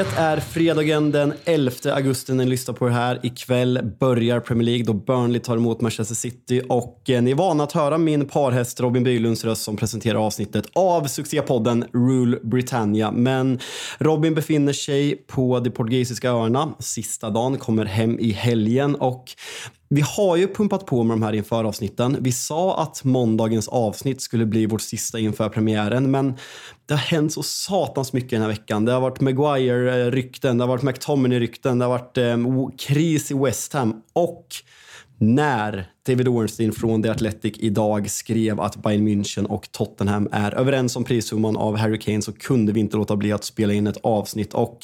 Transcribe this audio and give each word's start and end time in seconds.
Det 0.00 0.06
är 0.16 0.40
fredagen 0.40 1.10
den 1.10 1.32
11 1.44 1.72
augusti 1.84 2.34
när 2.34 2.44
ni 2.44 2.50
lyssnar 2.50 2.74
på 2.74 2.86
det 2.86 2.92
här. 2.92 3.20
Ikväll 3.22 3.80
börjar 4.00 4.40
Premier 4.40 4.64
League 4.64 4.84
då 4.84 4.92
Burnley 4.92 5.40
tar 5.40 5.56
emot 5.56 5.80
Manchester 5.80 6.14
City 6.14 6.62
och 6.68 7.10
eh, 7.10 7.22
ni 7.22 7.30
är 7.30 7.34
vana 7.34 7.64
att 7.64 7.72
höra 7.72 7.98
min 7.98 8.28
parhäst 8.28 8.80
Robin 8.80 9.04
Bylunds 9.04 9.44
röst 9.44 9.62
som 9.62 9.76
presenterar 9.76 10.26
avsnittet 10.26 10.66
av 10.72 11.04
succépodden 11.04 11.84
Rule 11.92 12.38
Britannia. 12.42 13.10
Men 13.10 13.58
Robin 13.98 14.34
befinner 14.34 14.72
sig 14.72 15.16
på 15.16 15.60
de 15.60 15.70
portugisiska 15.70 16.30
öarna 16.30 16.74
sista 16.78 17.30
dagen, 17.30 17.58
kommer 17.58 17.84
hem 17.84 18.18
i 18.18 18.32
helgen 18.32 18.94
och 18.94 19.24
vi 19.94 20.00
har 20.00 20.36
ju 20.36 20.48
pumpat 20.48 20.86
på 20.86 21.02
med 21.02 21.16
de 21.16 21.22
här 21.22 21.32
inför 21.32 21.64
avsnitten. 21.64 22.16
Vi 22.20 22.32
sa 22.32 22.82
att 22.82 23.04
måndagens 23.04 23.68
avsnitt 23.68 24.20
skulle 24.20 24.46
bli 24.46 24.66
vårt 24.66 24.80
sista 24.80 25.18
inför 25.18 25.48
premiären, 25.48 26.10
men 26.10 26.34
det 26.86 26.94
har 26.94 26.98
hänt 26.98 27.32
så 27.32 27.42
satans 27.42 28.12
mycket 28.12 28.30
den 28.30 28.40
här 28.40 28.48
veckan. 28.48 28.84
Det 28.84 28.92
har 28.92 29.00
varit 29.00 29.20
Maguire-rykten, 29.20 30.58
det 30.58 30.64
har 30.64 30.68
varit 30.68 30.82
McTominay-rykten, 30.82 31.78
det 31.78 31.84
har 31.84 31.98
varit 31.98 32.18
eh, 32.18 32.36
kris 32.78 33.30
i 33.30 33.34
West 33.34 33.72
Ham 33.72 34.02
och 34.12 34.46
när 35.18 35.90
David 36.06 36.28
Ornstein 36.28 36.72
från 36.72 37.02
The 37.02 37.08
Athletic 37.08 37.54
idag 37.58 38.10
skrev 38.10 38.60
att 38.60 38.76
Bayern 38.76 39.08
München 39.08 39.46
och 39.46 39.72
Tottenham 39.72 40.28
är 40.32 40.54
överens 40.54 40.96
om 40.96 41.04
prissumman 41.04 41.56
av 41.56 41.76
Harry 41.76 41.98
Kane 41.98 42.22
så 42.22 42.32
kunde 42.32 42.72
vi 42.72 42.80
inte 42.80 42.96
låta 42.96 43.16
bli 43.16 43.32
att 43.32 43.44
spela 43.44 43.72
in 43.72 43.86
ett 43.86 43.98
avsnitt 44.02 44.54
och 44.54 44.78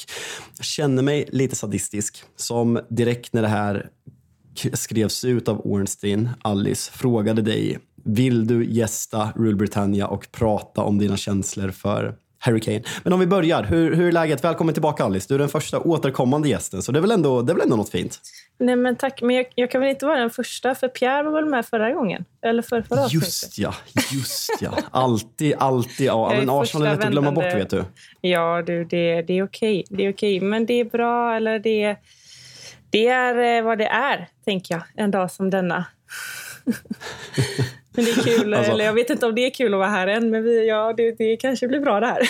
jag 0.57 0.65
känner 0.65 1.03
mig 1.03 1.29
lite 1.31 1.55
sadistisk 1.55 2.23
som 2.35 2.79
direkt 2.89 3.33
när 3.33 3.41
det 3.41 3.47
här 3.47 3.89
skrevs 4.73 5.25
ut 5.25 5.47
av 5.47 5.61
Ornstein, 5.63 6.29
Alice, 6.41 6.91
frågade 6.91 7.41
dig 7.41 7.79
vill 8.07 8.47
du 8.47 8.65
gästa 8.65 9.29
Rule 9.35 9.55
Britannia 9.55 10.07
och 10.07 10.31
prata 10.31 10.81
om 10.81 10.97
dina 10.97 11.17
känslor 11.17 11.71
för 11.71 12.15
Harry 12.39 12.59
Kane. 12.59 12.81
Men 13.03 13.13
om 13.13 13.19
vi 13.19 13.27
börjar, 13.27 13.63
hur, 13.63 13.95
hur 13.95 14.07
är 14.07 14.11
läget? 14.11 14.43
Välkommen 14.43 14.73
tillbaka 14.73 15.03
Alice. 15.03 15.25
Du 15.29 15.35
är 15.35 15.39
den 15.39 15.49
första 15.49 15.79
återkommande 15.79 16.49
gästen, 16.49 16.81
så 16.81 16.91
det 16.91 16.99
är 16.99 17.01
väl 17.01 17.11
ändå, 17.11 17.41
det 17.41 17.51
är 17.51 17.53
väl 17.53 17.63
ändå 17.63 17.75
något 17.75 17.89
fint? 17.89 18.19
Nej 18.59 18.75
men 18.75 18.95
tack, 18.95 19.21
men 19.21 19.35
jag, 19.35 19.45
jag, 19.55 19.71
kan 19.71 19.81
väl 19.81 19.89
inte 19.89 20.05
vara 20.05 20.19
den 20.19 20.29
första, 20.29 20.75
för 20.75 20.87
Pierre 20.87 21.23
var 21.23 21.31
väl 21.31 21.45
med 21.45 21.65
förra 21.65 21.91
gången? 21.91 22.25
Eller 22.41 22.61
för 22.61 22.81
förra 22.81 23.07
Just 23.07 23.57
ja, 23.57 23.73
just 24.11 24.51
ja. 24.61 24.77
Alltid, 24.91 25.55
alltid. 25.57 26.07
Ja, 26.07 26.33
men 26.39 26.49
Arsenal 26.49 26.87
är 26.87 26.95
lätt 26.95 27.05
att 27.05 27.11
glömma 27.11 27.31
bort 27.31 27.43
vet 27.43 27.69
du. 27.69 27.83
Ja 28.21 28.63
du, 28.65 28.85
det, 28.85 29.21
det 29.21 29.37
är 29.37 29.43
okej. 29.43 29.85
Det 29.89 30.05
är 30.05 30.13
okej, 30.13 30.39
men 30.39 30.65
det 30.65 30.73
är 30.73 30.85
bra, 30.85 31.35
eller 31.35 31.59
det, 31.59 31.95
det 32.97 33.07
är 33.07 33.57
eh, 33.57 33.63
vad 33.63 33.77
det 33.77 33.87
är, 33.87 34.27
tänker 34.45 34.75
jag, 34.75 34.83
en 34.95 35.11
dag 35.11 35.31
som 35.31 35.49
denna. 35.49 35.85
men 37.95 38.05
det 38.05 38.11
är 38.11 38.23
kul, 38.23 38.53
alltså, 38.53 38.71
eller 38.71 38.85
jag 38.85 38.93
vet 38.93 39.09
inte 39.09 39.25
om 39.25 39.35
det 39.35 39.45
är 39.45 39.49
kul 39.49 39.73
att 39.73 39.77
vara 39.77 39.89
här 39.89 40.07
än, 40.07 40.29
men 40.29 40.43
vi, 40.43 40.67
ja, 40.67 40.93
det, 40.97 41.11
det 41.11 41.37
kanske 41.37 41.67
blir 41.67 41.79
bra 41.79 41.99
det 41.99 42.05
här. 42.05 42.21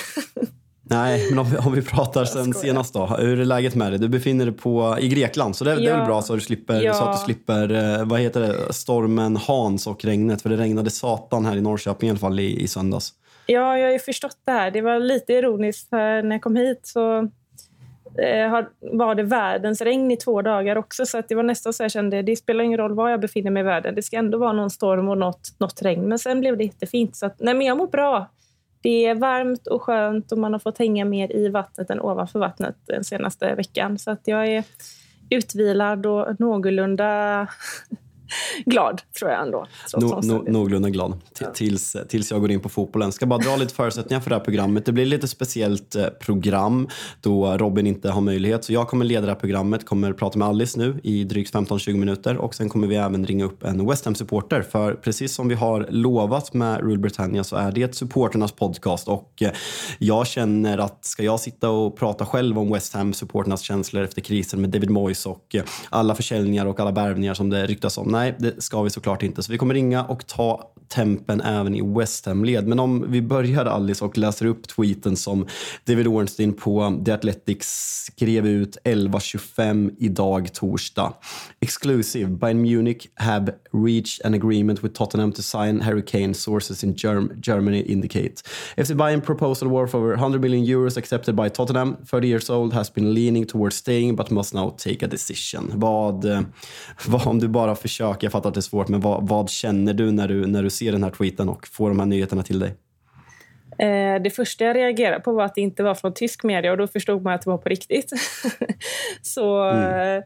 Nej, 0.90 1.30
men 1.30 1.40
om 1.40 1.50
vi, 1.50 1.58
om 1.58 1.74
vi 1.74 1.82
pratar 1.82 2.26
sen 2.26 2.54
senast 2.54 2.94
då. 2.94 3.06
Hur 3.06 3.40
är 3.40 3.46
läget 3.46 3.76
med 3.76 3.92
dig? 3.92 4.00
Du 4.00 4.08
befinner 4.08 4.46
dig 4.46 4.54
på, 4.54 4.98
i 5.00 5.08
Grekland, 5.08 5.56
så 5.56 5.64
det, 5.64 5.72
ja. 5.72 5.80
det 5.80 5.88
är 5.88 5.98
väl 5.98 6.06
bra 6.06 6.22
så, 6.22 6.36
du 6.36 6.42
slipper, 6.42 6.82
ja. 6.82 6.94
så 6.94 7.04
att 7.04 7.20
du 7.20 7.26
slipper 7.26 7.74
eh, 7.74 8.06
vad 8.06 8.20
heter 8.20 8.42
det, 8.42 8.74
stormen 8.74 9.38
Hans 9.38 9.88
och 9.88 10.06
regnet. 10.06 10.42
För 10.42 10.50
det 10.50 10.58
regnade 10.58 10.90
satan 10.90 11.46
här 11.46 11.56
i 11.56 11.62
Norrköping 11.62 12.08
i 12.08 12.10
alla 12.10 12.20
fall 12.20 12.40
i, 12.40 12.62
i 12.62 12.68
söndags. 12.68 13.14
Ja, 13.46 13.78
jag 13.78 13.88
har 13.88 13.94
ju 13.94 14.00
förstått 14.00 14.38
det 14.46 14.52
här. 14.52 14.72
Det 14.72 14.82
var 14.82 15.00
lite 15.00 15.34
ironiskt 15.34 15.92
när 15.92 16.32
jag 16.32 16.42
kom 16.42 16.56
hit 16.56 16.80
så 16.84 17.30
Eh, 18.18 18.66
var 18.80 19.16
det 19.16 19.24
världens 19.24 19.82
regn 19.82 20.12
i 20.12 20.18
två 20.18 20.42
dagar 20.42 20.76
också. 20.76 21.06
Så 21.06 21.18
att 21.18 21.30
det 21.30 21.36
var 21.36 21.44
nästan 21.44 21.74
så 21.74 21.84
jag 21.84 21.92
kände, 21.92 22.22
det 22.22 22.36
spelar 22.36 22.64
ingen 22.64 22.78
roll 22.78 22.94
var 22.94 23.10
jag 23.10 23.20
befinner 23.20 23.52
mig 23.52 23.62
i 23.62 23.64
världen. 23.64 23.96
Det 23.96 24.04
ska 24.04 24.18
ändå 24.18 24.38
vara 24.38 24.54
någon 24.54 24.70
storm 24.70 25.10
och 25.10 25.18
något, 25.18 25.56
något 25.60 25.82
regn. 25.82 26.10
Men 26.10 26.20
sen 26.20 26.40
blev 26.40 26.58
det 26.58 26.64
jättefint. 26.64 27.16
Så 27.16 27.26
att, 27.26 27.40
nej, 27.40 27.54
men 27.54 27.68
jag 27.68 27.78
mår 27.78 27.88
bra. 27.88 28.28
Det 28.82 29.06
är 29.06 29.16
varmt 29.16 29.68
och 29.68 29.82
skönt 29.82 30.32
och 30.32 30.38
man 30.38 30.54
har 30.54 30.60
fått 30.60 30.78
hänga 30.78 31.06
mer 31.06 31.36
i 31.36 31.50
vattnet 31.50 31.90
än 31.90 32.02
ovanför 32.02 32.40
vattnet 32.40 32.76
den 32.86 33.04
senaste 33.04 33.56
veckan. 33.56 33.98
Så 33.98 34.12
att 34.12 34.22
jag 34.28 34.48
är 34.48 34.64
utvilad 35.30 36.06
och 36.06 36.40
någorlunda 36.40 37.48
glad, 38.66 39.02
tror 39.20 39.32
jag 39.32 39.42
ändå. 39.42 39.68
No, 39.98 40.22
no, 40.24 40.52
någorlunda 40.52 40.90
glad. 40.90 41.12
T 41.12 41.46
ja. 41.46 41.52
tills, 41.54 41.98
tills 42.10 42.32
jag 42.32 42.42
går 42.42 42.52
in 42.52 42.60
på 42.60 42.70
fotbollen. 42.70 43.12
Ska 43.12 43.26
bara 43.26 43.40
dra 43.40 43.56
lite 43.56 43.74
förutsättningar 43.74 44.22
för 44.22 44.30
det 44.30 44.36
här 44.36 44.44
programmet. 44.44 44.86
Det 44.86 44.92
blir 44.92 45.06
lite 45.06 45.28
speciellt 45.28 45.96
eh, 45.96 46.06
program 46.08 46.88
då 47.22 47.58
Robin 47.58 47.88
inte 47.88 48.10
har 48.10 48.22
möjlighet. 48.22 48.64
Så 48.64 48.74
jag 48.74 48.88
kommer 48.88 49.06
leda 49.06 49.22
det 49.22 49.32
här 49.32 49.40
programmet, 49.40 49.86
kommer 49.86 50.14
prata 50.14 50.40
med 50.40 50.48
Alice 50.48 50.80
nu 50.80 51.00
i 51.04 51.24
drygt 51.24 51.54
15-20 51.54 51.94
minuter 51.94 52.38
och 52.38 52.56
sen 52.56 52.70
kommer 52.70 52.88
vi 52.88 52.96
även 52.96 53.26
ringa 53.26 53.46
upp 53.46 53.64
en 53.64 53.88
West 53.88 54.06
Ham-supporter. 54.06 54.62
För 54.62 54.94
precis 54.94 55.36
som 55.36 55.48
vi 55.48 55.56
har 55.56 55.88
lovat 55.90 56.54
med 56.54 56.80
Rule 56.80 56.98
Britannia 56.98 57.44
så 57.44 57.56
är 57.56 57.72
det 57.72 57.96
supporternas 57.96 58.52
podcast 58.52 59.08
och 59.08 59.42
eh, 59.42 59.52
jag 59.98 60.28
känner 60.28 60.78
att 60.78 61.06
ska 61.06 61.24
jag 61.24 61.40
sitta 61.40 61.70
och 61.70 61.98
prata 61.98 62.26
själv 62.26 62.60
om 62.60 62.72
West 62.74 62.94
Ham-supporternas 62.94 63.62
känslor 63.62 64.04
efter 64.04 64.22
krisen 64.22 64.62
med 64.62 64.70
David 64.70 64.90
Moyes 64.90 65.26
och 65.26 65.56
eh, 65.56 65.64
alla 65.90 66.16
försäljningar 66.16 66.66
och 66.66 66.80
alla 66.80 66.92
värvningar 66.92 67.34
som 67.34 67.50
det 67.50 67.66
ryktas 67.66 67.98
om 67.98 68.08
Nej, 68.18 68.36
det 68.40 68.64
ska 68.64 68.82
vi 68.82 68.90
såklart 68.90 69.24
inte. 69.24 69.44
Så 69.44 69.52
vi 69.52 69.58
kommer 69.58 69.74
ringa 69.74 70.04
och 70.04 70.28
ta 70.28 70.72
tempen 70.88 71.42
även 71.42 71.76
i 71.76 71.82
West 71.82 72.26
Ham-led. 72.26 72.68
Men 72.68 72.80
om 72.80 73.12
vi 73.12 73.22
börjar 73.22 73.66
Alice 73.66 74.06
och 74.06 74.18
läser 74.18 74.46
upp 74.46 74.68
tweeten 74.68 75.16
som 75.16 75.48
David 75.86 76.08
Ornstein 76.08 76.54
på 76.54 77.02
The 77.06 77.12
Athletic 77.12 77.58
skrev 77.62 78.48
ut 78.48 78.78
11.25 78.84 79.96
idag 79.98 80.54
torsdag. 80.54 81.14
Exclusive. 81.60 82.30
Bayern 82.30 82.62
Munich 82.62 83.08
have 83.16 83.54
reached 83.74 84.26
an 84.26 84.34
agreement 84.34 84.84
with 84.84 84.96
Tottenham 84.96 85.32
to 85.32 85.42
sign 85.42 85.82
Harry 85.82 86.06
Kane, 86.06 86.34
sources 86.34 86.84
in 86.84 86.96
Germ 86.98 87.32
Germany 87.42 87.82
indicate. 87.82 88.44
FC 88.78 88.90
Bayern 88.90 89.22
proposal 89.22 89.68
worth 89.68 89.96
over 89.96 90.10
100 90.10 90.42
million 90.42 90.66
euros 90.66 90.98
accepted 90.98 91.36
by 91.36 91.50
Tottenham. 91.50 91.98
30 92.06 92.28
years 92.28 92.50
old 92.50 92.74
has 92.74 92.94
been 92.94 93.14
leaning 93.14 93.46
towards 93.46 93.76
staying 93.76 94.16
but 94.16 94.32
must 94.32 94.54
now 94.54 94.76
take 94.78 95.06
a 95.06 95.08
decision. 95.08 95.72
Vad, 95.76 96.26
eh, 96.26 96.42
vad 97.08 97.28
om 97.28 97.40
du 97.40 97.48
bara 97.48 97.76
försöker, 97.76 98.07
jag 98.20 98.32
fattar 98.32 98.50
att 98.50 98.54
det 98.54 98.60
är 98.60 98.62
svårt, 98.62 98.88
men 98.88 99.00
vad, 99.00 99.28
vad 99.28 99.50
känner 99.50 99.94
du 99.94 100.12
när 100.12 100.28
du, 100.28 100.48
när 100.48 100.64
du 100.64 100.70
ser 100.70 100.92
den 100.92 101.04
här 101.04 101.12
tweeten 101.12 101.50
och 101.50 101.68
får 101.68 101.90
de 101.90 102.00
här 102.00 102.06
nyheterna 102.06 102.44
till 102.44 102.60
dig? 102.60 102.76
Eh, 103.80 104.22
det 104.22 104.30
första 104.30 104.66
jag 104.66 104.76
reagerade 104.76 105.20
på 105.20 105.34
var 105.34 105.44
att 105.44 105.56
det 105.56 105.62
inte 105.62 105.84
var 105.84 105.96
från 105.96 106.14
tysk 106.14 106.44
media 106.44 106.72
och 106.72 106.78
då 106.78 106.88
förstod 106.88 107.22
man 107.22 107.34
att 107.34 107.42
det 107.42 107.50
var 107.50 107.58
på 107.58 107.70
riktigt. 107.70 108.12
så 109.22 109.64
mm. 109.64 110.24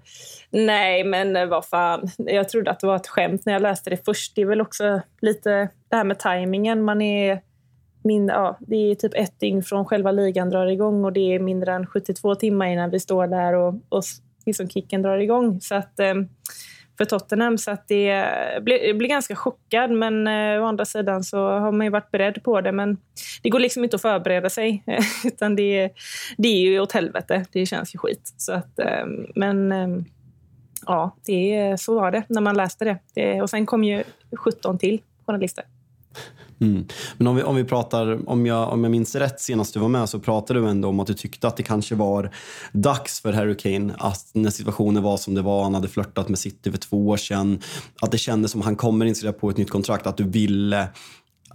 nej, 0.50 1.04
men 1.04 1.50
vad 1.50 1.66
fan. 1.66 2.10
Jag 2.18 2.50
trodde 2.50 2.72
att 2.72 2.80
det 2.80 2.88
var 2.88 2.96
ett 2.96 3.08
skämt 3.08 3.46
när 3.46 3.54
jag 3.54 3.62
läste 3.62 3.90
det 3.90 4.06
först. 4.06 4.36
Det 4.36 4.42
är 4.42 4.46
väl 4.46 4.62
också 4.62 5.02
lite 5.22 5.70
det 5.90 5.96
här 5.96 6.04
med 6.04 6.20
tajmingen. 6.20 6.84
Man 6.84 7.02
är 7.02 7.42
min, 8.04 8.28
ja, 8.28 8.58
det 8.60 8.76
är 8.76 8.96
typ 8.96 9.14
ett 9.16 9.40
dygn 9.40 9.64
från 9.64 9.86
själva 9.86 10.12
ligan 10.12 10.50
drar 10.50 10.68
igång 10.68 11.06
och 11.06 11.14
det 11.14 11.36
är 11.36 11.40
mindre 11.40 11.74
än 11.74 11.86
72 11.86 12.36
timmar 12.36 12.66
innan 12.66 12.90
vi 12.90 13.00
står 13.00 13.28
där 13.28 13.54
och, 13.54 13.74
och 13.90 14.04
liksom 14.46 14.70
kicken 14.70 15.02
drar 15.02 15.18
igång. 15.18 15.62
Så 15.62 15.76
att, 15.76 16.00
eh, 16.00 16.14
för 17.02 17.06
Tottenham. 17.06 17.58
Så 17.58 17.72
att 17.72 17.88
det 17.88 18.26
blir, 18.62 18.94
blir 18.94 19.10
ganska 19.10 19.36
chockad, 19.36 19.92
men 19.92 20.28
eh, 20.28 20.64
å 20.64 20.66
andra 20.66 20.86
sidan 20.86 21.24
så 21.24 21.38
har 21.38 21.72
man 21.72 21.86
ju 21.86 21.92
varit 21.92 22.12
beredd 22.12 22.44
på 22.44 22.62
det. 22.62 22.72
Men 22.72 22.98
det 23.44 23.50
går 23.50 23.60
liksom 23.60 23.84
inte 23.84 23.96
att 23.96 24.02
förbereda 24.02 24.50
sig, 24.50 24.84
utan 25.24 25.56
det, 25.56 25.90
det 26.38 26.48
är 26.48 26.62
ju 26.62 26.80
åt 26.80 26.92
helvete. 26.92 27.46
Det 27.52 27.66
känns 27.66 27.96
ju 27.96 28.00
skit. 28.00 28.34
Så 28.38 28.54
att, 28.54 28.80
eh, 28.80 29.06
men 29.36 29.72
eh, 29.72 29.88
ja, 30.86 31.16
det, 31.26 31.76
så 31.80 31.96
var 31.96 32.12
det 32.12 32.24
när 32.28 32.42
man 32.42 32.58
läste 32.58 32.86
det. 32.86 32.98
det. 33.14 33.42
Och 33.42 33.50
sen 33.50 33.66
kom 33.66 33.84
ju 33.84 34.04
17 34.38 34.78
till 34.78 35.02
journalister. 35.26 35.64
Mm. 36.62 36.86
Men 37.18 37.28
om 37.28 37.36
vi, 37.36 37.44
om 37.44 37.56
vi 37.56 37.64
pratar, 37.64 38.30
om 38.30 38.46
jag, 38.46 38.70
om 38.70 38.84
jag 38.84 38.92
minns 38.92 39.16
rätt 39.16 39.42
senast 39.42 39.74
du 39.74 39.80
var 39.80 39.88
med 39.88 40.10
så 40.10 40.20
pratade 40.20 40.60
du 40.60 40.68
ändå 40.68 40.88
om 40.88 41.00
att 41.00 41.08
du 41.08 41.14
tyckte 41.14 41.48
att 41.48 41.58
det 41.58 41.64
kanske 41.64 41.96
var 41.96 42.32
dags 42.72 43.22
för 43.22 43.34
Harry 43.34 43.58
Kane 43.58 43.94
att 43.98 44.30
när 44.34 44.50
situationen 44.50 45.04
var 45.04 45.18
som 45.18 45.34
det 45.34 45.42
var, 45.42 45.64
han 45.64 45.74
hade 45.74 45.88
flörtat 45.88 46.30
med 46.30 46.40
City 46.40 46.72
för 46.72 46.78
två 46.78 47.08
år 47.08 47.18
sedan, 47.18 47.60
att 48.02 48.12
det 48.12 48.18
kändes 48.18 48.52
som 48.52 48.62
att 48.62 48.66
han 48.66 48.76
kommer 48.76 49.06
in 49.06 49.34
på 49.40 49.50
ett 49.50 49.58
nytt 49.58 49.70
kontrakt, 49.70 50.08
att 50.08 50.18
du 50.18 50.24
ville 50.24 50.88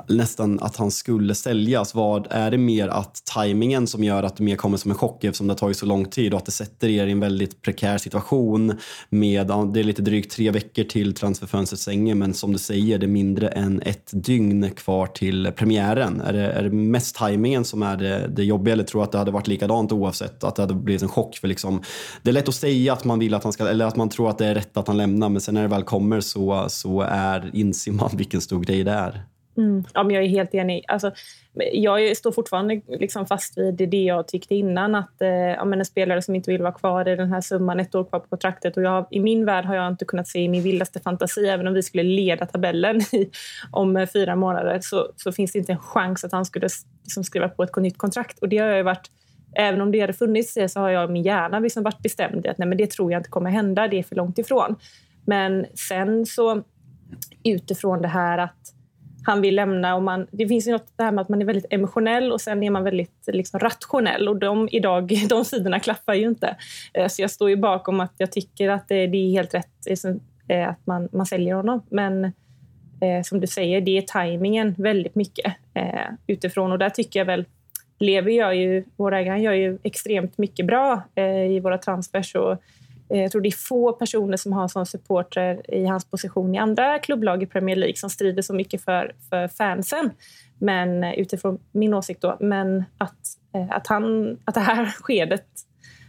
nästan 0.08 0.60
att 0.60 0.76
han 0.76 0.90
skulle 0.90 1.34
säljas. 1.34 1.94
Vad 1.94 2.26
Är 2.30 2.50
det 2.50 2.58
mer 2.58 2.88
att 2.88 3.22
tajmingen 3.24 3.86
som 3.86 4.04
gör 4.04 4.22
att 4.22 4.36
det 4.36 4.44
mer 4.44 4.56
kommer 4.56 4.76
som 4.76 4.90
en 4.90 4.96
chock 4.96 5.24
eftersom 5.24 5.46
det 5.46 5.52
har 5.52 5.58
tagit 5.58 5.76
så 5.76 5.86
lång 5.86 6.04
tid 6.04 6.32
och 6.32 6.38
att 6.38 6.46
det 6.46 6.52
sätter 6.52 6.88
er 6.88 7.06
i 7.06 7.12
en 7.12 7.20
väldigt 7.20 7.62
prekär 7.62 7.98
situation 7.98 8.74
med, 9.08 9.46
det 9.46 9.80
är 9.80 9.84
lite 9.84 10.02
drygt 10.02 10.32
tre 10.32 10.50
veckor 10.50 10.84
till 10.84 11.14
transferfönstret 11.14 11.80
stänger 11.80 12.14
men 12.14 12.34
som 12.34 12.52
du 12.52 12.58
säger, 12.58 12.98
det 12.98 13.06
är 13.06 13.08
mindre 13.08 13.48
än 13.48 13.82
ett 13.82 14.10
dygn 14.12 14.70
kvar 14.70 15.06
till 15.06 15.52
premiären. 15.56 16.20
Är 16.20 16.32
det, 16.32 16.52
är 16.52 16.62
det 16.62 16.70
mest 16.70 17.16
tajmingen 17.16 17.64
som 17.64 17.82
är 17.82 17.96
det, 17.96 18.28
det 18.28 18.44
jobbiga 18.44 18.72
eller 18.72 18.84
tror 18.84 19.00
du 19.00 19.04
att 19.04 19.12
det 19.12 19.18
hade 19.18 19.30
varit 19.30 19.48
likadant 19.48 19.92
oavsett? 19.92 20.44
Att 20.44 20.56
det 20.56 20.62
hade 20.62 20.74
blivit 20.74 21.02
en 21.02 21.08
chock? 21.08 21.36
För 21.36 21.48
liksom, 21.48 21.82
det 22.22 22.30
är 22.30 22.32
lätt 22.32 22.48
att 22.48 22.54
säga 22.54 22.92
att 22.92 23.04
man 23.04 23.18
vill 23.18 23.34
att 23.34 23.44
han 23.44 23.52
ska, 23.52 23.68
eller 23.68 23.84
att 23.84 23.96
man 23.96 24.08
tror 24.08 24.30
att 24.30 24.38
det 24.38 24.46
är 24.46 24.54
rätt 24.54 24.76
att 24.76 24.88
han 24.88 24.96
lämnar 24.96 25.28
men 25.28 25.40
sen 25.40 25.54
när 25.54 25.62
det 25.62 25.68
väl 25.68 25.82
kommer 25.82 26.20
så, 26.20 26.66
så 26.68 27.00
är, 27.00 27.50
inser 27.52 27.92
man 27.92 28.10
vilken 28.12 28.40
stor 28.40 28.60
grej 28.60 28.84
det 28.84 28.92
är. 28.92 29.26
Mm. 29.56 29.84
Ja, 29.94 30.02
men 30.02 30.14
jag 30.14 30.24
är 30.24 30.28
helt 30.28 30.54
enig. 30.54 30.84
Alltså, 30.88 31.12
jag 31.72 32.16
står 32.16 32.32
fortfarande 32.32 32.80
liksom 32.88 33.26
fast 33.26 33.58
vid 33.58 33.88
det 33.88 34.02
jag 34.02 34.28
tyckte 34.28 34.54
innan. 34.54 34.94
Att 34.94 35.22
eh, 35.22 35.28
ja, 35.28 35.72
en 35.72 35.84
spelare 35.84 36.22
som 36.22 36.34
inte 36.34 36.50
vill 36.50 36.62
vara 36.62 36.72
kvar 36.72 37.08
i 37.08 37.16
den 37.16 37.32
här 37.32 37.40
summan, 37.40 37.80
ett 37.80 37.94
år 37.94 38.04
kvar 38.04 38.20
på 38.20 38.28
kontraktet. 38.28 38.76
Och 38.76 38.82
jag, 38.82 39.06
I 39.10 39.20
min 39.20 39.44
värld 39.44 39.64
har 39.64 39.74
jag 39.74 39.88
inte 39.88 40.04
kunnat 40.04 40.28
se 40.28 40.38
i 40.38 40.48
min 40.48 40.62
vildaste 40.62 41.00
fantasi, 41.00 41.46
även 41.46 41.66
om 41.66 41.74
vi 41.74 41.82
skulle 41.82 42.02
leda 42.02 42.46
tabellen 42.46 43.00
i, 43.12 43.30
om 43.70 43.96
eh, 43.96 44.08
fyra 44.08 44.36
månader, 44.36 44.78
så, 44.82 45.08
så 45.16 45.32
finns 45.32 45.52
det 45.52 45.58
inte 45.58 45.72
en 45.72 45.78
chans 45.78 46.24
att 46.24 46.32
han 46.32 46.44
skulle 46.44 46.68
liksom, 47.02 47.24
skriva 47.24 47.48
på 47.48 47.62
ett 47.62 47.76
nytt 47.76 47.98
kontrakt. 47.98 48.38
Och 48.38 48.48
det 48.48 48.58
har 48.58 48.66
jag 48.66 48.84
varit 48.84 49.10
även 49.58 49.80
om 49.80 49.92
det 49.92 50.00
hade 50.00 50.12
funnits 50.12 50.54
det 50.54 50.68
så 50.68 50.80
har 50.80 50.90
jag 50.90 51.10
i 51.10 51.12
min 51.12 51.22
hjärna 51.22 51.58
liksom 51.58 51.82
varit 51.82 52.02
bestämd 52.02 52.46
i 52.46 52.48
att 52.48 52.58
nej, 52.58 52.68
men 52.68 52.78
det 52.78 52.90
tror 52.90 53.12
jag 53.12 53.20
inte 53.20 53.30
kommer 53.30 53.50
hända, 53.50 53.88
det 53.88 53.98
är 53.98 54.02
för 54.02 54.16
långt 54.16 54.38
ifrån. 54.38 54.76
Men 55.24 55.66
sen 55.88 56.26
så 56.26 56.62
utifrån 57.44 58.02
det 58.02 58.08
här 58.08 58.38
att 58.38 58.75
han 59.26 59.40
vill 59.40 59.54
lämna. 59.54 59.94
Och 59.94 60.02
man, 60.02 60.26
det 60.30 60.48
finns 60.48 60.68
ju 60.68 60.72
något 60.72 60.92
det 60.96 61.02
här 61.02 61.12
med 61.12 61.22
att 61.22 61.28
man 61.28 61.42
är 61.42 61.46
väldigt 61.46 61.66
emotionell 61.70 62.32
och 62.32 62.40
sen 62.40 62.62
är 62.62 62.70
man 62.70 62.84
väldigt 62.84 63.24
liksom, 63.26 63.60
rationell. 63.60 64.28
Och 64.28 64.36
de, 64.36 64.68
idag, 64.72 65.12
de 65.28 65.44
sidorna 65.44 65.80
klaffar 65.80 66.14
ju 66.14 66.26
inte. 66.26 66.56
Eh, 66.94 67.08
så 67.08 67.22
jag 67.22 67.30
står 67.30 67.50
ju 67.50 67.56
bakom 67.56 68.00
att 68.00 68.12
jag 68.18 68.32
tycker 68.32 68.68
att 68.68 68.88
det, 68.88 69.06
det 69.06 69.18
är 69.18 69.30
helt 69.30 69.54
rätt 69.54 69.86
liksom, 69.86 70.20
eh, 70.48 70.68
att 70.68 70.86
man, 70.86 71.08
man 71.12 71.26
säljer 71.26 71.54
honom. 71.54 71.82
Men 71.90 72.24
eh, 72.24 73.22
som 73.24 73.40
du 73.40 73.46
säger, 73.46 73.80
det 73.80 73.98
är 73.98 74.02
tajmingen 74.02 74.74
väldigt 74.78 75.14
mycket 75.14 75.54
eh, 75.74 76.10
utifrån. 76.26 76.72
Och 76.72 76.78
där 76.78 76.90
tycker 76.90 77.20
jag 77.20 77.26
väl 77.26 77.44
Levi 77.98 78.32
gör 78.32 78.52
ju, 78.52 78.84
vår 78.96 79.14
ägare 79.14 79.40
gör 79.40 79.52
ju 79.52 79.78
extremt 79.82 80.38
mycket 80.38 80.66
bra 80.66 81.02
eh, 81.14 81.46
i 81.46 81.60
våra 81.60 81.78
transfers. 81.78 82.34
Och, 82.34 82.58
Eh, 83.08 83.22
jag 83.22 83.32
tror 83.32 83.42
det 83.42 83.48
är 83.48 83.66
få 83.68 83.92
personer 83.92 84.36
som 84.36 84.52
har 84.52 84.68
sån 84.68 84.86
supporter 84.86 85.74
i 85.74 85.86
hans 85.86 86.04
position 86.04 86.54
i 86.54 86.58
andra 86.58 86.98
klubblag 86.98 87.42
i 87.42 87.46
Premier 87.46 87.76
League 87.76 87.96
som 87.96 88.10
strider 88.10 88.42
så 88.42 88.54
mycket 88.54 88.84
för, 88.84 89.14
för 89.30 89.48
fansen. 89.48 90.10
Men 90.58 91.04
eh, 91.04 91.14
utifrån 91.14 91.58
min 91.72 91.94
åsikt 91.94 92.20
då. 92.22 92.36
Men 92.40 92.84
att, 92.98 93.18
eh, 93.54 93.70
att, 93.70 93.86
han, 93.86 94.36
att 94.44 94.54
det 94.54 94.60
här 94.60 94.86
skedet, 95.00 95.46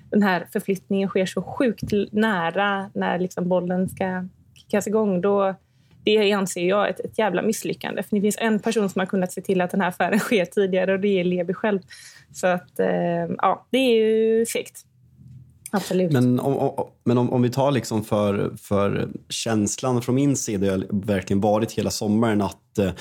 den 0.09 0.23
här 0.23 0.47
förflyttningen 0.53 1.09
sker 1.09 1.25
så 1.25 1.41
sjukt 1.41 1.91
nära 2.11 2.89
när 2.94 3.19
liksom 3.19 3.49
bollen 3.49 3.89
ska 3.89 4.27
kickas 4.53 4.88
igång. 4.88 5.21
Då, 5.21 5.55
det 6.03 6.31
anser 6.31 6.67
jag 6.67 6.89
ett, 6.89 6.99
ett 6.99 7.19
jävla 7.19 7.41
misslyckande. 7.41 8.03
För 8.03 8.15
det 8.15 8.21
finns 8.21 8.38
en 8.39 8.59
person 8.59 8.89
som 8.89 8.99
har 8.99 9.05
kunnat 9.05 9.31
se 9.31 9.41
till 9.41 9.61
att 9.61 9.71
den 9.71 9.81
här 9.81 9.88
affären 9.88 10.19
sker 10.29 10.45
tidigare 10.45 10.94
och 10.94 10.99
det 10.99 11.19
är 11.19 11.23
Levi 11.23 11.53
själv. 11.53 11.79
Så 12.33 12.47
att, 12.47 12.71
ja, 13.38 13.67
det 13.69 13.77
är 13.77 13.95
ju 13.95 14.45
fegt. 14.45 14.85
Absolut. 15.77 16.12
Men 16.12 16.39
om, 16.39 16.57
om 16.57 16.85
men 17.03 17.18
om, 17.18 17.33
om, 17.33 17.41
vi 17.41 17.50
tar 17.50 17.71
liksom 17.71 18.03
för, 18.03 18.53
för 18.57 19.09
känslan 19.29 20.01
från 20.01 20.15
min 20.15 20.35
sida, 20.35 20.71
har 20.71 20.85
verkligen 20.89 21.41
varit 21.41 21.71
hela 21.71 21.89
sommaren 21.89 22.41
att, 22.41 22.77
eh, 22.77 22.91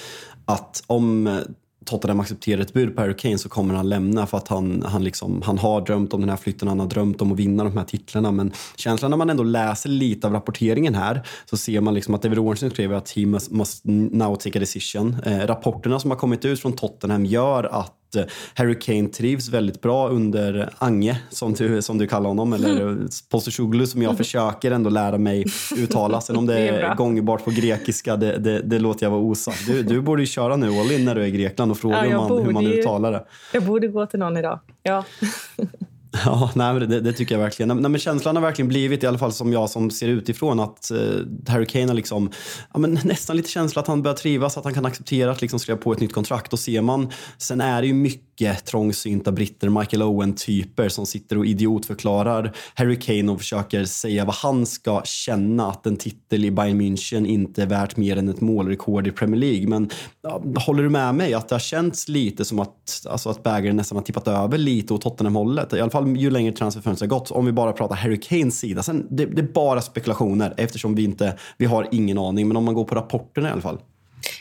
att 0.45 0.83
om 0.87 1.39
Tottenham 1.87 2.21
accepterar 2.21 2.61
ett 2.61 2.73
bud 2.73 2.97
på 2.97 3.01
Harry 3.01 3.17
Kane 3.17 3.39
så 3.39 3.49
kommer 3.49 3.75
han 3.75 3.89
lämna 3.89 4.27
för 4.27 4.37
att 4.37 4.49
han, 4.49 4.83
han, 4.87 5.05
liksom, 5.05 5.43
han 5.43 5.59
har 5.59 5.81
drömt 5.81 6.15
om 6.15 6.21
den 6.21 6.31
här 6.31 6.37
flytten, 6.37 6.69
han 6.69 6.81
har 6.81 6.87
drömt 6.87 7.23
om 7.23 7.33
att 7.33 7.39
vinna 7.39 7.65
de 7.65 7.77
här 7.77 7.85
titlarna. 7.85 8.33
Men 8.33 8.53
känslan 8.77 9.11
när 9.11 9.19
man 9.19 9.31
ändå 9.31 9.43
läser 9.43 9.89
lite 9.89 10.27
av 10.27 10.33
rapporteringen 10.33 10.95
här 10.95 11.27
så 11.51 11.57
ser 11.57 11.81
man 11.81 11.95
liksom 11.95 12.15
att 12.15 12.23
David 12.23 12.39
Ornstein 12.39 12.71
skriver 12.71 12.95
att 12.97 13.11
he 13.11 13.27
must, 13.27 13.51
must 13.51 13.81
now 13.85 14.37
take 14.37 14.59
a 14.59 14.61
decision. 14.61 15.17
Eh, 15.25 15.39
rapporterna 15.39 16.01
som 16.01 16.11
har 16.11 16.19
kommit 16.19 16.45
ut 16.45 16.61
från 16.61 16.73
Tottenham 16.73 17.27
gör 17.27 17.65
att 17.65 17.93
Eh, 18.15 18.25
Harry 18.55 18.79
Kane 18.79 19.09
trivs 19.09 19.49
väldigt 19.49 19.83
bra 19.83 20.09
under 20.09 20.71
Ange, 20.79 21.21
som 21.31 21.53
du, 21.53 21.83
som 21.83 21.99
du 21.99 22.07
kallar 22.07 22.29
honom, 22.29 22.53
eller 22.53 22.81
mm. 22.81 23.09
Postusoglu 23.31 23.87
som 23.87 24.03
jag 24.03 24.11
mm. 24.11 24.17
försöker 24.17 24.71
ändå 24.71 24.91
lära 24.91 25.19
mig 25.19 25.45
uttala. 25.77 26.21
Sen 26.21 26.37
om 26.37 26.47
det, 26.47 26.59
är, 26.59 26.73
är 26.73 26.95
gångbart 26.95 27.45
på 27.45 27.51
grekiska, 27.51 28.17
det, 28.17 28.39
det, 28.39 28.63
det, 28.63 28.79
låter 28.79 29.07
jag 29.07 29.11
vara 29.11 29.21
osagt. 29.21 29.67
Du, 29.67 29.83
du 29.83 30.01
borde 30.01 30.27
köra 30.27 30.57
nu 30.57 30.69
all 30.69 30.93
in 30.93 31.05
när 31.05 31.15
du 31.15 31.23
är 31.23 31.27
i 31.27 31.31
Grekland 31.31 31.71
och 31.71 31.79
fråga 31.79 32.07
ja, 32.07 32.23
hur 32.27 32.35
man, 32.35 32.47
hur 32.47 32.53
man 32.53 32.67
uttalar 32.67 33.13
det. 33.13 33.25
Jag 33.53 33.63
borde 33.63 33.89
gå 33.89 34.07
till 34.07 34.19
någon 34.19 34.37
idag, 34.37 34.61
ja. 34.83 35.05
Ja, 36.25 36.51
nej, 36.55 36.81
det, 36.81 37.01
det, 37.01 37.13
tycker 37.13 37.35
jag 37.35 37.43
verkligen. 37.43 37.69
Nej, 37.69 37.91
men 37.91 38.01
känslan 38.01 38.37
har 38.37 38.43
verkligen 38.43 38.69
blivit, 38.69 39.03
i 39.03 39.07
alla 39.07 39.19
fall 39.19 39.33
som 39.33 39.53
jag 39.53 39.71
som 39.71 39.91
ser 39.91 40.09
utifrån, 40.09 40.61
att 40.61 40.91
eh, 40.91 40.99
Harry 41.49 41.67
Kane 41.67 41.87
har 41.87 41.95
liksom, 41.95 42.31
ja, 42.73 42.79
men 42.79 42.99
nästan 43.05 43.37
lite 43.37 43.51
känsla 43.51 43.83
att 43.83 43.89
han 43.89 44.03
börjar 44.03 44.17
trivas, 44.17 44.57
att 44.57 44.65
han 44.65 44.75
kan 44.75 44.87
acceptera 44.87 45.31
att 45.31 45.41
liksom 45.41 45.59
skriva 45.59 45.79
på 45.79 45.93
ett 45.93 46.01
nytt 46.01 46.13
kontrakt. 46.13 46.53
Och 46.53 46.59
ser 46.59 46.83
man, 46.83 47.13
sen 47.39 47.61
är 47.61 47.81
det 47.81 47.87
ju 47.87 47.95
mycket 47.95 48.65
trångsynta 48.65 49.33
britter, 49.33 49.69
Michael 49.69 50.03
Owen-typer 50.03 50.89
som 50.89 51.07
sitter 51.07 51.39
och 51.39 51.47
idiotförklarar 51.47 52.53
Harry 52.75 53.01
Kane 53.01 53.33
och 53.33 53.39
försöker 53.39 53.85
säga 53.85 54.25
vad 54.25 54.35
han 54.35 54.67
ska 54.67 55.03
känna 55.05 55.71
att 55.71 55.87
en 55.87 55.97
titel 55.97 56.45
i 56.45 56.51
Bayern 56.51 56.81
München 56.81 57.27
inte 57.27 57.63
är 57.63 57.67
värt 57.67 57.97
mer 57.97 58.17
än 58.17 58.29
ett 58.29 58.41
målrekord 58.41 59.07
i 59.07 59.11
Premier 59.11 59.41
League. 59.41 59.69
Men 59.69 59.91
ja, 60.23 60.43
håller 60.67 60.83
du 60.83 60.91
med 60.91 61.15
mig 61.15 61.35
att 61.35 61.49
det 61.49 61.55
har 61.55 61.61
känts 61.61 62.09
lite 62.09 62.45
som 62.45 62.59
att, 62.59 63.07
alltså 63.11 63.31
att 63.31 63.43
bägaren 63.43 63.77
nästan 63.77 63.97
har 63.97 64.03
tippat 64.03 64.29
över 64.29 64.59
lite 64.59 64.95
åt 64.95 65.03
Tottenham-hållet? 65.03 65.73
I 65.73 65.81
alla 65.81 65.91
fall 65.91 66.06
ju 66.15 66.31
längre 66.31 66.53
transferfönstret 66.53 67.11
har 67.11 67.19
gått. 67.19 67.31
Om 67.31 67.47
vi 67.47 67.53
bara 67.53 67.73
pratar 67.73 67.97
Harry 67.97 68.21
Kanes 68.21 68.59
sida. 68.59 68.83
Sen, 68.83 69.07
det, 69.11 69.27
det, 69.27 69.41
är 69.43 69.53
bara 69.53 69.81
spekulationer 69.81 70.55
eftersom 70.57 70.95
vi 70.95 71.05
inte 71.05 71.37
vi 71.57 71.67
har 71.67 71.89
ingen 71.93 72.19
aning. 72.19 72.49
Men 72.49 72.57
om 72.57 72.65
man 72.65 72.75
går 72.75 72.85
på 72.85 72.95
rapporterna 72.95 73.49
i 73.49 73.53
alla 73.53 73.61
fall. 73.61 73.79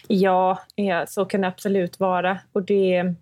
Ja, 0.07 0.59
ja 0.75 1.05
så 1.07 1.25
kan 1.25 1.41
det 1.41 1.47
absolut 1.47 1.99
vara. 1.99 2.37
Och 2.53 2.63
det, 2.63 3.15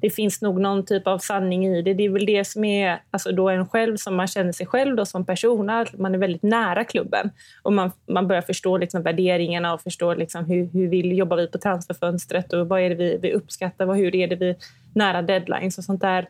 det 0.00 0.10
finns 0.10 0.42
nog 0.42 0.60
någon 0.60 0.84
typ 0.84 1.06
av 1.06 1.18
sanning 1.18 1.66
i 1.66 1.82
det. 1.82 1.94
Det 1.94 2.04
är 2.04 2.10
väl 2.10 2.26
det 2.26 2.44
som 2.44 2.64
är 2.64 3.02
alltså 3.10 3.32
då 3.32 3.48
en 3.48 3.68
själv, 3.68 3.96
som 3.96 4.16
man 4.16 4.26
känner 4.26 4.52
sig 4.52 4.66
själv 4.66 4.96
då 4.96 5.06
som 5.06 5.24
person. 5.24 5.66
Man 5.98 6.14
är 6.14 6.18
väldigt 6.18 6.42
nära 6.42 6.84
klubben 6.84 7.30
och 7.62 7.72
man, 7.72 7.92
man 8.06 8.28
börjar 8.28 8.42
förstå 8.42 8.78
liksom 8.78 9.02
värderingarna 9.02 9.74
och 9.74 9.80
förstå 9.80 10.14
liksom 10.14 10.44
hur, 10.44 10.68
hur 10.72 10.88
vill, 10.88 11.18
jobbar 11.18 11.36
vi 11.36 11.46
på 11.46 11.58
transferfönstret 11.58 12.52
och 12.52 12.68
vad 12.68 12.80
är 12.80 12.88
det 12.88 12.94
vi, 12.94 13.18
vi 13.22 13.32
uppskattar 13.32 13.86
Vad, 13.86 13.96
hur 13.96 14.14
är 14.14 14.28
det 14.28 14.36
vi 14.36 14.56
nära 14.94 15.22
deadlines 15.22 15.78
och 15.78 15.84
sånt 15.84 16.00
där. 16.00 16.28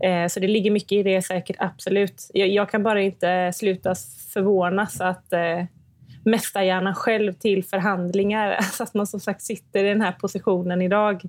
Eh, 0.00 0.26
så 0.28 0.40
det 0.40 0.48
ligger 0.48 0.70
mycket 0.70 0.92
i 0.92 1.02
det 1.02 1.22
säkert, 1.22 1.56
absolut. 1.58 2.30
Jag, 2.34 2.48
jag 2.48 2.70
kan 2.70 2.82
bara 2.82 3.00
inte 3.00 3.52
sluta 3.54 3.94
förvånas 4.34 5.00
att 5.00 5.32
eh, 5.32 5.64
mästarhjärnan 6.24 6.94
själv 6.94 7.32
till 7.32 7.64
förhandlingar, 7.64 8.50
alltså 8.58 8.82
att 8.82 8.94
man 8.94 9.06
som 9.06 9.20
sagt 9.20 9.42
sitter 9.42 9.84
i 9.84 9.88
den 9.88 10.00
här 10.00 10.12
positionen 10.12 10.82
idag. 10.82 11.22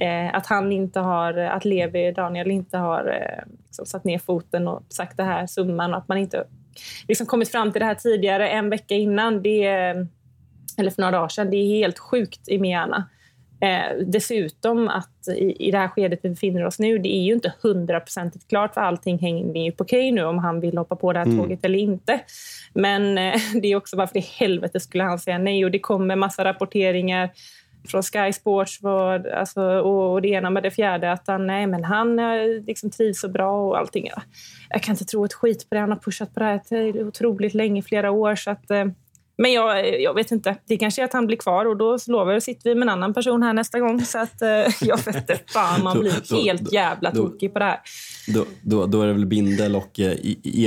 Eh, 0.00 0.34
att 0.34 0.46
han 0.46 0.72
inte 0.72 1.00
har, 1.00 1.34
att 1.38 1.64
Levi, 1.64 2.12
Daniel, 2.12 2.50
inte 2.50 2.78
har 2.78 3.06
eh, 3.06 3.52
liksom 3.66 3.86
satt 3.86 4.04
ner 4.04 4.18
foten 4.18 4.68
och 4.68 4.82
sagt 4.88 5.16
det 5.16 5.22
här 5.22 5.46
summan 5.46 5.94
och 5.94 5.98
att 5.98 6.08
man 6.08 6.18
inte 6.18 6.44
liksom 7.08 7.26
kommit 7.26 7.48
fram 7.48 7.72
till 7.72 7.80
det 7.80 7.86
här 7.86 7.94
tidigare, 7.94 8.48
en 8.48 8.70
vecka 8.70 8.94
innan, 8.94 9.42
det, 9.42 9.64
eller 10.78 10.90
för 10.90 11.02
några 11.02 11.10
dagar 11.10 11.28
sedan. 11.28 11.50
Det 11.50 11.56
är 11.56 11.78
helt 11.78 11.98
sjukt 11.98 12.48
i 12.48 12.58
min 12.58 12.70
hjärna. 12.70 13.08
Eh, 13.60 13.96
dessutom 14.06 14.88
att 14.88 15.28
i, 15.28 15.68
i 15.68 15.70
det 15.70 15.78
här 15.78 15.88
skedet 15.88 16.20
vi 16.22 16.28
befinner 16.28 16.66
oss 16.66 16.78
nu, 16.78 16.98
det 16.98 17.08
är 17.08 17.22
ju 17.22 17.32
inte 17.32 17.54
hundraprocentigt 17.62 18.48
klart 18.48 18.74
för 18.74 18.80
allting 18.80 19.18
hänger 19.18 19.64
ju 19.64 19.72
på 19.72 19.84
Kay 19.84 20.12
nu 20.12 20.24
om 20.24 20.38
han 20.38 20.60
vill 20.60 20.78
hoppa 20.78 20.96
på 20.96 21.12
det 21.12 21.18
här 21.18 21.26
mm. 21.26 21.38
tåget 21.38 21.64
eller 21.64 21.78
inte. 21.78 22.20
Men 22.74 23.18
eh, 23.18 23.40
det 23.62 23.68
är 23.68 23.76
också 23.76 23.96
varför 23.96 24.16
i 24.18 24.26
helvete 24.38 24.80
skulle 24.80 25.04
han 25.04 25.18
säga 25.18 25.38
nej 25.38 25.64
och 25.64 25.70
det 25.70 25.78
kommer 25.78 26.16
massa 26.16 26.44
rapporteringar 26.44 27.30
från 27.88 28.02
Sky 28.02 28.32
Sports 28.32 28.82
var, 28.82 29.28
alltså, 29.28 29.62
och, 29.62 30.12
och 30.12 30.22
det 30.22 30.28
ena 30.28 30.50
med 30.50 30.62
det 30.62 30.70
fjärde 30.70 31.12
att 31.12 31.26
han, 31.26 31.46
nej, 31.46 31.66
men 31.66 31.84
han 31.84 32.16
liksom 32.66 32.90
trivs 32.90 33.20
så 33.20 33.28
bra 33.28 33.68
och 33.68 33.78
allting. 33.78 34.08
Jag 34.68 34.82
kan 34.82 34.92
inte 34.92 35.04
tro 35.04 35.24
ett 35.24 35.32
skit 35.32 35.68
på 35.68 35.74
det. 35.74 35.80
Han 35.80 35.90
har 35.90 35.98
pushat 35.98 36.34
på 36.34 36.40
det 36.40 36.46
här 36.46 37.06
otroligt 37.06 37.54
länge, 37.54 37.82
flera 37.82 38.10
år. 38.10 38.34
Så 38.34 38.50
att, 38.50 38.70
eh, 38.70 38.84
men 39.38 39.52
jag, 39.52 40.00
jag 40.02 40.14
vet 40.14 40.30
inte. 40.30 40.56
Det 40.66 40.76
kanske 40.76 41.02
är 41.02 41.04
att 41.04 41.12
han 41.12 41.26
blir 41.26 41.36
kvar 41.36 41.64
och 41.64 41.76
då 41.76 41.98
lovar 42.06 42.32
jag 42.32 42.42
sitter 42.42 42.70
vi 42.70 42.74
med 42.74 42.82
en 42.82 42.88
annan 42.88 43.14
person 43.14 43.42
här 43.42 43.52
nästa 43.52 43.80
gång. 43.80 44.04
Så 44.04 44.18
att 44.18 44.42
eh, 44.42 44.48
jag 44.80 45.04
vet 45.04 45.16
inte 45.16 45.38
fan, 45.48 45.82
man 45.82 46.00
blir 46.00 46.14
då, 46.28 46.36
helt 46.36 46.64
då, 46.64 46.70
jävla 46.72 47.10
tokig 47.10 47.52
på 47.52 47.58
det 47.58 47.64
här. 47.64 47.80
Då, 48.34 48.44
då, 48.62 48.86
då, 48.86 49.02
är 49.02 49.06
det 49.06 49.12
väl 49.12 49.26
Bindel 49.26 49.76
och 49.76 50.00
eh, 50.00 50.16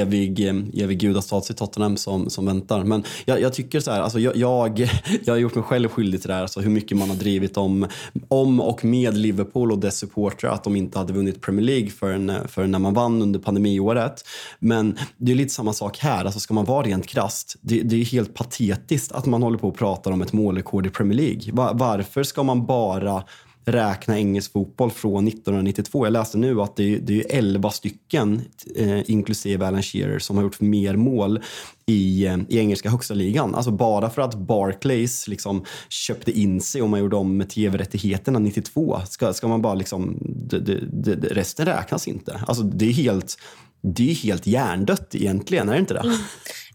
evig, 0.02 0.48
eh, 0.48 0.84
evig 0.84 1.00
gudastats 1.00 1.52
i 1.52 1.54
Tottenham 1.54 1.98
som, 1.98 2.30
som 2.30 2.46
väntar. 2.46 2.84
Men 2.84 3.04
jag, 3.26 3.42
jag 3.42 3.54
tycker 3.54 3.80
så 3.80 3.92
här, 3.92 4.02
alltså 4.02 4.20
jag, 4.20 4.36
jag, 4.36 4.80
jag, 5.24 5.34
har 5.34 5.40
gjort 5.40 5.56
mig 5.56 5.64
själv 5.64 5.90
skyldig 5.90 6.22
till 6.22 6.28
det 6.28 6.34
här, 6.34 6.42
alltså 6.42 6.60
hur 6.60 6.72
mycket 6.72 6.98
man 6.98 7.10
har 7.10 7.16
drivit 7.16 7.58
om, 7.58 7.88
om 8.28 8.62
och 8.62 8.86
med 8.86 9.18
Liverpool 9.18 9.72
och 9.72 9.80
dess 9.80 9.98
supportrar 9.98 10.52
att 10.52 10.64
de 10.64 10.76
inte 10.76 10.98
hade 10.98 11.14
vunnit 11.14 11.42
Premier 11.42 11.66
League 11.66 11.90
förrän, 11.90 12.34
förrän 12.48 12.72
när 12.72 12.80
man 12.80 12.94
vann 12.94 13.22
under 13.22 13.40
pandemiåret. 13.40 14.24
Men 14.60 14.98
det 15.18 15.32
är 15.32 15.36
lite 15.36 15.54
samma 15.54 15.74
sak 15.74 15.98
här, 15.98 16.26
alltså 16.26 16.40
ska 16.40 16.54
man 16.54 16.66
vara 16.66 16.88
rent 16.88 17.08
krasst, 17.08 17.56
det, 17.62 17.82
det 17.82 17.96
är 17.96 18.06
helt 18.06 18.34
patetiskt 18.34 18.59
patetiskt 18.60 19.12
att 19.12 19.26
man 19.26 19.44
håller 19.44 19.58
på 19.58 19.68
och 19.68 19.78
pratar 19.78 20.12
om 20.12 20.22
ett 20.22 20.34
målrekord 20.34 20.88
i 20.88 20.90
Premier 20.90 21.18
League. 21.18 21.74
varför 21.74 22.24
ska 22.24 22.44
man 22.44 22.66
bara 22.66 23.24
räkna 23.66 24.18
engelsk 24.18 24.52
fotboll 24.52 24.92
från 24.92 25.28
1992. 25.28 26.06
Jag 26.06 26.14
läste 26.14 26.38
nu 26.38 26.62
att 26.62 26.76
det 26.76 26.96
är, 26.96 27.00
det 27.00 27.20
är 27.20 27.38
11 27.38 27.70
stycken, 27.70 28.42
eh, 28.76 29.10
inklusive 29.10 29.68
Alan 29.68 29.82
Shearer, 29.82 30.20
som 30.20 30.38
har 30.38 30.44
gjort 30.44 30.62
mer 30.62 30.96
mål 30.96 31.40
i, 31.86 32.26
eh, 32.26 32.38
i 32.50 32.60
engelska 32.60 32.90
högsta 32.90 33.14
ligan. 33.14 33.56
Alltså 33.56 33.72
bara 33.72 34.10
för 34.10 34.22
att 34.22 34.36
Barclays 34.36 35.28
liksom 35.28 35.66
köpte 35.90 36.40
in 36.40 36.62
sig 36.62 36.82
och 36.82 36.90
man 36.90 37.00
gjorde 37.00 37.16
om 37.16 37.38
med 37.38 37.50
tv-rättigheterna 37.50 38.40
92. 38.40 39.02
Ska, 39.10 39.34
ska 39.34 39.48
man 39.48 39.62
bara 39.62 39.74
liksom, 39.74 40.18
det, 40.22 40.60
det, 40.60 41.16
det, 41.16 41.28
resten 41.28 41.66
räknas 41.66 42.08
inte. 42.08 42.42
Alltså 42.48 42.64
det 42.64 42.86
är 42.86 42.94
helt 42.94 43.38
det 43.82 44.12
är 44.12 44.16
helt 44.16 44.48
hjärndött 44.48 45.16
egentligen, 45.16 45.70
är 45.70 45.74
det 45.74 45.80
inte 45.80 45.94
det? 45.94 46.00
Mm. 46.00 46.18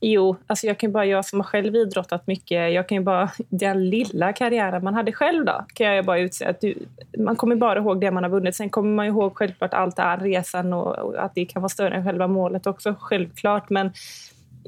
Jo, 0.06 0.36
alltså 0.46 0.66
jag 0.66 0.78
kan 0.78 0.92
bara, 0.92 1.04
jag 1.04 1.24
som 1.24 1.40
har 1.40 1.44
själv 1.44 1.76
idrottat 1.76 2.26
mycket, 2.26 2.72
jag 2.72 2.88
kan 2.88 2.98
ju 2.98 3.04
bara, 3.04 3.30
den 3.48 3.90
lilla 3.90 4.32
karriären 4.32 4.84
man 4.84 4.94
hade 4.94 5.12
själv 5.12 5.44
då, 5.44 5.64
kan 5.74 5.86
jag 5.86 6.04
bara 6.04 6.18
utse 6.18 6.44
att 6.44 6.60
du, 6.60 6.74
man 7.18 7.36
kommer 7.36 7.56
bara 7.56 7.78
ihåg 7.78 8.00
det 8.00 8.10
man 8.10 8.22
har 8.22 8.30
vunnit. 8.30 8.56
Sen 8.56 8.70
kommer 8.70 8.90
man 8.90 9.06
ihåg 9.06 9.36
självklart 9.36 9.74
allt, 9.74 9.96
det 9.96 10.02
här, 10.02 10.18
resan 10.18 10.72
och, 10.72 10.98
och 10.98 11.24
att 11.24 11.34
det 11.34 11.44
kan 11.44 11.62
vara 11.62 11.68
större 11.68 11.94
än 11.94 12.04
själva 12.04 12.26
målet 12.26 12.66
också, 12.66 12.94
självklart. 13.00 13.70
Men 13.70 13.92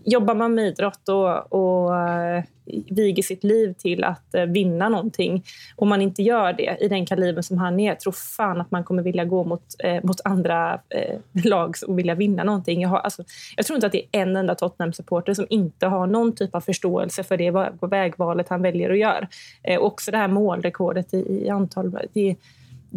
jobbar 0.06 0.34
man 0.34 0.54
med 0.54 0.66
idrott 0.66 1.08
och, 1.08 1.52
och 1.52 1.96
eh, 1.96 2.44
viger 2.90 3.22
sitt 3.22 3.44
liv 3.44 3.72
till 3.72 4.04
att 4.04 4.34
eh, 4.34 4.44
vinna 4.44 4.88
någonting 4.88 5.44
och 5.76 5.86
man 5.86 6.02
inte 6.02 6.22
gör 6.22 6.52
det 6.52 6.76
i 6.80 6.88
den 6.88 7.06
kalibern 7.06 7.42
som 7.42 7.58
han 7.58 7.80
är, 7.80 7.94
tror 7.94 8.12
fan 8.12 8.60
att 8.60 8.70
man 8.70 8.84
kommer 8.84 9.02
vilja 9.02 9.24
gå 9.24 9.44
mot, 9.44 9.62
eh, 9.78 10.04
mot 10.04 10.20
andra 10.24 10.80
eh, 10.88 11.18
lag 11.44 11.74
och 11.86 11.98
vilja 11.98 12.14
vinna 12.14 12.44
någonting. 12.44 12.82
Jag, 12.82 12.88
har, 12.88 12.98
alltså, 12.98 13.24
jag 13.56 13.66
tror 13.66 13.74
inte 13.74 13.86
att 13.86 13.92
det 13.92 14.02
är 14.12 14.22
en 14.22 14.36
enda 14.36 14.54
Tottenham-supporter 14.54 15.34
som 15.34 15.46
inte 15.50 15.86
har 15.86 16.06
någon 16.06 16.34
typ 16.34 16.54
av 16.54 16.60
förståelse 16.60 17.24
för 17.24 17.36
det 17.36 17.50
vägvalet 17.86 18.48
han 18.48 18.62
väljer 18.62 18.90
att 18.90 18.98
göra. 18.98 19.28
också 19.80 20.10
det 20.10 20.16
här 20.16 20.28
målrekordet 20.28 21.14
i, 21.14 21.44
i 21.44 21.48
antal... 21.48 21.98
Det, 22.12 22.36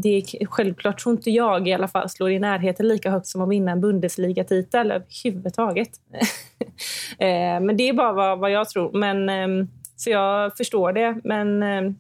det 0.01 0.17
är, 0.17 0.45
självklart 0.45 0.99
tror 0.99 1.15
inte 1.15 1.31
jag 1.31 1.67
i 1.67 1.73
alla 1.73 1.87
fall 1.87 2.09
slår 2.09 2.31
i 2.31 2.39
närheten 2.39 2.87
lika 2.87 3.11
högt 3.11 3.27
som 3.27 3.41
att 3.41 3.49
vinna 3.49 3.71
en 3.71 3.81
Bundesliga-titel 3.81 4.91
överhuvudtaget. 4.91 5.89
Eh, 7.19 7.59
men 7.59 7.77
det 7.77 7.89
är 7.89 7.93
bara 7.93 8.13
vad, 8.13 8.39
vad 8.39 8.51
jag 8.51 8.69
tror. 8.69 8.91
Men, 8.91 9.29
ehm, 9.29 9.67
så 9.95 10.09
jag 10.09 10.57
förstår 10.57 10.93
det. 10.93 11.21
Men 11.23 11.63
ehm, 11.63 11.95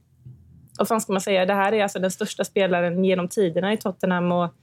vad 0.77 0.87
fan 0.87 1.01
ska 1.01 1.13
man 1.13 1.21
säga? 1.21 1.45
Det 1.45 1.53
här 1.53 1.73
är 1.73 1.83
alltså 1.83 1.99
den 1.99 2.11
största 2.11 2.43
spelaren 2.43 3.03
genom 3.05 3.27
tiderna 3.27 3.73
i 3.73 3.77
Tottenham. 3.77 4.31
Och 4.31 4.53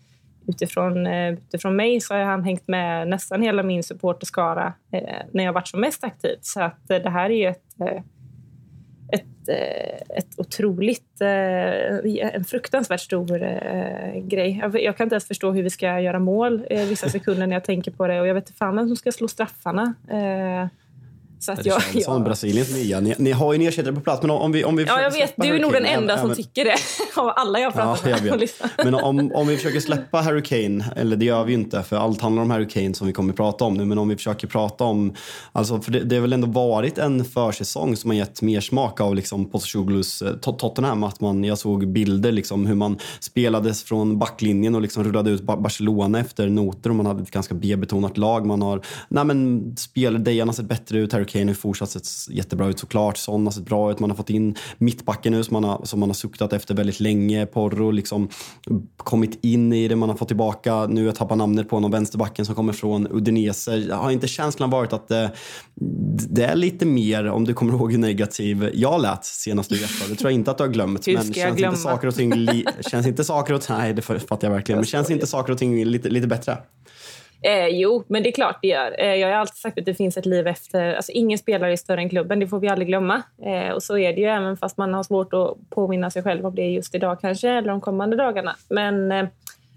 utifrån, 0.48 1.06
eh, 1.06 1.32
utifrån 1.32 1.76
mig 1.76 2.00
så 2.00 2.14
har 2.14 2.20
han 2.20 2.44
hängt 2.44 2.68
med 2.68 3.08
nästan 3.08 3.42
hela 3.42 3.62
min 3.62 3.82
supporterskara 3.82 4.72
eh, 4.92 5.26
när 5.32 5.44
jag 5.44 5.52
varit 5.52 5.68
som 5.68 5.80
mest 5.80 6.04
aktiv. 6.04 6.36
Så 6.40 6.60
att 6.60 6.90
eh, 6.90 6.98
det 6.98 7.10
här 7.10 7.30
är 7.30 7.50
ett 7.50 8.02
ett, 9.12 9.48
eh, 9.48 10.16
ett 10.18 10.28
otroligt, 10.36 11.20
eh, 11.20 12.34
en 12.34 12.44
fruktansvärt 12.44 13.00
stor 13.00 13.42
eh, 13.42 14.20
grej. 14.20 14.62
Jag 14.72 14.96
kan 14.96 15.04
inte 15.04 15.14
ens 15.14 15.26
förstå 15.26 15.52
hur 15.52 15.62
vi 15.62 15.70
ska 15.70 16.00
göra 16.00 16.18
mål 16.18 16.66
vissa 16.70 17.08
sekunder 17.08 17.46
när 17.46 17.56
jag 17.56 17.64
tänker 17.64 17.90
på 17.90 18.06
det 18.06 18.20
och 18.20 18.26
jag 18.26 18.34
vet 18.34 18.48
inte 18.48 18.58
fan 18.58 18.76
vem 18.76 18.86
som 18.86 18.96
ska 18.96 19.12
slå 19.12 19.28
straffarna. 19.28 19.94
Så 21.38 21.52
att 21.52 21.62
det 21.62 21.68
jag, 21.68 21.82
känns 21.82 22.04
som 22.04 22.24
Brasiliens 22.24 22.74
nya. 22.74 23.00
Ni, 23.00 23.14
ni, 23.18 23.32
har 23.32 23.52
ju 23.52 23.60
en 23.60 23.68
ersättare 23.68 23.94
på 23.94 24.00
plats. 24.00 24.22
Men 24.22 24.30
om 24.30 24.52
vi, 24.52 24.64
om 24.64 24.76
vi 24.76 24.84
ja, 24.84 25.00
jag 25.00 25.10
vet. 25.10 25.34
Du 25.36 25.56
är 25.56 25.60
nog 25.60 25.72
den 25.72 25.84
enda 25.84 26.18
som 26.18 26.34
tycker 26.34 26.64
det 26.64 26.74
av 27.20 27.32
alla 27.36 27.60
jag 27.60 27.74
pratar 27.74 28.10
ja, 28.10 28.16
med. 28.22 28.48
Men 28.84 28.94
om, 28.94 29.32
om 29.34 29.46
vi 29.46 29.56
försöker 29.56 29.80
släppa 29.80 30.20
Harry 30.20 30.42
Kane, 30.42 30.84
eller 30.96 31.16
det 31.16 31.24
gör 31.24 31.44
vi 31.44 31.52
inte 31.52 31.82
för 31.82 31.96
allt 31.96 32.20
handlar 32.20 32.42
om 32.42 32.50
Harry 32.50 32.68
Kane 32.68 32.94
som 32.94 33.06
vi 33.06 33.12
kommer 33.12 33.32
att 33.32 33.36
prata 33.36 33.64
om 33.64 33.74
nu. 33.74 33.84
Men 33.84 33.98
om 33.98 34.08
vi 34.08 34.16
försöker 34.16 34.46
prata 34.46 34.84
om, 34.84 35.14
alltså 35.52 35.80
för 35.80 35.92
det, 35.92 36.00
det 36.00 36.16
har 36.16 36.22
väl 36.22 36.32
ändå 36.32 36.46
varit 36.46 36.98
en 36.98 37.24
försäsong 37.24 37.96
som 37.96 38.10
har 38.10 38.16
gett 38.16 38.42
mer 38.42 38.60
smak 38.60 39.00
av 39.00 39.14
liksom 39.14 39.50
Postacoglu's 39.50 40.26
eh, 40.26 40.52
Tottenham. 40.52 41.02
Att 41.02 41.20
man, 41.20 41.44
jag 41.44 41.58
såg 41.58 41.88
bilder 41.88 42.32
liksom 42.32 42.66
hur 42.66 42.74
man 42.74 42.98
spelades 43.20 43.82
från 43.82 44.18
backlinjen 44.18 44.74
och 44.74 44.80
liksom 44.80 45.04
rullade 45.04 45.30
ut 45.30 45.42
Barcelona 45.42 46.20
efter 46.20 46.48
noter 46.48 46.90
och 46.90 46.96
man 46.96 47.06
hade 47.06 47.22
ett 47.22 47.30
ganska 47.30 47.54
B-betonat 47.54 48.18
lag. 48.18 48.46
Man 48.46 48.62
har, 48.62 48.80
nej 49.08 49.24
men 49.24 49.76
speldejarna 49.76 50.52
sett 50.52 50.66
bättre 50.66 50.98
ut. 50.98 51.12
Harry 51.12 51.25
Kane 51.26 51.46
har 51.46 51.54
fortsatt 51.54 51.90
sett 51.90 52.36
jättebra 52.36 52.68
ut 52.68 52.78
såklart. 52.78 53.16
Son 53.16 53.46
har 53.46 53.52
sett 53.52 53.64
bra 53.64 53.90
ut. 53.90 53.98
Man 53.98 54.10
har 54.10 54.16
fått 54.16 54.30
in 54.30 54.54
mittbacken 54.78 55.32
nu 55.32 55.44
som 55.44 55.52
man 55.52 55.64
har, 55.64 55.84
som 55.84 56.00
man 56.00 56.08
har 56.08 56.14
suktat 56.14 56.52
efter 56.52 56.74
väldigt 56.74 57.00
länge. 57.00 57.46
Porro 57.46 57.90
liksom 57.90 58.28
kommit 58.96 59.44
in 59.44 59.72
i 59.72 59.88
det. 59.88 59.96
Man 59.96 60.08
har 60.08 60.16
fått 60.16 60.28
tillbaka, 60.28 60.86
nu 60.86 61.04
jag 61.04 61.14
tappar 61.14 61.36
namnet 61.36 61.68
på 61.68 61.80
någon 61.80 61.90
vänsterbacken 61.90 62.46
som 62.46 62.54
kommer 62.54 62.72
från 62.72 63.06
Udinese. 63.10 63.92
Har 63.92 64.10
inte 64.10 64.28
känslan 64.28 64.70
varit 64.70 64.92
att 64.92 65.08
det, 65.08 65.30
det 66.28 66.44
är 66.44 66.54
lite 66.54 66.86
mer, 66.86 67.26
om 67.26 67.44
du 67.44 67.54
kommer 67.54 67.72
ihåg 67.72 67.92
hur 67.92 67.98
negativ 67.98 68.70
jag 68.74 69.02
lät 69.02 69.24
senast 69.24 69.70
du 69.70 69.80
gästade. 69.80 70.10
Det 70.10 70.16
tror 70.16 70.30
jag 70.30 70.34
inte 70.34 70.50
att 70.50 70.58
du 70.58 70.64
har 70.64 70.68
glömt. 70.68 71.06
Men 71.06 71.34
känns 71.34 71.60
inte 71.60 71.76
saker 71.76 72.08
och 72.08 72.14
ting, 72.14 72.34
li, 72.34 72.64
känns 72.90 73.06
inte 73.06 73.24
saker 73.24 73.54
och 73.54 73.62
nej 73.68 73.94
det 73.94 74.02
fattar 74.02 74.38
jag 74.40 74.50
verkligen. 74.54 74.78
Men 74.78 74.86
känns 74.86 75.10
inte 75.10 75.26
saker 75.26 75.52
och 75.52 75.58
ting 75.58 75.84
lite, 75.84 76.08
lite 76.08 76.26
bättre? 76.26 76.58
Eh, 77.42 77.66
jo, 77.66 78.04
men 78.08 78.22
det 78.22 78.28
är 78.28 78.32
klart 78.32 78.58
det 78.62 78.68
gör. 78.68 78.96
Eh, 78.98 79.14
jag 79.14 79.28
har 79.28 79.34
alltid 79.34 79.56
sagt 79.56 79.78
att 79.78 79.84
det 79.84 79.94
finns 79.94 80.16
ett 80.16 80.26
liv 80.26 80.46
efter... 80.46 80.94
Alltså, 80.94 81.12
ingen 81.12 81.38
spelare 81.38 81.72
är 81.72 81.76
större 81.76 82.00
än 82.00 82.08
klubben, 82.08 82.40
det 82.40 82.46
får 82.46 82.60
vi 82.60 82.68
aldrig 82.68 82.88
glömma. 82.88 83.22
Eh, 83.42 83.70
och 83.70 83.82
så 83.82 83.98
är 83.98 84.12
det 84.12 84.20
ju 84.20 84.26
även 84.26 84.56
fast 84.56 84.76
man 84.76 84.94
har 84.94 85.02
svårt 85.02 85.34
att 85.34 85.70
påminna 85.70 86.10
sig 86.10 86.22
själv 86.22 86.46
om 86.46 86.54
det 86.54 86.70
just 86.70 86.94
idag 86.94 87.20
kanske, 87.20 87.50
eller 87.50 87.68
de 87.68 87.80
kommande 87.80 88.16
dagarna. 88.16 88.56
Men, 88.68 89.12
eh, 89.12 89.26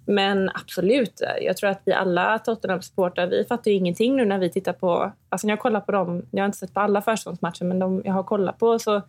men 0.05 0.49
absolut, 0.49 1.21
jag 1.41 1.57
tror 1.57 1.69
att 1.69 1.81
vi 1.85 1.93
alla 1.93 2.37
Tottenham-supportrar, 2.37 3.27
vi 3.27 3.45
fattar 3.45 3.71
ju 3.71 3.77
ingenting 3.77 4.15
nu 4.15 4.25
när 4.25 4.39
vi 4.39 4.49
tittar 4.49 4.73
på... 4.73 5.11
Alltså 5.29 5.47
när 5.47 5.51
jag 5.51 5.59
kollar 5.59 5.81
på 5.81 5.91
dem, 5.91 6.25
jag 6.31 6.41
har 6.41 6.45
inte 6.45 6.57
sett 6.57 6.73
på 6.73 6.79
alla 6.79 7.01
försäsongsmatcher, 7.01 7.65
men 7.65 7.79
de 7.79 8.01
jag 8.05 8.13
har 8.13 8.23
kollat 8.23 8.59
på 8.59 8.79
så 8.79 9.01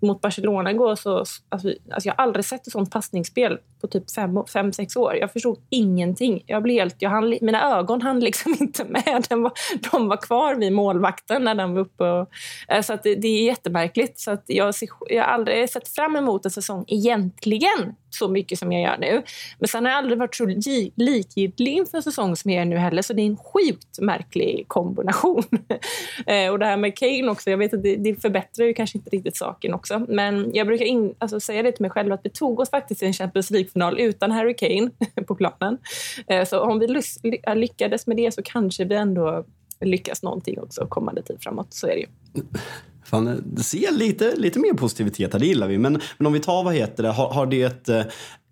mot 0.00 0.20
Barcelona 0.20 0.70
igår 0.70 0.94
så... 0.94 1.16
Alltså, 1.18 1.72
alltså 1.90 2.08
jag 2.08 2.14
har 2.14 2.24
aldrig 2.24 2.44
sett 2.44 2.66
ett 2.66 2.72
sånt 2.72 2.90
passningsspel 2.90 3.58
på 3.80 3.86
typ 3.86 4.10
fem, 4.10 4.44
fem, 4.52 4.72
sex 4.72 4.96
år. 4.96 5.16
Jag 5.16 5.32
förstod 5.32 5.58
ingenting. 5.70 6.42
Jag 6.46 6.62
blev 6.62 6.78
helt, 6.78 6.96
jag 6.98 7.10
hann, 7.10 7.38
mina 7.40 7.78
ögon 7.78 8.02
hann 8.02 8.20
liksom 8.20 8.56
inte 8.60 8.84
med. 8.84 9.26
Den 9.28 9.42
var, 9.42 9.52
de 9.92 10.08
var 10.08 10.16
kvar 10.16 10.54
vid 10.54 10.72
målvakten 10.72 11.44
när 11.44 11.54
den 11.54 11.74
var 11.74 11.80
uppe. 11.80 12.04
Och, 12.04 12.30
eh, 12.68 12.82
så 12.82 12.92
att 12.92 13.02
det, 13.02 13.14
det 13.14 13.28
är 13.28 13.44
jättemärkligt. 13.44 14.18
Så 14.18 14.30
att 14.30 14.44
jag, 14.46 14.74
jag 15.08 15.24
har 15.24 15.30
aldrig 15.32 15.70
sett 15.70 15.88
fram 15.88 16.16
emot 16.16 16.44
en 16.44 16.50
säsong 16.50 16.84
egentligen 16.88 17.94
så 18.10 18.28
mycket 18.28 18.58
som 18.58 18.72
jag 18.72 18.82
gör 18.82 18.98
nu. 18.98 19.22
Men 19.58 19.68
sen 19.68 19.84
har 19.84 19.92
jag 19.92 19.98
aldrig 19.98 20.18
varit 20.18 20.34
så 20.34 20.46
likgiltig 20.96 21.68
inför 21.68 21.96
en 21.96 22.02
säsong 22.02 22.36
som 22.36 22.50
jag 22.50 22.62
är 22.62 22.64
nu 22.64 22.76
heller. 22.76 23.02
Så 23.02 23.12
det 23.12 23.22
är 23.22 23.26
en 23.26 23.36
sjukt 23.36 23.98
märklig 24.00 24.64
kombination. 24.68 25.42
Eh, 26.26 26.50
och 26.50 26.58
det 26.58 26.66
här 26.66 26.76
med 26.76 26.98
Kane 26.98 27.28
också, 27.28 27.50
jag 27.50 27.58
vet 27.58 27.74
att 27.74 27.82
det, 27.82 27.96
det 27.96 28.14
förbättrar 28.14 28.66
ju 28.66 28.74
kanske 28.74 28.98
inte 28.98 29.10
riktigt 29.10 29.36
saken 29.36 29.74
också. 29.74 30.06
Men 30.08 30.54
jag 30.54 30.66
brukar 30.66 30.84
in, 30.84 31.14
alltså 31.18 31.40
säga 31.40 31.62
det 31.62 31.72
till 31.72 31.82
mig 31.82 31.90
själv 31.90 32.12
att 32.12 32.20
vi 32.22 32.30
tog 32.30 32.60
oss 32.60 32.70
faktiskt 32.70 32.98
till 32.98 33.08
en 33.08 33.14
Champions 33.14 33.50
League 33.50 33.67
final 33.72 34.00
utan 34.00 34.30
Harry 34.30 34.54
Kane 34.56 34.90
på 35.26 35.34
planen. 35.34 35.78
Eh, 36.26 36.44
så 36.44 36.60
om 36.60 36.78
vi 36.78 37.02
lyckades 37.54 38.06
med 38.06 38.16
det 38.16 38.34
så 38.34 38.42
kanske 38.42 38.84
vi 38.84 38.94
ändå 38.94 39.44
lyckas 39.80 40.22
någonting 40.22 40.60
också 40.60 40.86
kommande 40.86 41.22
tid 41.22 41.36
framåt. 41.40 41.74
Så 41.74 41.86
är 41.86 41.90
det 41.90 42.00
ju. 42.00 42.06
Fan, 43.04 43.54
se 43.56 43.90
lite, 43.90 44.36
lite 44.36 44.58
mer 44.58 44.72
positivitet 44.72 45.32
här, 45.32 45.40
det 45.40 45.46
gillar 45.46 45.68
vi. 45.68 45.78
Men, 45.78 46.00
men 46.18 46.26
om 46.26 46.32
vi 46.32 46.40
tar, 46.40 46.64
vad 46.64 46.74
heter 46.74 47.02
det, 47.02 47.08
har, 47.08 47.30
har 47.30 47.46
det 47.46 47.62
ett, 47.62 47.88
eh, 47.88 48.02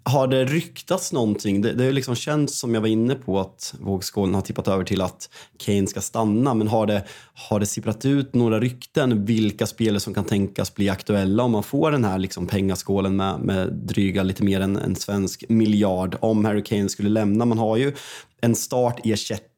har 0.08 0.26
det 0.26 0.44
ryktats 0.44 1.12
någonting? 1.12 1.62
Det, 1.62 1.72
det 1.72 1.84
har 1.84 1.92
liksom 1.92 2.14
känts 2.14 2.58
som 2.58 2.74
jag 2.74 2.80
var 2.80 2.88
inne 2.88 3.14
på 3.14 3.40
att 3.40 3.74
vågskålen 3.80 4.34
har 4.34 4.42
tippat 4.42 4.68
över 4.68 4.84
till 4.84 5.00
att 5.00 5.28
Kane 5.58 5.86
ska 5.86 6.00
stanna. 6.00 6.54
Men 6.54 6.68
har 6.68 6.86
det, 6.86 7.04
har 7.34 7.60
det 7.60 7.66
sipprat 7.66 8.04
ut 8.04 8.34
några 8.34 8.60
rykten 8.60 9.24
vilka 9.24 9.66
spelare 9.66 10.00
som 10.00 10.14
kan 10.14 10.24
tänkas 10.24 10.74
bli 10.74 10.88
aktuella 10.88 11.42
om 11.42 11.52
man 11.52 11.62
får 11.62 11.90
den 11.90 12.04
här 12.04 12.18
liksom 12.18 12.46
pengaskålen 12.46 13.16
med, 13.16 13.40
med 13.40 13.72
dryga 13.72 14.22
lite 14.22 14.44
mer 14.44 14.60
än 14.60 14.76
en 14.76 14.96
svensk 14.96 15.44
miljard 15.48 16.16
om 16.20 16.44
Harry 16.44 16.64
Kane 16.64 16.88
skulle 16.88 17.08
lämna? 17.08 17.44
Man 17.44 17.58
har 17.58 17.76
ju 17.76 17.92
en 18.40 18.54
startersättning 18.54 19.50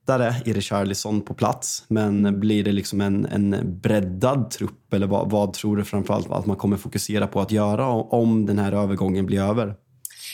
i 0.44 0.52
Richarlison 0.52 1.20
på 1.20 1.34
plats. 1.34 1.84
Men 1.88 2.40
blir 2.40 2.64
det 2.64 2.72
liksom 2.72 3.00
en, 3.00 3.26
en 3.26 3.80
breddad 3.82 4.50
trupp 4.50 4.94
eller 4.94 5.06
vad, 5.06 5.30
vad 5.30 5.52
tror 5.52 5.76
du 5.76 5.84
framförallt 5.84 6.30
att 6.30 6.46
man 6.46 6.56
kommer 6.56 6.76
fokusera 6.76 7.26
på 7.26 7.40
att 7.40 7.52
göra 7.52 7.86
om 7.88 8.46
den 8.46 8.58
här 8.58 8.72
övergången 8.72 9.26
blir 9.26 9.40
över? 9.40 9.74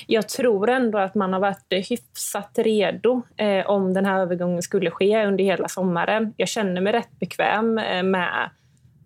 Jag 0.07 0.29
tror 0.29 0.71
ändå 0.71 0.99
att 0.99 1.15
man 1.15 1.33
har 1.33 1.41
varit 1.41 1.73
hyfsat 1.91 2.51
redo 2.57 3.23
eh, 3.37 3.67
om 3.67 3.95
den 3.95 4.07
här 4.07 4.21
övergången 4.21 4.63
skulle 4.63 4.91
ske 4.91 5.27
under 5.27 5.45
hela 5.45 5.69
sommaren. 5.69 6.35
Jag 6.37 6.49
känner 6.49 6.81
mig 6.81 6.93
rätt 6.93 7.19
bekväm 7.21 7.79
eh, 7.79 8.03
med 8.03 8.51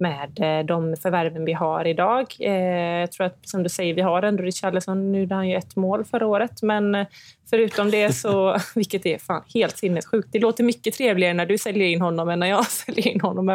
med 0.00 0.58
eh, 0.60 0.66
de 0.66 0.96
förvärven 0.96 1.44
vi 1.44 1.52
har 1.52 1.86
idag. 1.86 2.34
Eh, 2.40 3.00
jag 3.00 3.12
tror 3.12 3.26
att, 3.26 3.48
som 3.48 3.62
du 3.62 3.68
säger, 3.68 3.94
vi 3.94 4.00
har 4.00 4.22
ändå 4.22 4.42
Richarlison. 4.42 5.12
Nu 5.12 5.20
gjorde 5.20 5.34
han 5.34 5.48
ju 5.48 5.56
ett 5.56 5.76
mål 5.76 6.04
förra 6.04 6.26
året, 6.26 6.62
men 6.62 6.94
eh, 6.94 7.06
förutom 7.50 7.90
det 7.90 8.12
så, 8.12 8.56
vilket 8.74 9.06
är 9.06 9.18
fan 9.18 9.42
helt 9.54 9.76
sinnessjukt. 9.76 10.28
Det 10.32 10.38
låter 10.38 10.64
mycket 10.64 10.94
trevligare 10.94 11.34
när 11.34 11.46
du 11.46 11.58
säljer 11.58 11.88
in 11.88 12.00
honom 12.00 12.28
än 12.28 12.38
när 12.38 12.46
jag 12.46 12.66
säljer 12.70 13.08
in 13.08 13.20
honom. 13.20 13.46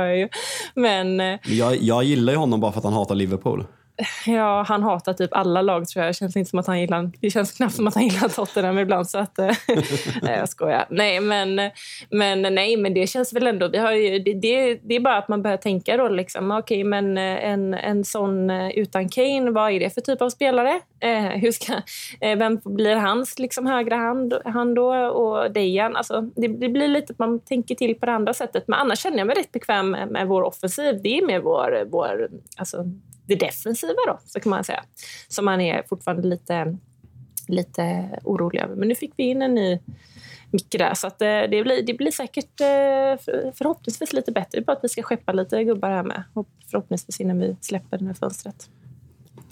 Men, 0.75 1.19
eh, 1.19 1.39
jag, 1.43 1.75
jag 1.75 2.03
gillar 2.03 2.33
ju 2.33 2.39
honom 2.39 2.59
bara 2.59 2.71
för 2.71 2.79
att 2.79 2.85
han 2.85 2.93
hatar 2.93 3.15
Liverpool. 3.15 3.65
Ja, 4.25 4.65
han 4.67 4.83
hatar 4.83 5.13
typ 5.13 5.33
alla 5.33 5.62
lag 5.62 5.88
tror 5.88 6.05
jag. 6.05 6.09
Det 6.09 6.17
känns, 6.17 6.35
inte 6.35 6.50
som 6.50 6.59
att 6.59 6.67
han 6.67 6.81
gillar, 6.81 7.12
det 7.19 7.29
känns 7.29 7.51
knappt 7.51 7.75
som 7.75 7.88
att 7.88 7.95
han 7.95 8.07
gillar 8.07 8.29
Tottenham 8.29 8.79
ibland. 8.79 9.09
Så 9.09 9.17
att, 9.17 9.39
eh, 9.39 9.51
nej, 10.21 10.38
jag 10.38 10.50
skojar. 10.50 10.85
Nej 10.89 11.19
men, 11.19 11.71
men, 12.09 12.41
nej, 12.41 12.77
men 12.77 12.93
det 12.93 13.07
känns 13.07 13.33
väl 13.33 13.47
ändå... 13.47 13.67
Vi 13.67 13.77
har 13.77 13.91
ju, 13.91 14.19
det, 14.19 14.33
det, 14.33 14.79
det 14.83 14.95
är 14.95 15.00
bara 15.00 15.17
att 15.17 15.27
man 15.27 15.41
börjar 15.41 15.57
tänka 15.57 15.97
då. 15.97 16.07
Liksom, 16.07 16.51
okay, 16.51 16.83
men 16.83 17.17
eh, 17.17 17.45
en, 17.45 17.73
en 17.73 18.03
sån 18.03 18.50
eh, 18.50 18.69
utan 18.69 19.09
Kane, 19.09 19.51
vad 19.51 19.71
är 19.71 19.79
det 19.79 19.89
för 19.89 20.01
typ 20.01 20.21
av 20.21 20.29
spelare? 20.29 20.79
Eh, 21.00 21.23
hur 21.23 21.51
ska, 21.51 21.73
eh, 22.21 22.38
vem 22.38 22.59
blir 22.65 22.95
hans 22.95 23.39
liksom, 23.39 23.65
högra 23.65 23.95
hand, 23.95 24.33
hand 24.45 24.75
då? 24.75 24.93
Och 24.93 25.51
Dejan? 25.51 25.95
Alltså, 25.95 26.21
det, 26.21 26.47
det, 26.47 26.69
blir 26.69 26.88
lite 26.88 27.13
att 27.13 27.19
man 27.19 27.39
tänker 27.39 27.75
till 27.75 27.95
på 27.95 28.05
det 28.05 28.12
andra 28.12 28.33
sättet. 28.33 28.63
Men 28.67 28.79
annars 28.79 29.00
känner 29.00 29.17
jag 29.17 29.27
mig 29.27 29.35
rätt 29.35 29.51
bekväm 29.51 29.91
med, 29.91 30.12
med 30.12 30.27
vår 30.27 30.41
offensiv. 30.41 31.00
Det 31.03 31.17
är 31.17 31.25
med 31.25 31.41
vår, 31.41 31.88
vår 31.91 32.29
alltså, 32.57 32.85
det 33.25 33.36
defensiva 33.36 34.00
då, 34.08 34.20
så 34.25 34.39
kan 34.39 34.50
man 34.50 34.63
säga. 34.63 34.84
Som 35.27 35.46
man 35.46 35.62
är 35.62 35.84
fortfarande 35.89 36.27
lite, 36.27 36.77
lite 37.48 38.10
orolig 38.24 38.62
över. 38.62 38.75
Men 38.75 38.88
nu 38.88 38.96
fick 38.96 39.13
vi 39.15 39.24
in 39.24 39.42
en 39.42 39.56
ny 39.56 39.80
Micke 40.53 40.77
där, 40.77 40.94
så 40.94 41.08
att 41.08 41.22
eh, 41.22 41.27
det, 41.27 41.63
blir, 41.63 41.82
det 41.82 41.94
blir 41.94 42.12
säkert 42.12 42.62
eh, 42.62 43.51
förhoppningsvis 43.53 44.13
lite 44.13 44.32
bättre. 44.32 44.50
Det 44.51 44.58
är 44.58 44.65
bara 44.65 44.77
att 44.77 44.84
vi 44.84 44.89
ska 44.89 45.03
skeppa 45.03 45.32
lite 45.32 45.63
gubbar 45.63 45.89
här 45.89 46.03
med. 46.03 46.24
Förhoppningsvis 46.72 47.22
innan 47.22 47.39
vi 47.39 47.56
släpper 47.62 47.98
det 47.98 48.06
här 48.06 48.13
fönstret. 48.13 48.70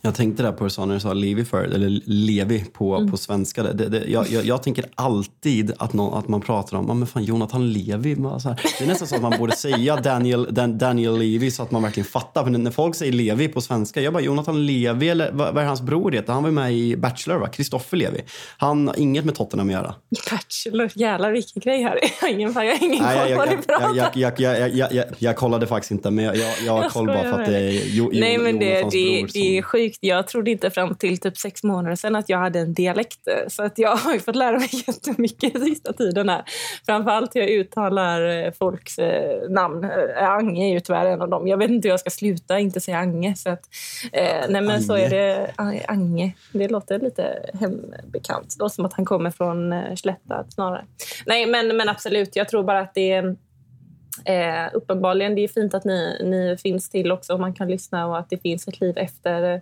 Jag 0.02 0.16
tänkte 0.16 0.44
där 0.44 0.52
på 0.52 0.64
det 0.64 0.86
när 0.86 0.94
du 0.94 1.00
sa 1.00 1.14
Levi 1.14 1.46
för, 1.46 1.64
eller 1.64 2.02
Levi 2.06 2.66
på, 2.74 2.96
mm. 2.96 3.12
på 3.12 3.18
svenska. 3.18 3.64
Det, 3.64 3.90
det, 3.90 4.06
jag, 4.08 4.30
jag, 4.30 4.46
jag, 4.46 4.64
tänker 4.64 4.86
alltid 4.96 5.74
att, 5.78 5.94
någon, 5.94 6.20
att 6.20 6.28
man 6.28 6.42
pratar 6.42 6.78
om 6.78 7.00
men 7.00 7.08
fan, 7.08 7.24
Jonathan 7.24 7.74
Levi. 7.74 8.16
Så 8.16 8.50
här. 8.50 8.62
Det 8.80 8.84
är 8.84 8.88
nästan 8.88 9.08
så 9.08 9.16
att 9.16 9.22
man 9.22 9.34
borde 9.40 9.56
säga 9.56 9.96
Daniel, 9.96 10.48
Dan, 10.52 10.78
Daniel 10.78 11.18
Levi 11.18 11.52
så 11.52 11.64
att 11.64 11.72
man 11.72 11.82
verkligen 11.84 12.08
fattar. 12.08 12.44
För 12.44 12.52
när 12.52 12.72
folk 12.72 12.96
säger 12.96 13.12
Levi 13.12 13.48
på 13.48 13.62
svenska, 13.62 14.02
jag 14.02 14.14
bara 14.14 14.24
Jonathan 14.24 14.66
Levi, 14.66 15.10
eller 15.10 15.32
vad, 15.32 15.54
vad 15.54 15.64
är 15.64 15.68
hans 15.68 15.82
bror 15.82 16.12
heter? 16.12 16.34
Han 16.34 16.44
var 16.44 16.52
med 16.52 16.74
i 16.74 16.98
Bachelor, 16.98 17.38
va? 17.38 17.48
Kristoffer 17.48 17.98
Levi. 17.98 18.22
Han 18.58 18.88
har 18.88 19.00
inget 19.00 19.26
med 19.26 19.36
Tottenham 19.36 19.68
att 19.68 19.74
göra. 19.74 19.96
Bachelor, 20.32 20.90
jävlar 20.96 21.32
vilken 21.32 21.60
grej 21.60 21.84
här. 21.84 22.00
Jag 22.02 22.28
har 22.28 22.34
ingen, 22.34 22.54
jag 22.54 22.62
har 22.62 22.84
ingen 22.84 23.00
koll 23.00 23.30
på 23.30 23.38
vad 23.38 23.50
du 23.50 23.58
pratar 23.58 25.16
jag, 25.20 25.36
kollade 25.36 25.68
faktiskt 25.68 25.92
inte, 25.92 26.12
men 26.12 26.26
jag, 26.26 26.36
jag, 26.36 26.54
jag 26.66 26.74
har 26.74 26.90
koll 26.90 27.08
bara 27.08 27.24
för 27.24 27.42
att 27.42 27.46
det 27.46 27.58
är 27.58 27.82
jo, 27.86 28.12
Nej, 28.14 28.38
men 28.38 28.60
det, 28.60 28.82
det, 28.92 29.28
det 29.34 29.58
är 29.58 29.62
sjukt. 29.62 29.91
Jag 30.00 30.28
trodde 30.28 30.52
inte 30.52 30.70
fram 30.70 30.96
till 30.96 31.18
typ 31.18 31.38
sex 31.38 31.64
månader 31.64 31.96
sedan 31.96 32.16
att 32.16 32.30
jag 32.30 32.38
hade 32.38 32.60
en 32.60 32.74
dialekt. 32.74 33.20
Så 33.48 33.64
att 33.64 33.78
jag 33.78 33.90
har 33.96 34.20
fått 34.20 34.36
lära 34.36 34.60
mig 34.60 34.70
jättemycket 34.88 35.64
sista 35.64 35.94
tiden 35.94 36.30
här. 36.30 36.44
Framförallt 36.86 37.36
hur 37.36 37.42
jag 37.42 37.50
uttalar 37.50 38.28
eh, 38.28 38.52
folks 38.52 39.00
eh, 39.00 39.50
namn. 39.50 39.84
Eh, 39.84 40.30
Ange 40.30 40.70
är 40.70 40.74
ju 40.74 40.80
tyvärr 40.80 41.06
en 41.06 41.22
av 41.22 41.30
dem. 41.30 41.48
Jag 41.48 41.58
vet 41.58 41.70
inte 41.70 41.88
hur 41.88 41.94
jag 41.94 42.00
ska 42.00 42.10
sluta 42.10 42.60
inte 42.60 42.80
säga 42.80 42.98
Ange. 42.98 43.36
Så 43.36 43.50
att, 43.50 43.64
eh, 44.12 44.24
nej 44.50 44.62
men 44.62 44.70
Ange. 44.70 44.82
så 44.82 44.94
är 44.94 45.10
det. 45.10 45.52
Ange. 45.88 46.34
Det 46.54 46.68
låter 46.68 47.00
lite 47.00 47.50
hembekant. 47.54 48.56
Det 48.58 48.64
låter 48.64 48.76
som 48.76 48.86
att 48.86 48.94
han 48.94 49.06
kommer 49.06 49.32
från 49.32 49.74
Slätta 49.98 50.46
snarare. 50.50 50.86
Nej 51.26 51.46
men, 51.46 51.78
men 51.78 51.90
absolut, 51.90 52.36
jag 52.36 52.50
tror 52.50 52.64
bara 52.64 52.80
att 52.80 52.94
det 52.94 53.12
är 53.12 53.36
Eh, 54.26 54.70
uppenbarligen, 54.74 55.36
det 55.36 55.42
är 55.42 55.48
fint 55.48 55.74
att 55.74 55.86
ni, 55.86 56.22
ni 56.24 56.58
finns 56.58 56.90
till 56.90 57.12
också 57.12 57.34
och 57.34 57.40
man 57.40 57.54
kan 57.54 57.68
lyssna 57.68 58.08
och 58.08 58.18
att 58.20 58.30
det 58.30 58.38
finns 58.38 58.68
ett 58.68 58.82
liv 58.82 58.98
efter, 58.98 59.62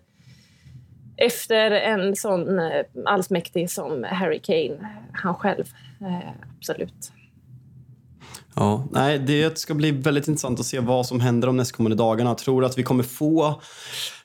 efter 1.20 1.72
en 1.72 2.16
sån 2.16 2.60
eh, 2.60 2.86
allsmäktig 3.06 3.72
som 3.72 4.04
Harry 4.04 4.40
Kane, 4.40 4.74
eh, 4.74 4.88
han 5.14 5.36
själv. 5.36 5.66
Eh, 6.02 6.30
absolut. 6.58 7.12
Ja, 8.56 8.88
nej, 8.92 9.20
det 9.20 9.58
ska 9.58 9.74
bli 9.74 9.92
väldigt 9.92 10.28
intressant 10.28 10.60
att 10.60 10.66
se 10.66 10.80
vad 10.80 11.06
som 11.06 11.20
händer 11.20 11.46
de 11.46 11.58
nästkommande 11.58 11.96
dagarna. 11.98 12.30
Jag 12.30 12.38
tror 12.38 12.66
att 12.66 12.78
vi 12.78 12.84
kommer 12.84 13.04
få 13.04 13.62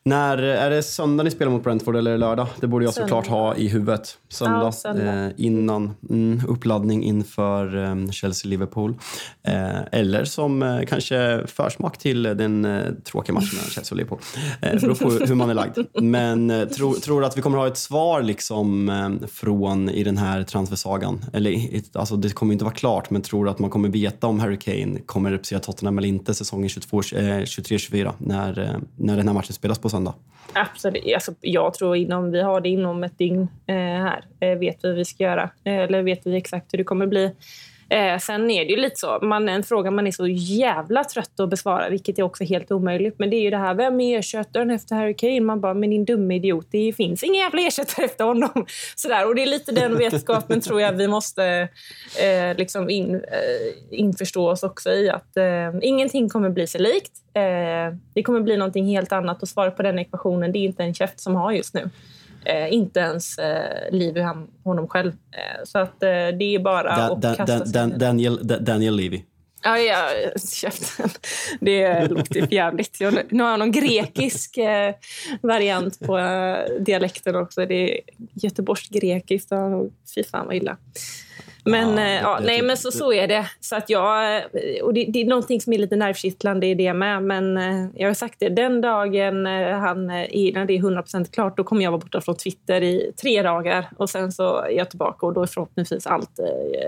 när, 0.07 0.39
är 0.39 0.71
det 0.71 0.83
söndag 0.83 1.23
ni 1.23 1.31
spelar 1.31 1.53
mot 1.53 1.65
Brentford 1.65 1.97
eller 1.97 2.19
lördag? 2.19 2.47
Det 2.61 2.67
borde 2.67 2.85
jag 2.85 2.95
såklart 2.95 3.27
ha 3.27 3.57
i 3.57 3.69
huvudet. 3.69 4.19
Söndag, 4.29 4.65
ja, 4.65 4.73
söndag. 4.73 5.25
Eh, 5.25 5.33
innan 5.37 5.95
mm, 6.11 6.41
uppladdning 6.49 7.05
inför 7.05 7.77
eh, 7.85 8.11
Chelsea-Liverpool. 8.11 8.95
Eh, 9.43 9.81
eller 9.93 10.25
som 10.25 10.63
eh, 10.63 10.81
kanske 10.89 11.47
försmak 11.47 11.99
till 11.99 12.23
den 12.23 12.65
eh, 12.65 12.83
tråkiga 13.05 13.35
matchen 13.35 13.49
mellan 13.53 13.71
Chelsea 13.71 13.93
och 13.93 13.97
Liverpool. 13.97 14.19
Eh, 14.63 14.73
det 14.73 14.81
beror 14.81 14.95
på 14.95 15.25
hur 15.25 15.35
man 15.35 15.51
är 15.51 15.55
lagd. 15.55 15.79
Men 16.01 16.51
eh, 16.51 16.65
tror, 16.69 17.25
att 17.25 17.37
vi 17.37 17.43
kommer 17.43 17.59
ha 17.59 17.67
ett 17.67 17.79
svar 17.79 18.23
liksom, 18.23 19.19
från 19.33 19.89
i 19.89 20.05
den 20.05 20.19
här 20.19 20.43
transfersagan? 20.43 21.25
Eller, 21.33 21.81
alltså, 21.93 22.17
det 22.17 22.31
kommer 22.31 22.53
inte 22.53 22.65
vara 22.65 22.75
klart, 22.75 23.11
men 23.11 23.23
tror 23.23 23.49
att 23.49 23.59
man 23.59 23.71
kommer 23.71 23.89
veta 23.89 24.27
om 24.27 24.41
Harry 24.41 24.59
Kane 24.59 25.01
kommer 25.07 25.31
representera 25.31 25.61
Tottenham 25.61 25.99
eller 25.99 26.09
inte 26.09 26.35
säsongen 26.35 26.69
23-24 26.69 28.13
när, 28.19 28.81
när 28.97 29.17
den 29.17 29.29
här 29.29 29.35
matchen 29.35 29.53
spelas 29.53 29.79
på 29.79 29.94
söndag? 29.95 30.15
Absolut. 30.53 31.15
Alltså, 31.15 31.35
jag 31.41 31.75
tror 31.75 31.97
inom, 31.97 32.31
vi 32.31 32.43
har 32.43 32.61
det 32.61 32.69
inom 32.69 33.05
ett 33.05 33.19
dygn 33.19 33.49
eh, 33.67 33.77
här. 33.77 34.25
Eh, 34.41 34.59
vet 34.59 34.85
vi 34.85 34.89
vad 34.89 34.97
vi 34.97 35.05
ska 35.05 35.25
göra. 35.25 35.51
Eh, 35.65 35.79
eller 35.79 36.03
vet 36.03 36.27
vi 36.27 36.37
exakt 36.37 36.73
hur 36.73 36.79
det 36.79 36.85
kommer 36.85 37.07
bli. 37.07 37.33
Eh, 37.95 38.19
sen 38.19 38.51
är 38.51 38.65
det 38.65 38.71
ju 38.71 38.77
lite 38.77 38.97
så, 38.97 39.19
man, 39.23 39.49
en 39.49 39.63
fråga 39.63 39.91
man 39.91 40.07
är 40.07 40.11
så 40.11 40.27
jävla 40.27 41.05
trött 41.05 41.41
att 41.41 41.51
besvara, 41.51 41.89
vilket 41.89 42.19
är 42.19 42.23
också 42.23 42.45
helt 42.45 42.73
omöjligt. 42.73 43.19
Men 43.19 43.31
det 43.31 43.37
är 43.37 43.41
ju 43.41 43.51
det 43.51 43.57
här, 43.57 43.75
vem 43.75 44.01
är 44.01 44.19
ersättaren 44.19 44.71
efter 44.71 44.97
Harry 44.97 45.15
Kane? 45.15 45.41
Man 45.41 45.61
bara, 45.61 45.75
men 45.75 45.91
din 45.91 46.05
dumme 46.05 46.37
idiot, 46.37 46.67
det 46.71 46.93
finns 46.93 47.23
ingen 47.23 47.41
jävla 47.41 47.63
ersättare 47.63 48.05
efter 48.05 48.25
honom. 48.25 48.67
Sådär. 48.97 49.27
Och 49.27 49.35
det 49.35 49.43
är 49.43 49.47
lite 49.47 49.73
den 49.73 49.99
vetskapen 49.99 50.61
tror 50.61 50.81
jag 50.81 50.93
vi 50.93 51.09
måste 51.09 51.69
eh, 52.23 52.57
liksom 52.57 52.91
in, 52.91 53.15
eh, 53.15 53.21
införstå 53.91 54.51
oss 54.51 54.63
också 54.63 54.91
i. 54.91 55.11
Att 55.11 55.37
eh, 55.37 55.45
ingenting 55.83 56.29
kommer 56.29 56.51
bli 56.51 56.67
sig 56.67 56.81
likt. 56.81 57.13
Eh, 57.35 57.97
det 58.15 58.23
kommer 58.23 58.41
bli 58.41 58.57
någonting 58.57 58.87
helt 58.87 59.13
annat 59.13 59.43
och 59.43 59.49
svaret 59.49 59.77
på 59.77 59.83
den 59.83 59.99
ekvationen, 59.99 60.53
det 60.53 60.59
är 60.59 60.65
inte 60.65 60.83
en 60.83 60.95
käft 60.95 61.21
som 61.21 61.35
har 61.35 61.53
just 61.53 61.75
nu. 61.75 61.91
Eh, 62.45 62.73
inte 62.73 63.01
ens 63.01 63.39
eh, 63.39 63.91
Livy 63.91 64.21
han, 64.21 64.49
honom 64.65 64.89
själv. 64.89 65.13
Eh, 65.13 65.65
så 65.65 65.79
att 65.79 66.03
eh, 66.03 66.09
det 66.09 66.55
är 66.55 66.59
bara 66.59 66.97
da, 66.97 67.31
att 67.31 67.37
kasta 67.37 67.67
sig 67.67 67.73
da, 67.73 67.87
Daniel, 67.87 68.39
Daniel 68.43 68.97
Levy. 68.97 69.23
Ja, 69.63 69.79
ja, 69.79 70.09
käften. 70.53 71.11
Det 71.61 72.09
låter 72.09 72.55
jävligt. 72.55 73.01
nu 73.31 73.43
har 73.43 73.51
jag 73.51 73.59
någon 73.59 73.73
grekisk 73.73 74.57
eh, 74.57 74.95
variant 75.41 76.01
på 76.01 76.19
eh, 76.19 76.57
dialekten 76.81 77.37
också. 77.37 77.67
Det 77.67 77.75
är 77.75 78.01
göteborgskt 78.35 78.91
grekiskt. 78.91 79.51
Fy 80.15 80.25
fan 80.25 80.47
vad 80.47 80.57
illa. 80.57 80.77
Men, 81.65 81.99
ja, 81.99 82.05
eh, 82.05 82.21
ja 82.23 82.41
nej, 82.43 82.63
men 82.63 82.77
så, 82.77 82.91
så 82.91 83.13
är 83.13 83.29
det. 83.29 83.47
Så 83.61 83.77
att 83.77 83.91
jag, 83.91 84.43
och 84.83 84.95
det, 84.95 85.05
det 85.05 85.21
är 85.21 85.25
någonting 85.25 85.61
som 85.61 85.73
är 85.73 85.79
lite 85.79 85.97
nervkittlande 85.97 86.67
i 86.67 86.75
det 86.75 86.93
med. 86.93 87.23
Men 87.23 87.57
eh, 87.57 87.87
jag 87.95 88.09
har 88.09 88.15
sagt 88.15 88.37
det, 88.39 88.49
den 88.49 88.81
dagen 88.81 89.47
eh, 89.47 89.79
han, 89.79 90.07
när 90.07 90.65
det 90.67 90.77
är 90.77 90.79
100% 90.79 91.33
klart, 91.33 91.57
då 91.57 91.65
kommer 91.65 91.83
jag 91.83 91.91
vara 91.91 92.01
borta 92.01 92.21
från 92.21 92.37
Twitter 92.37 92.83
i 92.83 93.13
tre 93.23 93.43
dagar. 93.43 93.89
Och 93.97 94.11
sen 94.11 94.33
så 94.33 94.57
är 94.57 94.71
jag 94.71 94.91
tillbaka 94.91 95.27
och 95.27 95.35
då 95.35 95.43
är 95.43 95.47
förhoppningsvis 95.47 96.07
allt, 96.07 96.41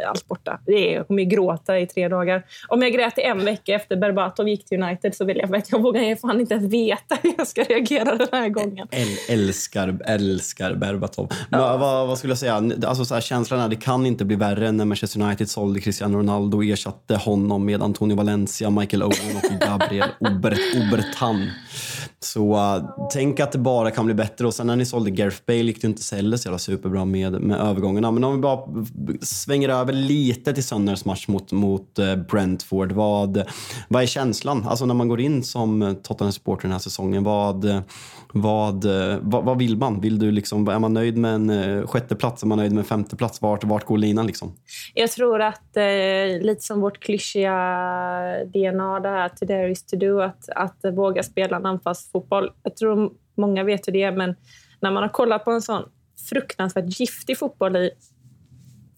allt 0.06 0.26
borta. 0.26 0.60
Det 0.66 0.72
är, 0.72 0.94
jag 0.94 1.06
kommer 1.06 1.22
ju 1.22 1.28
gråta 1.28 1.78
i 1.78 1.86
tre 1.86 2.08
dagar. 2.08 2.42
Om 2.68 2.82
jag 2.82 2.92
grät 2.92 3.18
i 3.18 3.22
en 3.22 3.44
vecka 3.44 3.74
efter 3.74 3.96
Berbatov 3.96 4.48
gick 4.48 4.64
till 4.64 4.82
United 4.82 5.14
så 5.14 5.24
vill 5.24 5.36
jag 5.36 5.56
att 5.56 5.72
jag 5.72 5.82
vågar 5.82 6.16
fan 6.16 6.40
inte 6.40 6.54
ens 6.54 6.72
veta 6.72 7.18
hur 7.22 7.34
jag 7.38 7.46
ska 7.46 7.62
reagera 7.62 8.14
den 8.14 8.28
här 8.32 8.48
gången. 8.48 8.88
Äl, 8.90 9.06
älskar, 9.38 9.98
älskar 10.04 10.74
Berbatov. 10.74 11.28
Ja. 11.30 11.46
Men, 11.50 11.80
vad, 11.80 12.08
vad, 12.08 12.18
skulle 12.18 12.30
jag 12.30 12.38
säga? 12.38 12.54
Alltså, 12.86 13.04
så 13.04 13.14
här, 13.14 13.20
känslan 13.20 13.60
är 13.60 13.68
det 13.68 13.76
kan 13.76 14.06
inte 14.06 14.24
bli 14.24 14.36
värre 14.36 14.65
när 14.72 14.84
Manchester 14.84 15.20
United 15.20 15.50
sålde 15.50 15.80
Cristiano 15.80 16.18
Ronaldo 16.18 16.56
och 16.56 16.64
ersatte 16.64 17.16
honom 17.16 17.64
med 17.64 17.82
Antonio 17.82 18.16
Valencia, 18.16 18.70
Michael 18.70 19.02
Owen 19.02 19.36
och 19.36 19.60
Gabriel 19.60 20.10
Obertan. 20.20 21.50
Så 22.20 22.54
uh, 22.54 23.08
tänk 23.12 23.40
att 23.40 23.52
det 23.52 23.58
bara 23.58 23.90
kan 23.90 24.04
bli 24.04 24.14
bättre. 24.14 24.46
Och 24.46 24.54
sen 24.54 24.66
när 24.66 24.76
ni 24.76 24.86
sålde 24.86 25.10
Gareth 25.10 25.42
Bale 25.46 25.58
gick 25.58 25.80
det 25.80 25.86
inte 25.86 26.16
heller 26.16 26.36
så 26.36 26.48
jävla 26.48 26.58
superbra 26.58 27.04
med, 27.04 27.32
med 27.32 27.60
övergångarna. 27.60 28.10
Men 28.10 28.24
om 28.24 28.34
vi 28.34 28.40
bara 28.40 28.60
svänger 29.20 29.68
över 29.68 29.92
lite 29.92 30.52
till 30.52 30.64
söndagens 30.64 31.04
match 31.04 31.28
mot, 31.28 31.52
mot 31.52 31.98
äh, 31.98 32.16
Brentford. 32.16 32.92
Vad, 32.92 33.42
vad 33.88 34.02
är 34.02 34.06
känslan? 34.06 34.64
Alltså 34.68 34.86
när 34.86 34.94
man 34.94 35.08
går 35.08 35.20
in 35.20 35.42
som 35.42 35.96
Tottenham-supporter 36.02 36.62
den 36.62 36.72
här 36.72 36.78
säsongen. 36.78 37.24
Vad, 37.24 37.82
vad, 38.32 38.84
vad, 39.20 39.44
vad, 39.44 39.58
vill 39.58 39.76
man? 39.76 40.00
Vill 40.00 40.18
du 40.18 40.30
liksom, 40.30 40.68
är 40.68 40.78
man 40.78 40.94
nöjd 40.94 41.16
med 41.16 41.34
en 41.34 41.86
sjätteplats? 41.86 42.06
sjätte 42.06 42.16
plats? 42.16 42.42
Är 42.42 42.46
man 42.46 42.58
nöjd 42.58 42.72
med 42.72 42.78
en 42.78 42.84
femte 42.84 43.16
plats? 43.16 43.42
Vart, 43.42 43.64
vart 43.64 43.84
går 43.84 43.98
linan? 43.98 44.26
Liksom? 44.26 44.52
Jag 44.94 45.10
tror 45.10 45.40
att, 45.40 45.76
eh, 45.76 46.40
lite 46.40 46.60
som 46.60 46.80
vårt 46.80 47.00
klyschiga 47.00 47.52
DNA, 48.44 49.00
det 49.00 49.08
här 49.08 49.28
to 49.28 49.44
dare 49.44 49.70
is 49.70 49.86
to 49.86 49.96
do, 49.96 50.20
att, 50.20 50.48
att 50.48 50.96
våga 50.96 51.22
spela 51.22 51.56
en 51.56 51.66
proffsfotboll. 52.12 52.52
Jag 52.62 52.76
tror 52.76 53.12
många 53.34 53.64
vet 53.64 53.88
hur 53.88 53.92
det 53.92 54.02
är, 54.02 54.12
men 54.12 54.34
när 54.80 54.90
man 54.90 55.02
har 55.02 55.10
kollat 55.10 55.44
på 55.44 55.50
en 55.50 55.62
sån 55.62 55.82
fruktansvärt 56.30 57.00
giftig 57.00 57.38
fotboll 57.38 57.76
i 57.76 57.90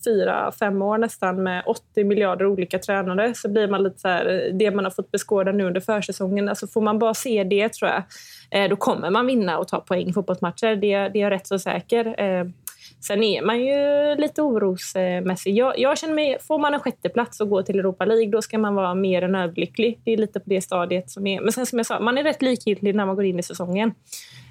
fyra, 0.04 0.52
fem 0.58 0.82
år 0.82 0.98
nästan 0.98 1.42
med 1.42 1.62
80 1.66 2.04
miljarder 2.04 2.46
olika 2.46 2.78
tränare 2.78 3.34
så 3.34 3.48
blir 3.48 3.68
man 3.68 3.82
lite 3.82 3.98
så 3.98 4.08
här, 4.08 4.50
det 4.52 4.70
man 4.70 4.84
har 4.84 4.90
fått 4.90 5.10
beskåda 5.10 5.52
nu 5.52 5.64
under 5.64 5.80
försäsongen, 5.80 6.48
alltså 6.48 6.66
får 6.66 6.80
man 6.80 6.98
bara 6.98 7.14
se 7.14 7.44
det 7.44 7.72
tror 7.72 7.90
jag, 7.90 8.02
eh, 8.50 8.70
då 8.70 8.76
kommer 8.76 9.10
man 9.10 9.26
vinna 9.26 9.58
och 9.58 9.68
ta 9.68 9.80
poäng 9.80 10.08
i 10.08 10.12
fotbollsmatcher. 10.12 10.76
Det, 10.76 11.08
det 11.08 11.18
är 11.18 11.22
jag 11.22 11.30
rätt 11.30 11.46
så 11.46 11.58
säker. 11.58 12.20
Eh, 12.20 12.44
Sen 13.00 13.22
är 13.22 13.42
man 13.42 13.60
ju 13.60 14.14
lite 14.16 14.42
orosmässig. 14.42 15.56
Jag, 15.56 15.78
jag 15.78 15.98
känner 15.98 16.14
mig, 16.14 16.38
får 16.40 16.58
man 16.58 16.74
en 16.74 16.80
sjätteplats 16.80 17.40
och 17.40 17.48
går 17.48 17.62
till 17.62 17.78
Europa 17.78 18.04
League, 18.04 18.30
då 18.30 18.42
ska 18.42 18.58
man 18.58 18.74
vara 18.74 18.94
mer 18.94 19.22
än 19.22 19.34
överlycklig. 19.34 20.00
Det 20.04 20.12
är 20.12 20.16
lite 20.16 20.40
på 20.40 20.50
det 20.50 20.60
stadiet 20.60 21.10
som 21.10 21.26
är. 21.26 21.40
Men 21.40 21.52
sen 21.52 21.66
som 21.66 21.78
jag 21.78 21.86
sa, 21.86 22.00
man 22.00 22.18
är 22.18 22.22
rätt 22.22 22.42
likgiltig 22.42 22.94
när 22.94 23.06
man 23.06 23.16
går 23.16 23.24
in 23.24 23.38
i 23.38 23.42
säsongen. 23.42 23.94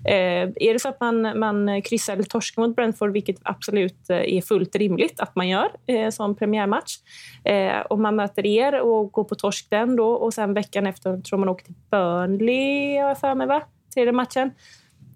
Eh, 0.06 0.50
är 0.56 0.74
det 0.74 0.80
så 0.80 0.90
att 0.90 1.00
man, 1.00 1.40
man 1.40 1.82
kryssar 1.82 2.14
eller 2.14 2.24
torskar 2.24 2.62
mot 2.62 2.76
Brentford, 2.76 3.12
vilket 3.12 3.38
absolut 3.44 4.10
eh, 4.10 4.18
är 4.18 4.42
fullt 4.42 4.76
rimligt 4.76 5.20
att 5.20 5.36
man 5.36 5.48
gör 5.48 5.68
eh, 5.88 6.10
som 6.10 6.36
premiärmatch, 6.36 6.98
eh, 7.44 7.80
och 7.80 8.00
man 8.00 8.16
möter 8.16 8.46
er 8.46 8.82
och 8.82 9.12
går 9.12 9.24
på 9.24 9.36
torsk 9.36 9.70
den 9.70 9.96
då 9.96 10.10
och 10.10 10.34
sen 10.34 10.54
veckan 10.54 10.88
efter 10.88 11.22
tror 11.22 11.40
man 11.40 11.50
åker 11.50 11.66
till 11.66 11.76
Burnley, 11.92 12.98
har 12.98 13.08
jag 13.08 13.20
för 13.20 13.36
mig, 13.36 13.48
va? 13.48 13.62
Tredje 13.94 14.12
matchen. 14.12 14.52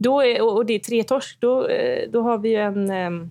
Då 0.03 0.21
är, 0.21 0.41
och 0.41 0.65
det 0.65 0.73
är 0.73 0.79
tre 0.79 1.03
torsk, 1.03 1.37
då, 1.39 1.67
eh, 1.67 2.09
då 2.09 2.21
har 2.21 2.37
vi 2.37 2.55
en... 2.55 2.91
Ehm, 2.91 3.29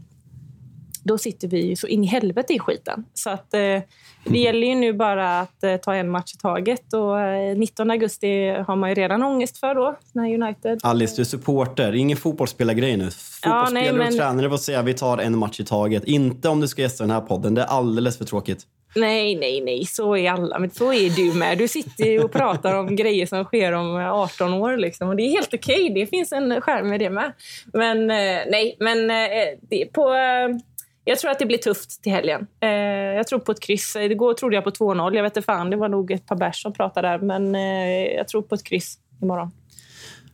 då 1.04 1.18
sitter 1.18 1.48
vi 1.48 1.76
så 1.76 1.87
in 1.87 2.04
i 2.04 2.06
helvete 2.06 2.52
i 2.52 2.59
skiten. 2.59 3.04
Så 3.14 3.30
att, 3.30 3.54
eh, 3.54 3.80
det 4.24 4.38
gäller 4.38 4.66
ju 4.66 4.74
nu 4.74 4.92
bara 4.92 5.40
att 5.40 5.64
eh, 5.64 5.76
ta 5.76 5.94
en 5.94 6.11
match 6.11 6.35
i 6.35 6.38
taget. 6.38 6.92
Och 6.92 7.16
19 7.59 7.90
augusti 7.90 8.48
har 8.48 8.76
man 8.76 8.88
ju 8.88 8.94
redan 8.94 9.22
ångest 9.22 9.59
för 9.59 9.74
då, 9.74 9.96
när 10.12 10.42
United... 10.42 10.80
Alice, 10.83 11.16
du 11.16 11.22
är 11.22 11.24
supporter. 11.24 11.94
Ingen 11.94 12.16
fotbollsspelargrej 12.16 12.96
nu. 12.96 13.11
Fotbollsspelare 13.11 13.64
ja, 13.64 13.70
nej, 13.70 13.92
men... 13.92 14.09
och 14.09 14.14
tränare 14.14 14.50
får 14.50 14.56
säga 14.56 14.83
vi 14.83 14.94
tar 14.94 15.18
en 15.18 15.38
match 15.38 15.61
i 15.61 15.64
taget. 15.64 16.04
Inte 16.04 16.48
om 16.48 16.61
du 16.61 16.68
ska 16.68 16.83
gästa 16.83 17.04
den 17.04 17.11
här 17.11 17.20
podden. 17.20 17.54
Det 17.54 17.62
är 17.62 17.66
alldeles 17.66 18.18
för 18.18 18.24
tråkigt. 18.24 18.66
Nej, 18.94 19.37
nej, 19.37 19.61
nej. 19.61 19.85
Så 19.85 20.16
är 20.16 20.31
alla. 20.31 20.59
Men 20.59 20.70
så 20.70 20.92
är 20.92 21.11
du 21.11 21.38
med. 21.38 21.59
Du 21.59 21.68
sitter 21.68 22.24
och 22.24 22.33
pratar 22.33 22.74
om 22.74 22.96
grejer 22.96 23.26
som 23.26 23.44
sker 23.44 23.72
om 23.72 23.96
18 23.96 24.53
år. 24.55 24.76
Liksom. 24.76 25.09
Och 25.09 25.16
det 25.16 25.22
är 25.22 25.31
helt 25.31 25.55
okej. 25.55 25.74
Okay. 25.74 25.94
Det 25.94 26.07
finns 26.07 26.33
en 26.33 26.61
skärm 26.61 26.88
med 26.88 27.00
det 27.00 27.11
med. 27.11 27.33
Men 27.72 28.11
eh, 28.11 28.38
nej, 28.50 28.76
men 28.81 29.11
eh, 29.11 29.88
på... 29.92 30.14
Eh, 30.14 30.61
jag 31.05 31.18
tror 31.18 31.31
att 31.31 31.38
det 31.38 31.46
blir 31.46 31.59
tufft 31.59 32.03
till 32.03 32.12
helgen. 32.12 32.46
Eh, 32.61 32.68
jag 33.16 33.26
tror 33.26 33.38
på 33.38 33.53
ett 33.53 33.61
kryss. 33.61 33.96
Igår 33.96 34.35
trodde 34.35 34.55
jag 34.55 34.64
på 34.64 34.70
2-0. 34.70 35.14
Jag 35.14 35.22
vet 35.22 35.37
inte 35.37 35.46
fan, 35.46 35.70
det 35.70 35.76
var 35.76 35.88
nog 35.88 36.11
ett 36.11 36.26
par 36.26 36.37
bärs 36.37 36.62
som 36.62 36.72
pratade 36.72 37.09
där. 37.09 37.18
Men 37.18 37.55
eh, 37.55 38.16
jag 38.16 38.29
tror 38.29 38.42
på 38.42 38.55
ett 38.55 38.64
kryss 38.64 38.98
imorgon. 39.22 39.50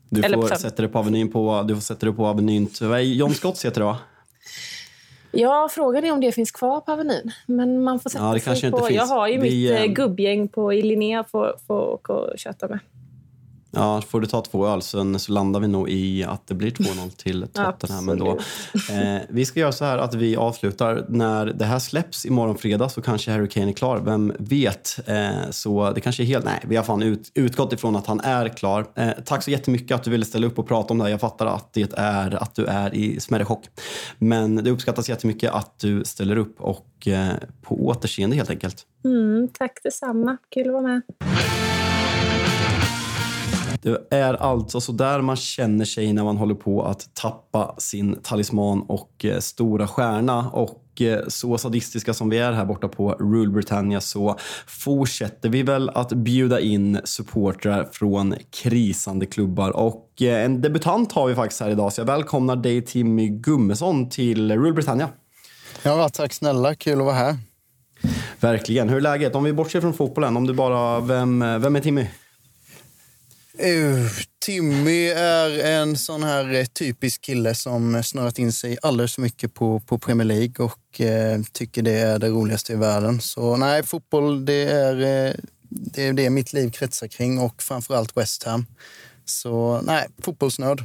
Du 0.09 0.23
får 0.23 0.55
sätta 0.55 0.83
dig 0.83 0.92
på 0.92 0.99
Avenyn 0.99 1.33
på, 1.33 1.64
du 1.69 1.75
får 1.75 1.81
sätta 1.81 2.07
dig 2.07 2.14
på 2.14 2.27
Avenyn. 2.27 2.69
John 3.03 3.35
Scotts 3.35 3.64
heter 3.64 3.81
det 3.81 3.85
va? 3.85 3.99
Ja, 5.31 5.69
frågan 5.71 6.05
är 6.05 6.12
om 6.12 6.21
det 6.21 6.33
finns 6.33 6.51
kvar 6.51 6.81
på 6.81 6.93
Avenyn. 6.93 7.33
Men 7.47 7.85
man 7.85 8.01
får 8.01 8.11
sätta 8.11 8.25
ja, 8.25 8.33
det 8.33 8.41
sig 8.41 8.45
kanske 8.45 8.71
på... 8.71 8.77
Inte 8.77 8.89
finns. 8.89 8.99
Jag 8.99 9.17
har 9.17 9.29
ju 9.29 9.41
Vi, 9.41 9.71
mitt 9.71 9.81
äh, 9.81 9.87
gubbgäng 9.87 10.49
på, 10.49 10.73
i 10.73 10.83
Linnea 10.83 11.25
för 11.25 11.49
att 11.49 11.71
åka 11.71 12.12
och 12.12 12.39
köta 12.39 12.69
med. 12.69 12.79
Ja, 13.77 14.03
får 14.03 14.21
du 14.21 14.27
ta 14.27 14.41
två 14.41 14.67
öl 14.67 14.83
sen 14.83 15.19
så 15.19 15.33
landar 15.33 15.61
vi 15.61 15.69
nog 15.69 15.91
i 15.91 16.25
att 16.25 16.47
det 16.47 16.55
blir 16.55 16.71
2-0 16.71 17.17
till 17.17 17.47
Tottenham 17.53 18.09
ändå. 18.09 18.39
Eh, 18.91 19.23
vi 19.29 19.45
ska 19.45 19.61
göra 19.61 19.73
så 19.73 19.85
här 19.85 19.99
att 19.99 20.15
vi 20.15 20.37
avslutar. 20.37 21.07
När 21.09 21.47
det 21.47 21.65
här 21.65 21.79
släpps 21.79 22.27
imorgon 22.27 22.59
fredag 22.59 22.89
så 22.89 23.03
kanske 23.03 23.31
Harry 23.31 23.49
Kane 23.49 23.69
är 23.69 23.73
klar. 23.73 23.99
Vem 23.99 24.33
vet? 24.39 24.99
Eh, 25.07 25.51
så 25.51 25.91
det 25.91 26.01
kanske 26.01 26.23
är 26.23 26.25
helt... 26.25 26.45
Nej, 26.45 26.61
vi 26.62 26.77
har 26.77 26.85
fan 26.85 27.03
ut, 27.03 27.31
utgått 27.35 27.73
ifrån 27.73 27.97
att 27.97 28.07
han 28.07 28.21
är 28.21 28.49
klar. 28.49 28.87
Eh, 28.95 29.11
tack 29.25 29.43
så 29.43 29.51
jättemycket 29.51 29.95
att 29.95 30.05
du 30.05 30.11
ville 30.11 30.25
ställa 30.25 30.47
upp 30.47 30.59
och 30.59 30.69
prata 30.69 30.95
om 30.95 30.99
det 30.99 31.05
här. 31.05 31.11
Jag 31.11 31.21
fattar 31.21 31.47
att 31.47 31.73
det 31.73 31.93
är 31.97 32.43
att 32.43 32.55
du 32.55 32.65
är 32.65 32.95
i 32.95 33.21
smärre 33.21 33.45
chock. 33.45 33.65
Men 34.19 34.57
det 34.57 34.71
uppskattas 34.71 35.09
jättemycket 35.09 35.53
att 35.53 35.79
du 35.79 36.05
ställer 36.05 36.37
upp 36.37 36.61
och 36.61 37.09
eh, 37.09 37.35
på 37.62 37.87
återseende 37.87 38.37
helt 38.37 38.51
enkelt. 38.51 38.87
Mm, 39.05 39.49
tack 39.49 39.81
detsamma. 39.83 40.37
Kul 40.51 40.67
att 40.67 40.73
vara 40.73 40.83
med. 40.83 41.03
Det 43.83 44.07
är 44.11 44.35
alltså 44.35 44.81
så 44.81 44.93
där 44.93 45.21
man 45.21 45.37
känner 45.37 45.85
sig 45.85 46.12
när 46.12 46.25
man 46.25 46.37
håller 46.37 46.55
på 46.55 46.83
att 46.83 47.15
tappa 47.15 47.75
sin 47.79 48.19
talisman 48.23 48.83
och 48.83 49.25
eh, 49.25 49.39
stora 49.39 49.87
stjärna. 49.87 50.51
Och 50.51 51.03
eh, 51.03 51.21
så 51.29 51.59
sadistiska 51.59 52.15
som 52.15 52.29
vi 52.29 52.39
är 52.39 52.53
här 52.53 52.65
borta 52.65 52.89
på 52.89 53.12
Rule 53.12 53.51
Britannia 53.51 54.01
så 54.01 54.37
fortsätter 54.67 55.49
vi 55.49 55.62
väl 55.62 55.91
att 55.91 56.12
bjuda 56.12 56.61
in 56.61 57.01
supportrar 57.05 57.89
från 57.93 58.35
krisande 58.62 59.27
klubbar. 59.27 59.77
Och 59.77 60.23
eh, 60.23 60.45
en 60.45 60.61
debutant 60.61 61.12
har 61.12 61.27
vi 61.27 61.35
faktiskt 61.35 61.61
här 61.61 61.71
idag, 61.71 61.93
så 61.93 62.01
jag 62.01 62.07
välkomnar 62.07 62.57
dig 62.57 62.83
Timmy 62.83 63.29
Gummesson 63.29 64.09
till 64.11 64.53
Rule 64.53 64.73
Britannia. 64.73 65.09
Ja, 65.83 66.09
tack 66.09 66.33
snälla. 66.33 66.75
Kul 66.75 66.99
att 66.99 67.05
vara 67.05 67.15
här. 67.15 67.37
Verkligen. 68.41 68.89
Hur 68.89 68.97
är 68.97 69.01
läget? 69.01 69.35
Om 69.35 69.45
vi 69.45 69.53
bortser 69.53 69.81
från 69.81 69.95
fotbollen, 69.95 70.37
om 70.37 70.47
du 70.47 70.55
bara... 70.55 71.01
Vem, 71.01 71.39
vem 71.39 71.77
är 71.77 71.81
Timmy? 71.81 72.07
Uh, 73.61 74.11
Timmy 74.38 75.09
är 75.09 75.64
en 75.64 75.97
sån 75.97 76.23
här 76.23 76.55
eh, 76.55 76.64
typisk 76.64 77.21
kille 77.23 77.55
som 77.55 78.03
snurrat 78.03 78.38
in 78.38 78.53
sig 78.53 78.79
alldeles 78.83 79.14
för 79.14 79.23
mycket 79.23 79.55
på, 79.55 79.81
på 79.81 79.99
Premier 79.99 80.25
League 80.25 80.66
och 80.66 81.01
uh, 81.01 81.45
tycker 81.53 81.83
det 81.83 81.92
är 81.99 82.19
det 82.19 82.29
roligaste 82.29 82.73
i 82.73 82.77
världen. 82.77 83.21
Så 83.21 83.57
nej, 83.57 83.83
fotboll 83.83 84.45
det 84.45 84.71
är, 84.71 84.95
uh, 84.95 85.35
det 85.69 86.07
är 86.07 86.12
det 86.12 86.31
mitt 86.31 86.53
liv 86.53 86.71
kretsar 86.71 87.07
kring 87.09 87.38
och 87.38 87.62
framförallt 87.62 88.16
West 88.16 88.42
Ham. 88.42 88.66
Så 89.25 89.81
nej, 89.85 90.07
fotbollsnörd. 90.23 90.85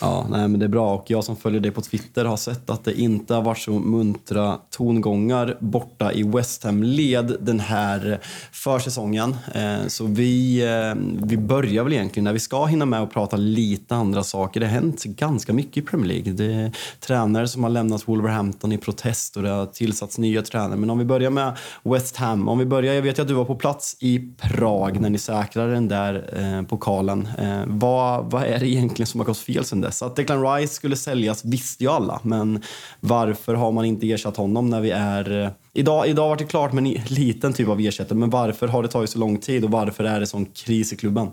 Ja, 0.00 0.26
nej, 0.30 0.48
men 0.48 0.60
det 0.60 0.66
är 0.66 0.68
bra. 0.68 0.94
Och 0.94 1.10
jag 1.10 1.24
som 1.24 1.36
följer 1.36 1.60
dig 1.60 1.70
på 1.70 1.80
Twitter 1.80 2.24
har 2.24 2.36
sett 2.36 2.70
att 2.70 2.84
det 2.84 3.00
inte 3.00 3.34
har 3.34 3.42
varit 3.42 3.58
så 3.58 3.70
muntra 3.70 4.58
tongångar 4.70 5.56
borta 5.60 6.12
i 6.12 6.22
West 6.22 6.64
Ham-led 6.64 7.36
den 7.40 7.60
här 7.60 8.20
försäsongen. 8.52 9.36
Eh, 9.54 9.86
så 9.86 10.04
vi, 10.04 10.62
eh, 10.62 11.02
vi 11.26 11.36
börjar 11.36 11.84
väl 11.84 11.92
egentligen 11.92 12.24
när 12.24 12.32
vi 12.32 12.38
ska 12.38 12.64
hinna 12.64 12.84
med 12.84 13.02
att 13.02 13.12
prata 13.12 13.36
lite 13.36 13.94
andra 13.94 14.22
saker. 14.22 14.60
Det 14.60 14.66
har 14.66 14.72
hänt 14.72 15.04
ganska 15.04 15.52
mycket 15.52 15.76
i 15.76 15.82
Premier 15.82 16.08
League. 16.08 16.32
Det 16.32 16.54
är 16.54 16.72
tränare 17.00 17.48
som 17.48 17.62
har 17.62 17.70
lämnat 17.70 18.08
Wolverhampton 18.08 18.72
i 18.72 18.78
protest 18.78 19.36
och 19.36 19.42
det 19.42 19.50
har 19.50 19.66
tillsatts 19.66 20.18
nya 20.18 20.42
tränare. 20.42 20.78
Men 20.78 20.90
om 20.90 20.98
vi 20.98 21.04
börjar 21.04 21.30
med 21.30 21.56
West 21.82 22.16
Ham. 22.16 22.48
Om 22.48 22.58
vi 22.58 22.66
börjar, 22.66 22.94
jag 22.94 23.02
vet 23.02 23.18
att 23.18 23.28
du 23.28 23.34
var 23.34 23.44
på 23.44 23.54
plats 23.54 23.96
i 24.00 24.18
Prag 24.40 25.00
när 25.00 25.10
ni 25.10 25.18
säkrade 25.18 25.72
den 25.72 25.88
där 25.88 26.38
eh, 26.38 26.66
pokalen. 26.66 27.28
vad, 27.66 28.30
vad 28.30 28.42
är 28.42 28.58
det 28.58 28.68
egentligen 28.68 29.06
som 29.06 29.20
har 29.20 29.26
gått 29.26 29.38
fel 29.38 29.61
fel 29.62 29.68
sen 29.68 29.80
dess. 29.80 30.02
Att 30.02 30.16
Declan 30.16 30.54
Rice 30.54 30.74
skulle 30.74 30.96
säljas 30.96 31.44
visste 31.44 31.84
ju 31.84 31.90
alla, 31.90 32.20
men 32.22 32.62
varför 33.00 33.54
har 33.54 33.72
man 33.72 33.84
inte 33.84 34.10
ersatt 34.10 34.36
honom 34.36 34.70
när 34.70 34.80
vi 34.80 34.90
är... 34.90 35.44
Eh, 35.44 35.50
idag, 35.74 36.08
idag 36.08 36.28
var 36.28 36.36
det 36.36 36.44
klart 36.44 36.72
med 36.72 36.86
en 36.86 37.04
liten 37.06 37.52
typ 37.52 37.68
av 37.68 37.80
ersättare, 37.80 38.18
men 38.18 38.30
varför 38.30 38.68
har 38.68 38.82
det 38.82 38.88
tagit 38.88 39.10
så 39.10 39.18
lång 39.18 39.38
tid 39.38 39.64
och 39.64 39.70
varför 39.70 40.04
är 40.04 40.20
det 40.20 40.26
sån 40.26 40.46
kris 40.46 40.92
i 40.92 40.96
klubben? 40.96 41.30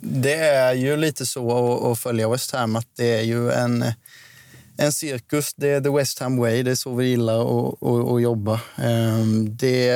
Det 0.00 0.34
är 0.34 0.74
ju 0.74 0.96
lite 0.96 1.26
så 1.26 1.90
att 1.92 1.98
följa 1.98 2.28
West 2.28 2.52
Ham, 2.52 2.76
att 2.76 2.88
det 2.96 3.18
är 3.18 3.22
ju 3.22 3.50
en 3.50 3.84
en 4.76 4.92
cirkus. 4.92 5.54
Det 5.56 5.68
är 5.68 5.80
the 5.80 5.90
West 5.90 6.18
Ham 6.18 6.36
way. 6.36 6.62
Det 6.62 6.70
är 6.70 6.74
så 6.74 6.94
vi 6.94 7.06
gillar 7.06 7.40
att, 7.40 7.82
att, 7.82 8.10
att 8.12 8.22
jobba. 8.22 8.60
Ehm, 8.76 9.56
det 9.56 9.88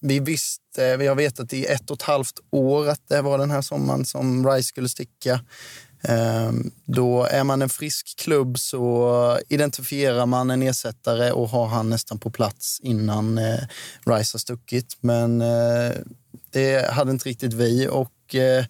vi 0.00 0.20
visste, 0.20 0.96
vi 0.96 1.06
har 1.06 1.14
vetat 1.14 1.52
i 1.52 1.64
ett 1.64 1.90
och 1.90 1.96
ett 1.96 2.02
halvt 2.02 2.38
år 2.50 2.88
att 2.88 3.08
det 3.08 3.22
var 3.22 3.38
den 3.38 3.50
här 3.50 3.62
sommaren 3.62 4.04
som 4.04 4.48
Rice 4.48 4.68
skulle 4.68 4.88
sticka. 4.88 5.40
Ehm, 6.02 6.70
då 6.84 7.24
är 7.24 7.44
man 7.44 7.62
en 7.62 7.68
frisk 7.68 8.18
klubb 8.18 8.58
så 8.58 9.38
identifierar 9.48 10.26
man 10.26 10.50
en 10.50 10.62
ersättare 10.62 11.32
och 11.32 11.48
har 11.48 11.66
han 11.66 11.90
nästan 11.90 12.18
på 12.18 12.30
plats 12.30 12.80
innan 12.82 13.38
Rise 13.38 13.68
Rice 14.06 14.34
har 14.34 14.38
stuckit. 14.38 14.96
Men 15.00 15.40
eh, 15.40 15.92
det 16.50 16.90
hade 16.90 17.10
inte 17.10 17.28
riktigt 17.28 17.52
vi 17.52 17.88
och 17.88 18.34
eh, 18.34 18.64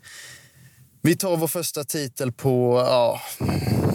vi 1.02 1.16
tar 1.16 1.36
vår 1.36 1.48
första 1.48 1.84
titel 1.84 2.32
på 2.32 2.84
ja, 2.86 3.20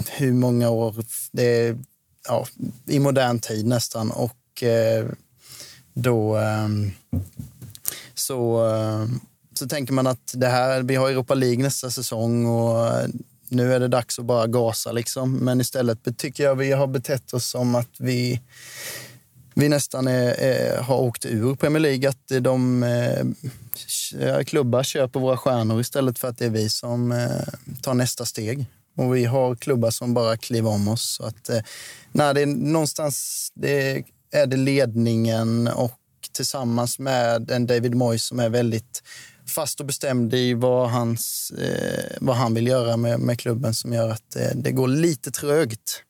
hur 0.09 0.33
många 0.33 0.69
år? 0.69 0.95
Det 1.31 1.43
är, 1.43 1.77
ja, 2.27 2.47
I 2.87 2.99
modern 2.99 3.39
tid 3.39 3.65
nästan. 3.65 4.11
Och 4.11 4.63
då 5.95 6.35
ehm, 6.35 6.91
så, 8.13 8.67
ehm, 8.67 9.19
så 9.53 9.67
tänker 9.67 9.93
man 9.93 10.07
att 10.07 10.33
det 10.33 10.47
här, 10.47 10.83
vi 10.83 10.95
har 10.95 11.09
Europa 11.09 11.33
League 11.33 11.63
nästa 11.63 11.91
säsong 11.91 12.45
och 12.45 12.87
eh, 12.87 13.07
nu 13.49 13.73
är 13.73 13.79
det 13.79 13.87
dags 13.87 14.19
att 14.19 14.25
bara 14.25 14.47
gasa. 14.47 14.91
Liksom. 14.91 15.33
Men 15.33 15.61
istället 15.61 16.17
tycker 16.17 16.43
jag 16.43 16.55
vi 16.55 16.71
har 16.71 16.87
betett 16.87 17.33
oss 17.33 17.45
som 17.45 17.75
att 17.75 17.99
vi, 17.99 18.41
vi 19.53 19.69
nästan 19.69 20.07
är, 20.07 20.33
är, 20.33 20.81
har 20.81 20.97
åkt 20.97 21.25
ur 21.25 21.55
Premier 21.55 21.79
League. 21.79 22.09
Att 22.09 22.43
de 22.43 22.83
eh, 22.83 24.43
klubbar 24.43 24.83
köper 24.83 25.19
våra 25.19 25.37
stjärnor 25.37 25.81
istället 25.81 26.19
för 26.19 26.27
att 26.27 26.37
det 26.37 26.45
är 26.45 26.49
vi 26.49 26.69
som 26.69 27.11
eh, 27.11 27.53
tar 27.81 27.93
nästa 27.93 28.25
steg. 28.25 28.65
Och 28.97 29.15
vi 29.15 29.25
har 29.25 29.55
klubbar 29.55 29.91
som 29.91 30.13
bara 30.13 30.37
kliver 30.37 30.69
om 30.69 30.87
oss. 30.87 31.15
Så 31.15 31.23
att, 31.25 31.49
eh, 31.49 31.61
nej, 32.11 32.33
det 32.33 32.41
är 32.41 32.45
någonstans 32.45 33.47
det 33.53 33.91
är 33.91 34.03
är 34.35 34.47
det 34.47 34.57
ledningen 34.57 35.67
och 35.67 35.99
tillsammans 36.31 36.99
med 36.99 37.51
en 37.51 37.67
David 37.67 37.95
Moyes 37.95 38.25
som 38.25 38.39
är 38.39 38.49
väldigt 38.49 39.03
fast 39.47 39.79
och 39.79 39.85
bestämd 39.85 40.33
i 40.33 40.53
vad, 40.53 40.89
hans, 40.89 41.51
eh, 41.51 42.17
vad 42.21 42.35
han 42.35 42.53
vill 42.53 42.67
göra 42.67 42.97
med, 42.97 43.19
med 43.19 43.39
klubben 43.39 43.73
som 43.73 43.93
gör 43.93 44.09
att 44.09 44.35
eh, 44.35 44.49
det 44.55 44.71
går 44.71 44.87
lite 44.87 45.31
trögt. 45.31 46.01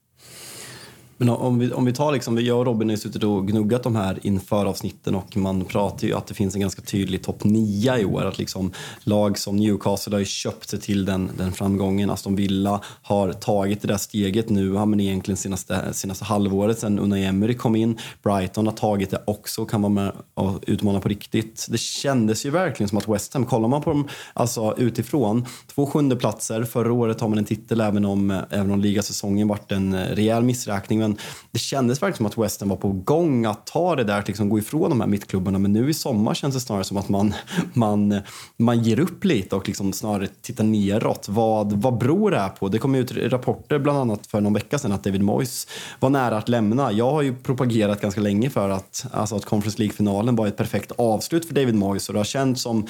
Men 1.18 1.30
om 1.30 1.60
vi, 1.60 1.72
om 1.72 1.86
vi 1.86 1.94
tar 1.94 2.12
liksom, 2.12 2.38
jag 2.46 2.60
och 2.60 2.66
Robin 2.66 2.90
har 2.90 2.96
suttit 2.96 3.24
och 3.24 3.48
gnuggat 3.48 3.84
de 3.84 3.96
här 3.96 4.20
inför 4.22 4.66
avsnitten 4.66 5.16
och 5.16 5.38
man 5.38 5.66
pratar 5.66 6.08
ju 6.08 6.14
att 6.14 6.28
det 6.28 6.34
finns 6.34 6.56
en 6.56 6.62
ganska 6.62 6.82
tydlig 6.82 7.24
topp 7.24 7.44
9 7.44 7.98
i 7.98 8.06
år. 8.06 8.26
Att 8.26 8.38
liksom, 8.38 8.72
lag 9.04 9.38
som 9.38 9.56
Newcastle 9.56 10.16
har 10.16 10.20
ju 10.20 10.26
köpt 10.26 10.70
sig 10.70 10.80
till 10.80 11.06
den, 11.06 11.30
den 11.38 11.52
framgången. 11.52 12.10
Aston 12.10 12.36
Villa 12.36 12.82
har 13.02 13.34
tagit 13.34 13.82
det 13.82 13.88
där 13.88 13.98
steget 13.98 14.50
nu, 14.50 14.74
ja, 14.74 14.86
men 14.86 15.00
egentligen 15.00 15.38
senaste, 15.38 15.94
senaste 15.94 16.26
halvåret 16.26 16.80
sen 16.80 17.00
Unai 17.00 17.26
Emery 17.26 17.54
kom 17.54 17.76
in. 17.76 17.98
Brighton 18.24 18.66
har 18.66 18.74
tagit 18.74 19.12
det 19.12 19.24
också, 19.28 19.66
kan 19.66 19.82
vara 19.82 19.94
med 19.94 20.12
och 20.34 20.64
utmana 20.68 21.00
på 21.00 21.10
riktigt. 21.10 21.68
Det 21.70 21.78
kändes 21.78 22.46
ju 22.46 22.50
verkligen 22.50 22.90
som 22.90 22.98
att 22.98 23.08
West 23.08 23.34
Ham, 23.34 23.46
kollar 23.46 23.68
man 23.68 23.82
på 23.82 23.90
dem 23.90 24.08
alltså, 24.34 24.76
utifrån, 24.78 25.46
två 25.76 25.86
sjunde 25.86 26.16
platser 26.16 26.64
Förra 26.64 26.94
året 26.94 27.22
har 27.22 27.28
man 27.28 27.38
en 27.38 27.46
titel 27.46 27.82
även 27.82 28.06
om, 28.06 28.42
även 28.50 28.72
om 28.72 28.80
ligasäsongen 28.80 29.48
varit 29.48 29.72
en 29.72 29.96
rejäl 30.06 30.44
missräkning 30.44 31.05
men 31.08 31.18
det 31.52 31.60
kändes 31.60 32.02
verkligen 32.02 32.18
som 32.18 32.26
att 32.26 32.46
Western 32.46 32.70
var 32.70 32.76
på 32.76 32.92
gång 32.92 33.46
att 33.46 33.66
ta 33.66 33.96
det 33.96 34.04
där, 34.04 34.20
att 34.20 34.28
liksom 34.28 34.50
gå 34.50 34.60
ifrån 34.60 34.90
de 34.90 35.02
här 35.02 35.08
mittklubbarna. 35.08 35.60
Men 35.60 35.74
nu 35.74 35.90
i 35.90 35.94
sommar 35.94 36.34
känns 36.34 36.56
det 36.56 36.60
snarare 36.62 36.84
som 36.84 36.98
att 36.98 37.10
man, 37.10 37.34
man, 37.74 38.22
man 38.58 38.84
ger 38.84 39.00
upp 39.00 39.24
lite 39.24 39.56
och 39.56 39.68
liksom 39.68 39.94
snarare 39.94 40.28
tittar 40.42 40.64
neråt. 40.64 41.26
Vad, 41.30 41.74
vad 41.74 41.98
beror 41.98 42.32
det 42.32 42.40
här 42.40 42.50
på? 42.50 42.70
Det 42.70 42.80
kom 42.80 42.96
ut 42.96 43.12
rapporter 43.12 43.80
bland 43.80 43.98
annat 43.98 44.28
för 44.28 44.42
någon 44.42 44.54
vecka 44.54 44.80
sedan 44.80 44.92
att 44.92 45.04
David 45.04 45.22
Moyes 45.22 45.68
var 46.00 46.10
nära 46.10 46.38
att 46.38 46.50
lämna. 46.50 46.92
Jag 46.92 47.12
har 47.12 47.22
ju 47.22 47.36
propagerat 47.36 48.02
ganska 48.02 48.22
länge 48.22 48.50
för 48.50 48.70
att, 48.70 49.06
alltså 49.12 49.36
att 49.36 49.46
Conference 49.46 49.80
League-finalen 49.80 50.36
var 50.36 50.48
ett 50.48 50.58
perfekt 50.58 50.92
avslut 50.98 51.48
för 51.48 51.54
David 51.54 51.76
Moyes 51.76 52.10
och 52.10 52.14
det 52.14 52.20
har 52.20 52.26
känts 52.26 52.62
som 52.62 52.88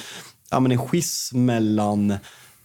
ja, 0.50 0.60
men 0.60 0.72
en 0.72 0.78
schism 0.78 1.44
mellan 1.44 2.14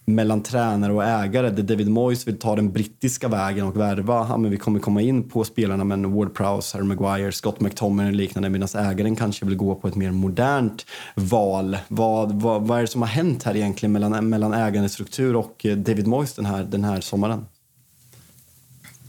mellan 0.06 0.44
tränare 0.44 0.94
och 0.94 1.04
ägare 1.04 1.50
där 1.50 1.64
David 1.64 1.90
Moyes 1.90 2.28
vill 2.28 2.40
ta 2.40 2.56
den 2.56 2.72
brittiska 2.72 3.28
vägen 3.28 3.66
och 3.66 3.78
värva. 3.78 4.28
Ja, 4.30 4.38
men 4.38 4.52
vi 4.52 4.58
kommer 4.58 4.80
komma 4.80 5.02
in 5.02 5.30
på 5.30 5.44
spelarna 5.44 5.84
men 5.84 6.14
Ward 6.14 6.36
Prowse, 6.36 6.78
Harry 6.78 6.88
Maguire, 6.88 7.32
Scott 7.32 7.60
McTominay 7.60 8.08
och 8.08 8.16
liknande 8.16 8.50
medan 8.50 8.68
ägaren 8.76 9.16
kanske 9.16 9.46
vill 9.46 9.56
gå 9.56 9.76
på 9.76 9.88
ett 9.88 9.96
mer 9.96 10.12
modernt 10.12 10.86
val. 11.16 11.78
Vad, 11.88 12.42
vad, 12.42 12.68
vad 12.68 12.78
är 12.78 12.82
det 12.82 12.88
som 12.88 13.02
har 13.02 13.10
hänt 13.10 13.44
här 13.44 13.56
egentligen 13.56 13.92
mellan, 13.92 14.30
mellan 14.30 14.54
ägandestruktur 14.54 15.36
och 15.36 15.66
eh, 15.66 15.78
David 15.78 16.08
Moyes 16.08 16.34
den 16.34 16.46
här, 16.46 16.64
den 16.64 16.84
här 16.84 17.02
sommaren? 17.02 17.46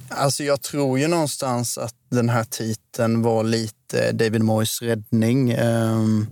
Alltså 0.09 0.45
jag 0.45 0.63
tror 0.63 0.99
ju 0.99 1.09
någonstans 1.09 1.79
att 1.79 1.95
den 2.11 2.29
här 2.29 2.45
titeln 2.45 3.23
var 3.23 3.45
lite 3.45 4.13
David 4.13 4.43
Moyes 4.43 4.83
räddning. 4.83 5.59
Um, 5.59 6.27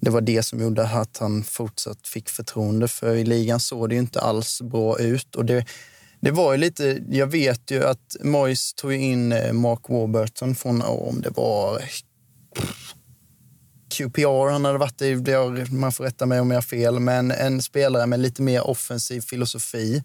det 0.00 0.10
var 0.10 0.20
det 0.20 0.42
som 0.42 0.60
gjorde 0.60 0.88
att 0.88 1.18
han 1.18 1.44
fortsatt 1.44 2.08
fick 2.08 2.28
förtroende. 2.28 2.88
För 2.88 3.14
i 3.14 3.24
ligan 3.24 3.60
såg 3.60 3.88
det 3.88 3.94
ju 3.94 4.00
inte 4.00 4.20
alls 4.20 4.62
bra 4.62 4.98
ut. 4.98 5.36
Och 5.36 5.44
det, 5.44 5.64
det 6.20 6.30
var 6.30 6.52
ju 6.52 6.58
lite, 6.58 7.02
jag 7.08 7.26
vet 7.26 7.70
ju 7.70 7.84
att 7.84 8.16
Moyes 8.20 8.74
tog 8.74 8.92
in 8.92 9.32
eh, 9.32 9.52
Mark 9.52 9.88
Warburton 9.88 10.54
från, 10.54 10.82
om 10.82 11.20
det 11.20 11.30
var 11.30 11.82
QPR 13.88 14.50
han 14.50 14.64
hade 14.64 14.78
varit 14.78 15.02
i, 15.02 15.16
man 15.70 15.92
får 15.92 16.04
rätta 16.04 16.26
mig 16.26 16.40
om 16.40 16.50
jag 16.50 16.56
har 16.56 16.62
fel, 16.62 17.00
men 17.00 17.30
en 17.30 17.62
spelare 17.62 18.06
med 18.06 18.20
lite 18.20 18.42
mer 18.42 18.66
offensiv 18.66 19.20
filosofi. 19.20 20.02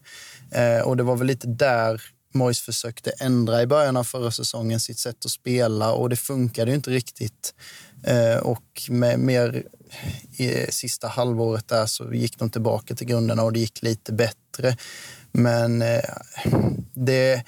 Eh, 0.51 0.87
och 0.87 0.97
det 0.97 1.03
var 1.03 1.15
väl 1.15 1.27
lite 1.27 1.47
där 1.47 2.01
Moyes 2.33 2.61
försökte 2.61 3.11
ändra 3.11 3.61
i 3.61 3.67
början 3.67 3.97
av 3.97 4.03
förra 4.03 4.31
säsongen 4.31 4.79
sitt 4.79 4.99
sätt 4.99 5.25
att 5.25 5.31
spela 5.31 5.93
och 5.93 6.09
det 6.09 6.15
funkade 6.15 6.71
ju 6.71 6.75
inte 6.75 6.89
riktigt. 6.89 7.53
Eh, 8.03 8.37
och 8.37 8.81
med 8.89 9.19
mer 9.19 9.63
i 10.37 10.71
sista 10.71 11.07
halvåret 11.07 11.67
där 11.67 11.85
så 11.85 12.13
gick 12.13 12.37
de 12.37 12.49
tillbaka 12.49 12.95
till 12.95 13.07
grunderna 13.07 13.43
och 13.43 13.53
det 13.53 13.59
gick 13.59 13.81
lite 13.81 14.13
bättre. 14.13 14.77
Men 15.31 15.81
eh, 15.81 15.99
det... 16.93 17.43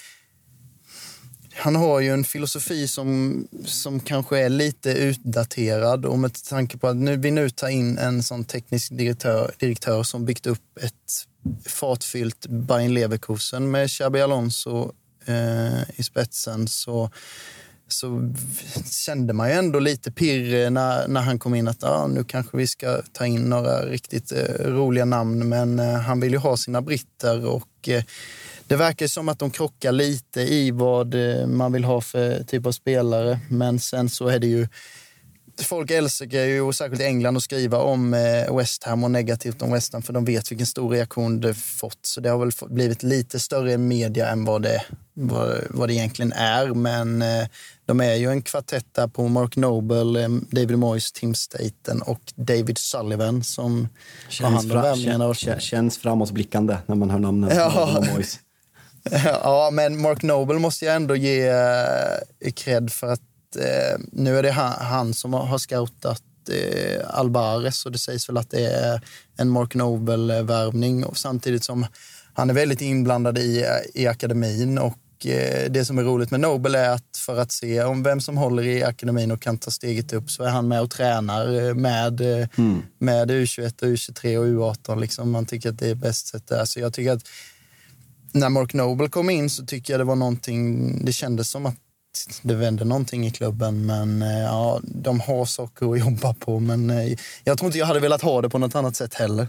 Han 1.57 1.75
har 1.75 1.99
ju 1.99 2.09
en 2.13 2.23
filosofi 2.23 2.87
som, 2.87 3.47
som 3.65 3.99
kanske 3.99 4.39
är 4.39 4.49
lite 4.49 4.91
utdaterad 4.91 6.05
och 6.05 6.19
med 6.19 6.43
tanke 6.43 6.77
på 6.77 6.87
att 6.87 6.95
nu, 6.95 7.17
vi 7.17 7.31
nu 7.31 7.49
tar 7.49 7.67
in 7.67 7.97
en 7.97 8.23
sån 8.23 8.45
teknisk 8.45 8.97
direktör, 8.97 9.51
direktör 9.59 10.03
som 10.03 10.25
byggt 10.25 10.47
upp 10.47 10.77
ett 10.81 11.25
fartfyllt 11.65 12.47
Bayern 12.47 12.93
Leverkusen 12.93 13.71
med 13.71 13.89
Xabi 13.89 14.21
Alonso 14.21 14.91
eh, 15.25 15.89
i 15.95 16.03
spetsen 16.03 16.67
så 16.67 17.11
så 17.87 18.33
kände 19.05 19.33
man 19.33 19.49
ju 19.49 19.55
ändå 19.55 19.79
lite 19.79 20.11
pirr 20.11 20.53
eh, 20.53 20.69
när, 20.69 21.07
när 21.07 21.21
han 21.21 21.39
kom 21.39 21.55
in 21.55 21.67
att 21.67 21.83
ah, 21.83 22.07
nu 22.07 22.23
kanske 22.23 22.57
vi 22.57 22.67
ska 22.67 23.01
ta 23.11 23.25
in 23.25 23.41
några 23.41 23.85
riktigt 23.85 24.31
eh, 24.31 24.65
roliga 24.65 25.05
namn. 25.05 25.49
Men 25.49 25.79
eh, 25.79 25.93
han 25.93 26.19
vill 26.19 26.31
ju 26.31 26.37
ha 26.37 26.57
sina 26.57 26.81
britter 26.81 27.45
och 27.45 27.89
eh, 27.89 28.03
det 28.67 28.75
verkar 28.75 29.07
som 29.07 29.29
att 29.29 29.39
de 29.39 29.51
krockar 29.51 29.91
lite 29.91 30.41
i 30.41 30.71
vad 30.71 31.13
eh, 31.13 31.47
man 31.47 31.71
vill 31.71 31.83
ha 31.83 32.01
för 32.01 32.43
typ 32.43 32.65
av 32.65 32.71
spelare. 32.71 33.39
Men 33.49 33.79
sen 33.79 34.09
så 34.09 34.27
är 34.27 34.39
det 34.39 34.47
ju 34.47 34.67
folk 35.61 35.91
älskar 35.91 36.39
ju, 36.39 36.73
särskilt 36.73 37.01
i 37.01 37.05
England, 37.05 37.37
att 37.37 37.43
skriva 37.43 37.77
om 37.77 38.13
eh, 38.13 38.55
West 38.57 38.83
Ham 38.83 39.03
och 39.03 39.11
negativt 39.11 39.61
om 39.61 39.71
West 39.71 39.93
Ham 39.93 40.01
för 40.01 40.13
de 40.13 40.25
vet 40.25 40.51
vilken 40.51 40.67
stor 40.67 40.89
reaktion 40.89 41.39
det 41.39 41.53
fått. 41.53 41.99
Så 42.01 42.21
det 42.21 42.29
har 42.29 42.37
väl 42.37 42.51
blivit 42.69 43.03
lite 43.03 43.39
större 43.39 43.77
media 43.77 44.29
än 44.29 44.45
vad 44.45 44.61
det, 44.61 44.83
vad, 45.13 45.57
vad 45.69 45.89
det 45.89 45.93
egentligen 45.93 46.33
är. 46.33 46.67
Men 46.67 47.21
eh, 47.21 47.47
de 47.85 48.01
är 48.01 48.15
ju 48.15 48.29
en 48.29 48.41
kvartett 48.41 48.85
där 48.91 49.07
på 49.07 49.27
Mark 49.27 49.55
Noble, 49.55 50.23
eh, 50.23 50.29
David 50.29 50.77
Moyes, 50.77 51.11
Tim 51.11 51.35
Staten 51.35 52.01
och 52.01 52.21
David 52.35 52.77
Sullivan 52.77 53.43
som 53.43 53.87
känns 54.29 54.49
har 54.49 54.55
hand 54.55 54.71
om 54.71 54.81
värvningarna. 54.81 55.33
Känns, 55.33 55.63
känns 55.63 55.97
framåtblickande 55.97 56.77
när 56.85 56.95
man 56.95 57.09
hör 57.09 57.19
namnen 57.19 57.49
ja. 57.55 58.03
Moyes. 58.13 58.39
ja, 59.43 59.69
men 59.73 60.01
Mark 60.01 60.23
Noble 60.23 60.59
måste 60.59 60.85
jag 60.85 60.95
ändå 60.95 61.15
ge 61.15 61.51
cred 62.55 62.91
för 62.91 63.07
att 63.07 63.21
eh, 63.55 63.97
nu 64.11 64.37
är 64.37 64.43
det 64.43 64.51
han, 64.51 64.71
han 64.71 65.13
som 65.13 65.33
har 65.33 65.57
scoutat 65.57 66.21
eh, 66.49 67.01
Alvarez 67.07 67.85
och 67.85 67.91
det 67.91 67.97
sägs 67.97 68.29
väl 68.29 68.37
att 68.37 68.49
det 68.49 68.65
är 68.65 69.01
en 69.37 69.49
Mark 69.49 69.75
Noble-värvning 69.75 71.05
samtidigt 71.13 71.63
som 71.63 71.85
han 72.33 72.49
är 72.49 72.53
väldigt 72.53 72.81
inblandad 72.81 73.37
i, 73.37 73.65
i 73.93 74.07
akademin 74.07 74.77
och 74.77 75.25
eh, 75.25 75.71
det 75.71 75.85
som 75.85 75.97
är 75.97 76.03
roligt 76.03 76.31
med 76.31 76.39
Nobel 76.39 76.75
är 76.75 76.89
att 76.89 77.17
för 77.17 77.37
att 77.37 77.51
se 77.51 77.83
om 77.83 78.03
vem 78.03 78.21
som 78.21 78.37
håller 78.37 78.63
i 78.63 78.83
akademin 78.83 79.31
och 79.31 79.41
kan 79.41 79.57
ta 79.57 79.71
steget 79.71 80.13
upp 80.13 80.31
så 80.31 80.43
är 80.43 80.49
han 80.49 80.67
med 80.67 80.81
och 80.81 80.91
tränar 80.91 81.67
eh, 81.67 81.73
med, 81.73 82.21
eh, 82.21 82.47
mm. 82.57 82.81
med 82.99 83.31
U21, 83.31 83.79
U23 83.79 84.37
och 84.37 84.45
U18. 84.45 84.99
Liksom. 84.99 85.31
Man 85.31 85.45
tycker 85.45 85.69
att 85.69 85.79
det 85.79 85.89
är 85.89 85.95
bäst 85.95 86.27
sätt 86.27 86.47
där. 86.47 86.65
Så 86.65 86.79
jag 86.79 86.93
tycker 86.93 87.11
att 87.11 87.23
när 88.31 88.49
Mark 88.49 88.73
Noble 88.73 89.09
kom 89.09 89.29
in 89.29 89.49
så 89.49 89.65
tycker 89.65 89.93
jag 89.93 89.99
det 89.99 90.03
var 90.03 90.15
någonting, 90.15 91.05
det 91.05 91.13
kändes 91.13 91.49
som 91.49 91.65
att 91.65 91.75
det 92.41 92.55
vänder 92.55 92.85
någonting 92.85 93.27
i 93.27 93.31
klubben. 93.31 93.85
Men 93.85 94.21
eh, 94.21 94.39
ja, 94.39 94.79
de 94.83 95.19
har 95.19 95.45
saker 95.45 95.93
att 95.93 95.99
jobba 95.99 96.33
på. 96.33 96.59
Men 96.59 96.89
eh, 96.89 97.17
jag 97.43 97.57
tror 97.57 97.67
inte 97.67 97.77
jag 97.77 97.85
hade 97.85 97.99
velat 97.99 98.21
ha 98.21 98.41
det 98.41 98.49
på 98.49 98.57
något 98.57 98.75
annat 98.75 98.95
sätt 98.95 99.13
heller. 99.13 99.47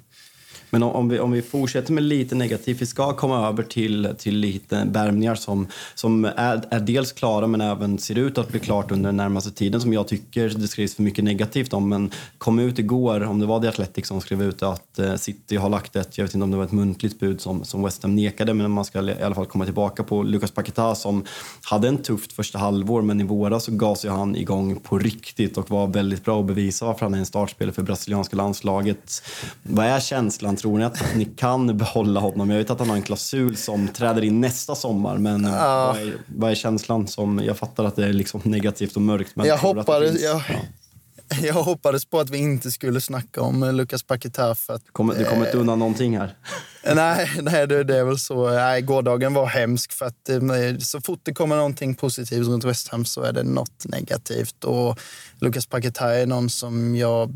Men 0.71 0.83
om 0.83 1.09
vi, 1.09 1.19
om 1.19 1.33
vi 1.33 1.43
fortsätter 1.43 1.93
med 1.93 2.03
lite 2.03 2.35
negativt, 2.35 2.83
vi 2.83 2.87
ska 2.87 3.13
komma 3.13 3.49
över 3.49 3.63
till, 3.63 4.15
till 4.19 4.37
lite 4.37 4.87
värmningar 4.87 5.35
som, 5.35 5.67
som 5.95 6.25
är, 6.25 6.65
är 6.71 6.81
dels 6.81 7.13
klara 7.13 7.47
men 7.47 7.61
även 7.61 7.99
ser 7.99 8.19
ut 8.19 8.39
att 8.39 8.49
bli 8.49 8.61
klart 8.61 8.91
under 8.91 9.09
den 9.09 9.17
närmaste 9.17 9.51
tiden 9.51 9.81
som 9.81 9.93
jag 9.93 10.09
tycker 10.09 10.49
det 10.49 10.69
skrivs 10.69 10.95
för 10.95 11.03
mycket 11.03 11.25
negativt 11.25 11.73
om. 11.73 11.89
Men 11.89 12.11
kom 12.39 12.59
ut 12.59 12.79
igår, 12.79 13.25
om 13.25 13.39
det 13.39 13.47
var 13.47 13.61
The 13.61 13.69
Athletic 13.69 14.07
som 14.07 14.21
skrev 14.21 14.43
ut 14.43 14.63
att 14.63 14.99
eh, 14.99 15.15
City 15.15 15.57
har 15.57 15.69
lagt 15.69 15.97
ett, 15.97 16.19
jag 16.19 16.25
vet 16.25 16.35
inte 16.35 16.45
om 16.45 16.51
det 16.51 16.57
var 16.57 16.65
ett 16.65 16.73
muntligt 16.73 17.21
bud 17.21 17.41
som, 17.41 17.65
som 17.65 17.83
West 17.83 18.03
Ham 18.03 18.15
nekade, 18.15 18.55
men 18.55 18.71
man 18.71 18.85
ska 18.85 19.03
i 19.03 19.23
alla 19.23 19.35
fall 19.35 19.47
komma 19.47 19.65
tillbaka 19.65 20.05
på 20.05 20.23
Lucas 20.23 20.51
Paquetá 20.51 20.95
som 20.95 21.25
hade 21.63 21.89
en 21.89 21.99
tufft 21.99 22.33
första 22.33 22.59
halvår 22.59 23.03
men 23.03 23.21
i 23.21 23.25
våras 23.25 23.65
så 23.65 23.73
gav 23.73 23.97
han 24.09 24.37
igång 24.37 24.77
på 24.81 24.99
riktigt 24.99 25.59
och 25.59 25.71
var 25.71 25.87
väldigt 25.87 26.25
bra 26.25 26.41
att 26.41 26.47
bevisa 26.47 26.87
varför 26.87 27.07
han 27.07 27.15
är 27.15 27.19
en 27.19 27.27
startspelare 27.27 27.75
för 27.75 27.83
brasilianska 27.83 28.37
landslaget. 28.37 29.23
Vad 29.63 29.87
är 29.87 30.01
känslan 30.01 30.56
Tror 30.57 30.79
ni 30.79 30.85
att 30.85 31.15
ni 31.17 31.25
kan 31.25 31.79
behålla 31.79 32.21
honom? 32.21 32.51
Jag 32.51 32.59
vet 32.59 32.71
att 32.71 32.79
han 32.79 32.89
har 32.89 32.97
en 32.97 33.03
klausul 33.03 33.57
som 33.57 33.89
träder 33.89 34.25
in 34.25 34.41
nästa 34.41 34.75
sommar, 34.75 35.19
men 35.19 35.45
ja. 35.45 35.93
vad, 35.93 36.03
är, 36.03 36.15
vad 36.27 36.51
är 36.51 36.55
känslan? 36.55 37.07
som 37.07 37.39
Jag 37.45 37.57
fattar 37.57 37.85
att 37.85 37.97
det 37.97 38.07
är 38.07 38.13
liksom 38.13 38.41
negativt 38.45 38.97
och 38.97 39.03
mörkt. 39.03 39.37
Men 39.37 39.47
jag, 39.47 39.59
hoppades, 39.59 40.11
finns, 40.11 40.23
jag, 40.23 40.43
ja. 40.49 40.57
jag 41.43 41.55
hoppades 41.55 42.05
på 42.05 42.21
att 42.21 42.31
vi 42.31 42.39
inte 42.39 42.71
skulle 42.71 43.01
snacka 43.01 43.41
om 43.41 43.77
Lucas 43.77 44.03
Paquetá. 44.03 44.55
Du 44.69 44.79
kommer, 44.93 45.15
du 45.15 45.25
kommer 45.25 45.47
inte 45.47 45.59
undan 45.59 45.79
någonting 45.79 46.19
här? 46.19 46.37
nej, 46.95 47.31
nej 47.43 47.67
det, 47.67 47.85
det, 47.85 47.97
är 47.97 48.05
väl 48.05 48.19
så. 48.19 48.51
Nej, 48.51 48.83
gårdagen 48.83 49.35
var 49.35 49.47
hemsk. 49.47 49.93
För 49.93 50.07
att, 50.07 50.29
eh, 50.29 50.79
så 50.79 51.01
fort 51.01 51.21
det 51.23 51.35
kommer 51.35 51.57
någonting 51.57 51.95
positivt 51.95 52.47
runt 52.47 52.65
West 52.65 52.89
Ham 52.89 53.05
så 53.05 53.23
är 53.23 53.33
det 53.33 53.43
något 53.43 53.85
negativt. 53.85 54.65
Och 54.65 55.01
Lucas 55.39 55.67
Paquetá 55.67 56.15
är 56.15 56.27
någon 56.27 56.51
som 56.51 56.97
jag 56.97 57.33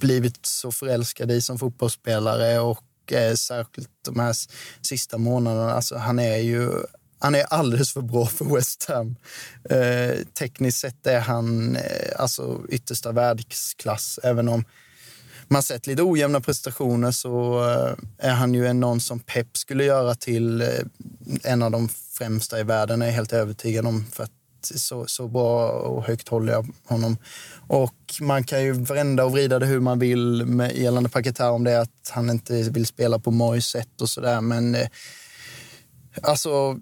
blivit 0.00 0.46
så 0.46 0.72
förälskad 0.72 1.30
i 1.30 1.40
som 1.40 1.58
fotbollsspelare 1.58 2.58
och 2.60 3.12
eh, 3.12 3.34
särskilt 3.34 3.90
de 4.04 4.20
här 4.20 4.36
sista 4.82 5.18
månaderna. 5.18 5.72
Alltså, 5.72 5.96
han 5.96 6.18
är 6.18 6.36
ju 6.36 6.70
han 7.18 7.34
är 7.34 7.42
alldeles 7.42 7.92
för 7.92 8.00
bra 8.00 8.26
för 8.26 8.44
West 8.44 8.84
Ham. 8.88 9.16
Eh, 9.70 10.16
tekniskt 10.38 10.78
sett 10.78 11.06
är 11.06 11.20
han 11.20 11.76
eh, 11.76 11.82
alltså 12.16 12.60
yttersta 12.68 13.12
världsklass. 13.12 14.18
Även 14.22 14.48
om 14.48 14.64
man 15.48 15.62
sett 15.62 15.86
lite 15.86 16.02
ojämna 16.02 16.40
prestationer 16.40 17.10
så 17.10 17.64
eh, 17.64 18.28
är 18.28 18.34
han 18.34 18.54
ju 18.54 18.66
en 18.66 18.80
någon 18.80 19.00
som 19.00 19.20
Pep 19.20 19.56
skulle 19.56 19.84
göra 19.84 20.14
till 20.14 20.60
eh, 20.60 20.68
en 21.42 21.62
av 21.62 21.70
de 21.70 21.88
främsta 21.88 22.60
i 22.60 22.62
världen, 22.62 23.02
är 23.02 23.06
jag 23.06 23.12
helt 23.12 23.32
övertygad 23.32 23.86
om. 23.86 24.06
För 24.12 24.24
att 24.24 24.32
så, 24.66 25.06
så 25.06 25.28
bra 25.28 25.70
och 25.70 26.04
högt 26.04 26.28
håller 26.28 26.52
jag 26.52 26.66
honom. 26.84 27.16
Och 27.66 28.14
man 28.20 28.44
kan 28.44 28.64
ju 28.64 28.72
vända 28.72 29.24
och 29.24 29.32
vrida 29.32 29.58
det 29.58 29.66
hur 29.66 29.80
man 29.80 29.98
vill 29.98 30.44
med 30.46 30.76
gällande 30.76 31.08
Paquetá 31.08 31.50
om 31.50 31.64
det 31.64 31.72
är 31.72 31.80
att 31.80 32.10
han 32.10 32.30
inte 32.30 32.62
vill 32.62 32.86
spela 32.86 33.18
på 33.18 33.30
Mois 33.30 33.66
sätt 33.66 34.00
och 34.00 34.08
sådär. 34.08 34.40
Men 34.40 34.74
eh, 34.74 34.88
alltså, 36.22 36.78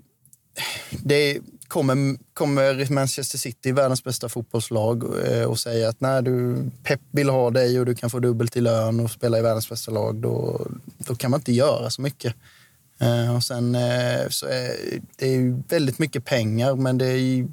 det 0.91 1.41
kommer, 1.69 2.17
kommer 2.35 2.93
Manchester 2.93 3.39
City, 3.39 3.73
världens 3.73 4.05
bästa 4.05 4.29
fotbollslag, 4.29 5.27
eh, 5.27 5.45
och 5.45 5.59
säger 5.59 5.89
att 5.89 6.01
när 6.01 6.23
du, 6.23 6.57
Pep 6.83 7.01
vill 7.11 7.29
ha 7.29 7.51
dig 7.51 7.81
och 7.81 7.87
du 7.87 7.95
kan 7.95 8.11
få 8.11 8.19
dubbelt 8.19 8.57
i 8.57 8.61
lön 8.61 9.01
och 9.01 9.11
spela 9.11 9.39
i 9.39 9.43
världens 9.43 9.69
bästa 9.69 9.91
lag, 9.91 10.17
då, 10.17 10.67
då 10.99 11.15
kan 11.15 11.31
man 11.31 11.41
inte 11.41 11.53
göra 11.53 11.91
så 11.91 12.03
mycket. 12.03 12.35
Eh, 13.01 13.37
och 13.37 13.43
sen 13.43 13.75
eh, 13.75 14.29
så 14.29 14.47
är 14.47 14.73
det 15.17 15.35
är 15.35 15.63
väldigt 15.69 15.99
mycket 15.99 16.25
pengar, 16.25 16.75
men 16.75 16.99
det 16.99 17.07
är 17.07 17.49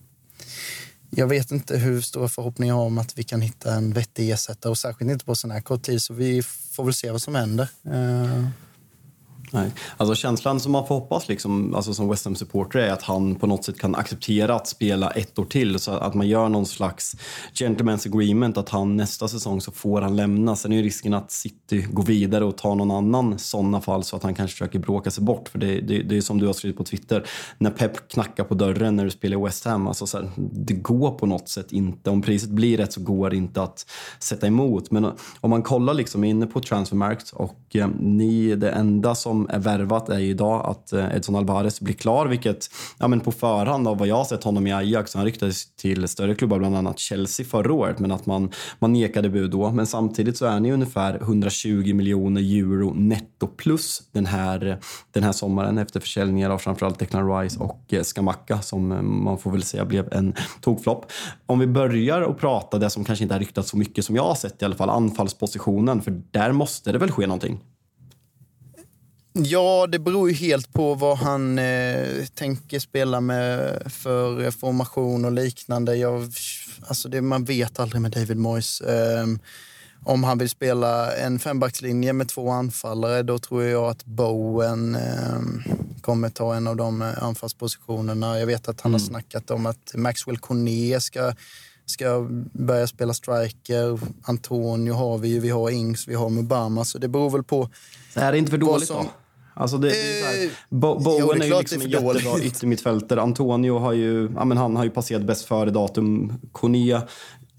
jag 1.10 1.28
vet 1.28 1.52
inte 1.52 1.78
hur 1.78 2.02
stora 2.02 2.28
förhoppningar 2.28 2.74
jag 2.74 2.80
har 2.80 2.86
om 2.86 2.98
att 2.98 3.18
vi 3.18 3.24
kan 3.24 3.42
hitta 3.42 3.74
en 3.74 3.94
vettig 3.94 4.32
ersättare 4.32 4.72
och 4.72 4.78
särskilt 4.78 5.12
inte 5.12 5.26
på 5.26 5.36
sån 5.36 5.52
här 5.52 5.62
kort 5.62 5.84
tid. 5.84 6.02
Så 6.02 6.14
vi 6.14 6.44
får 6.44 6.84
väl 6.84 6.94
se 6.94 7.12
vad 7.12 7.22
som 7.22 7.36
händer. 7.36 7.68
Eh, 7.86 8.48
Nej. 9.54 9.72
Alltså 9.98 10.16
känslan 10.16 10.60
som 10.60 10.72
man 10.72 10.88
får 10.88 10.96
hoppas 10.96 11.28
liksom, 11.28 11.76
alltså 11.76 11.94
som 11.94 12.10
West 12.10 12.26
Ham-supporter 12.26 12.80
är 12.80 12.92
att 12.92 13.04
han 13.04 13.36
på 13.36 13.48
något 13.48 13.66
sätt 13.66 13.80
kan 13.80 13.96
acceptera 13.96 14.56
att 14.56 14.68
spela 14.68 15.10
ett 15.10 15.40
år 15.40 15.46
till. 15.46 15.80
Så 15.80 15.92
att 15.92 16.14
man 16.14 16.28
gör 16.28 16.50
någon 16.50 16.66
slags 16.66 17.16
gentleman's 17.54 18.08
agreement 18.08 18.58
att 18.58 18.70
han 18.70 18.98
nästa 18.98 19.28
säsong 19.28 19.62
så 19.62 19.72
får 19.72 20.02
han 20.02 20.16
lämna. 20.16 20.56
Sen 20.56 20.72
är 20.72 20.76
ju 20.76 20.84
risken 20.84 21.14
att 21.14 21.32
City 21.32 21.88
går 21.92 22.04
vidare 22.04 22.46
och 22.46 22.58
tar 22.58 22.76
någon 22.76 22.92
annan 22.92 23.40
sådana 23.40 23.82
fall 23.82 24.04
så 24.04 24.16
att 24.16 24.24
han 24.24 24.36
kanske 24.36 24.54
försöker 24.54 24.80
bråka 24.80 25.12
sig 25.12 25.24
bort. 25.24 25.50
För 25.50 25.60
det, 25.60 25.82
det, 25.82 26.04
det 26.04 26.18
är 26.18 26.22
som 26.22 26.40
du 26.40 26.46
har 26.46 26.54
skrivit 26.54 26.78
på 26.78 26.84
Twitter, 26.84 27.28
när 27.58 27.72
Pep 27.72 28.08
knackar 28.10 28.44
på 28.44 28.56
dörren 28.56 28.96
när 28.96 29.06
du 29.06 29.12
spelar 29.12 29.38
i 29.40 29.44
West 29.44 29.66
Ham. 29.66 29.88
Alltså 29.88 30.08
så 30.08 30.18
här, 30.18 30.30
det 30.36 30.74
går 30.74 31.12
på 31.12 31.26
något 31.26 31.50
sätt 31.50 31.72
inte. 31.72 32.10
Om 32.10 32.22
priset 32.22 32.50
blir 32.50 32.78
rätt 32.78 32.94
så 32.94 33.02
går 33.02 33.30
det 33.30 33.36
inte 33.36 33.62
att 33.62 33.86
sätta 34.20 34.48
emot. 34.48 34.92
Men 34.92 35.06
eh, 35.06 35.12
om 35.42 35.50
man 35.50 35.64
kollar 35.64 35.94
liksom 35.94 36.24
inne 36.24 36.48
på 36.48 36.60
Transfermarkt 36.60 37.32
och 37.32 37.60
eh, 37.74 37.88
ni, 38.00 38.56
det 38.56 38.70
enda 38.70 39.16
som 39.16 39.43
är 39.50 39.60
värvat 39.60 40.10
är 40.10 40.20
ju 40.20 40.30
idag 40.30 40.66
att 40.66 40.94
eh, 40.94 41.16
Edson 41.16 41.36
Alvarez 41.36 41.82
blir 41.82 41.94
klar, 41.94 42.26
vilket 42.26 42.70
ja, 42.98 43.08
men 43.08 43.20
på 43.20 43.32
förhand 43.32 43.88
av 43.88 43.98
vad 43.98 44.08
jag 44.08 44.16
har 44.16 44.26
sett 44.26 44.44
honom 44.44 44.68
i 44.68 44.74
Ajax, 44.74 45.16
han 45.16 45.26
ryktades 45.26 45.76
till 45.76 46.08
större 46.08 46.36
klubbar, 46.36 46.60
bland 46.60 46.76
annat 46.76 47.00
Chelsea 47.00 47.46
förra 47.46 47.74
året, 47.74 48.00
men 48.00 48.12
att 48.12 48.26
man, 48.26 48.52
man 48.80 48.94
nekade 48.94 49.30
bud 49.30 49.52
då. 49.52 49.72
Men 49.72 49.88
samtidigt 49.88 50.38
så 50.38 50.46
är 50.46 50.60
ni 50.60 50.72
ungefär 50.72 51.22
120 51.22 51.94
miljoner 51.94 52.42
euro 52.42 52.94
netto 52.94 53.48
plus 53.48 54.02
den 54.12 54.26
här, 54.26 54.80
den 55.12 55.24
här 55.24 55.32
sommaren 55.32 55.78
efter 55.78 56.00
försäljningar 56.00 56.50
av 56.50 56.58
framförallt 56.58 57.00
Declan 57.00 57.40
Rice 57.40 57.60
och 57.60 57.94
eh, 57.94 58.04
Skamacka 58.04 58.62
som 58.62 58.92
eh, 58.92 59.02
man 59.02 59.38
får 59.38 59.52
väl 59.52 59.64
säga 59.64 59.86
blev 59.86 60.14
en 60.14 60.34
tokflopp. 60.62 61.12
Om 61.46 61.60
vi 61.60 61.68
börjar 61.68 62.22
och 62.22 62.40
prata 62.40 62.78
det 62.78 62.90
som 62.90 63.04
kanske 63.04 63.24
inte 63.24 63.36
har 63.36 63.40
ryktats 63.40 63.70
så 63.70 63.78
mycket 63.78 64.06
som 64.06 64.16
jag 64.16 64.24
har 64.24 64.36
sett 64.36 64.62
i 64.62 64.66
alla 64.66 64.76
fall, 64.76 64.90
anfallspositionen, 64.90 66.02
för 66.02 66.22
där 66.32 66.52
måste 66.52 66.92
det 66.92 66.98
väl 66.98 67.12
ske 67.12 67.28
någonting? 67.28 67.60
Ja, 69.34 69.88
det 69.88 70.00
beror 70.00 70.30
ju 70.30 70.36
helt 70.36 70.74
på 70.74 70.94
vad 70.94 71.18
han 71.18 71.60
eh, 71.60 72.26
tänker 72.34 72.80
spela 72.80 73.22
med 73.22 73.82
för 73.92 74.52
formation 74.52 75.26
och 75.26 75.32
liknande. 75.32 75.96
Jag, 75.96 76.32
alltså 76.88 77.10
det, 77.10 77.22
man 77.22 77.46
vet 77.46 77.80
aldrig 77.80 78.02
med 78.02 78.12
David 78.12 78.38
Moyes. 78.38 78.82
Eh, 78.82 79.26
om 80.06 80.24
han 80.24 80.38
vill 80.38 80.50
spela 80.50 81.16
en 81.16 81.40
fembackslinje 81.40 82.14
med 82.14 82.30
två 82.30 82.50
anfallare, 82.50 83.24
då 83.24 83.40
tror 83.40 83.64
jag 83.64 83.90
att 83.90 84.06
Bowen 84.06 84.96
eh, 84.96 85.72
kommer 86.02 86.30
ta 86.30 86.56
en 86.56 86.68
av 86.68 86.76
de 86.76 87.02
eh, 87.02 87.24
anfallspositionerna. 87.24 88.40
Jag 88.40 88.48
vet 88.48 88.68
att 88.68 88.82
han 88.82 88.92
mm. 88.92 89.02
har 89.02 89.08
snackat 89.08 89.52
om 89.52 89.66
att 89.66 89.92
Maxwell 89.96 90.38
Cornet 90.38 91.04
ska 91.04 91.34
ska 91.86 92.28
börja 92.54 92.88
spela 92.88 93.14
striker. 93.14 94.00
Antonio 94.24 94.94
har 94.94 95.18
vi 95.18 95.28
ju, 95.28 95.40
vi 95.40 95.50
har 95.50 95.70
Ings, 95.70 96.08
vi 96.08 96.16
har 96.16 96.30
Mubama. 96.30 96.86
Så 96.86 96.98
det 96.98 97.08
beror 97.08 97.30
väl 97.30 97.44
på... 97.44 97.70
Så 98.14 98.20
är 98.20 98.32
det 98.32 98.38
inte 98.38 98.52
för 98.52 98.58
dåligt 98.58 98.88
som, 98.88 99.06
då? 99.06 99.12
Alltså 99.54 99.78
det, 99.78 99.90
det 99.90 100.20
är 100.20 100.26
här, 100.26 100.46
eh, 100.46 100.52
Bo 100.70 101.00
Bowen 101.00 101.20
jo, 101.20 101.32
är, 101.32 101.42
är 101.42 101.46
ju 101.46 101.60
liksom 101.60 101.82
en 101.82 101.90
jättebra 101.90 102.40
yttermittfältare. 102.40 103.22
Antonio 103.22 103.78
har 103.80 103.94
ju, 103.94 104.32
ja, 104.36 104.46
men 104.46 104.58
han 104.58 104.76
har 104.76 104.84
ju 104.84 104.90
passerat 104.90 105.24
bäst 105.24 105.46
före-datum. 105.46 106.34
Konia 106.52 107.02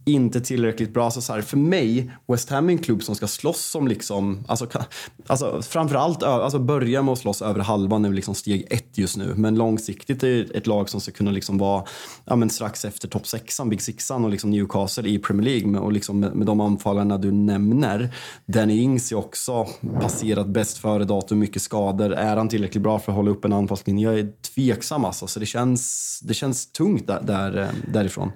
inte 0.04 0.40
tillräckligt 0.40 0.94
bra. 0.94 1.04
Alltså 1.04 1.20
så 1.20 1.32
här, 1.32 1.42
för 1.42 1.56
mig, 1.56 2.10
West 2.28 2.50
Ham 2.50 2.68
är 2.68 2.72
en 2.72 2.78
klubb 2.78 3.02
som 3.02 3.14
ska 3.14 3.26
slåss 3.26 3.74
om 3.74 3.88
liksom, 3.88 4.44
alltså, 4.48 4.66
alltså 5.26 5.62
framförallt 5.62 6.22
alltså 6.22 6.58
börja 6.58 7.02
med 7.02 7.12
att 7.12 7.18
slåss 7.18 7.42
över 7.42 7.60
halvan 7.60 8.04
är 8.04 8.12
liksom 8.12 8.34
steg 8.34 8.66
ett 8.70 8.98
just 8.98 9.16
nu. 9.16 9.34
Men 9.36 9.54
långsiktigt 9.54 10.22
är 10.22 10.28
det 10.28 10.56
ett 10.58 10.66
lag 10.66 10.88
som 10.88 11.00
ska 11.00 11.12
kunna 11.12 11.30
liksom 11.30 11.58
vara 11.58 11.84
ja, 12.24 12.36
men 12.36 12.50
strax 12.50 12.84
efter 12.84 13.08
topp 13.08 13.26
sexan, 13.26 13.68
Big 13.68 13.82
Sixan 13.82 14.24
och 14.24 14.30
liksom 14.30 14.50
Newcastle 14.50 15.08
i 15.08 15.18
Premier 15.18 15.44
League. 15.44 15.80
Och 15.80 15.92
liksom 15.92 16.20
med, 16.20 16.34
med 16.34 16.46
de 16.46 16.60
anfallarna 16.60 17.18
du 17.18 17.32
nämner. 17.32 18.14
Danny 18.46 18.80
Ings 18.80 19.12
är 19.12 19.16
också 19.16 19.66
passerat 20.00 20.48
bäst 20.48 20.78
före 20.78 21.04
datum, 21.04 21.38
mycket 21.38 21.62
skador. 21.62 22.12
Är 22.12 22.36
han 22.36 22.48
tillräckligt 22.48 22.82
bra 22.82 22.98
för 22.98 23.12
att 23.12 23.16
hålla 23.16 23.30
upp 23.30 23.44
en 23.44 23.52
anfallslinje? 23.52 24.10
Jag 24.10 24.18
är 24.18 24.32
tveksam 24.54 25.04
alltså, 25.04 25.26
så 25.26 25.40
det 25.40 25.46
känns, 25.46 26.20
det 26.22 26.34
känns 26.34 26.72
tungt 26.72 27.06
där, 27.06 27.22
där, 27.22 27.62
eh, 27.62 27.68
därifrån. 27.92 28.30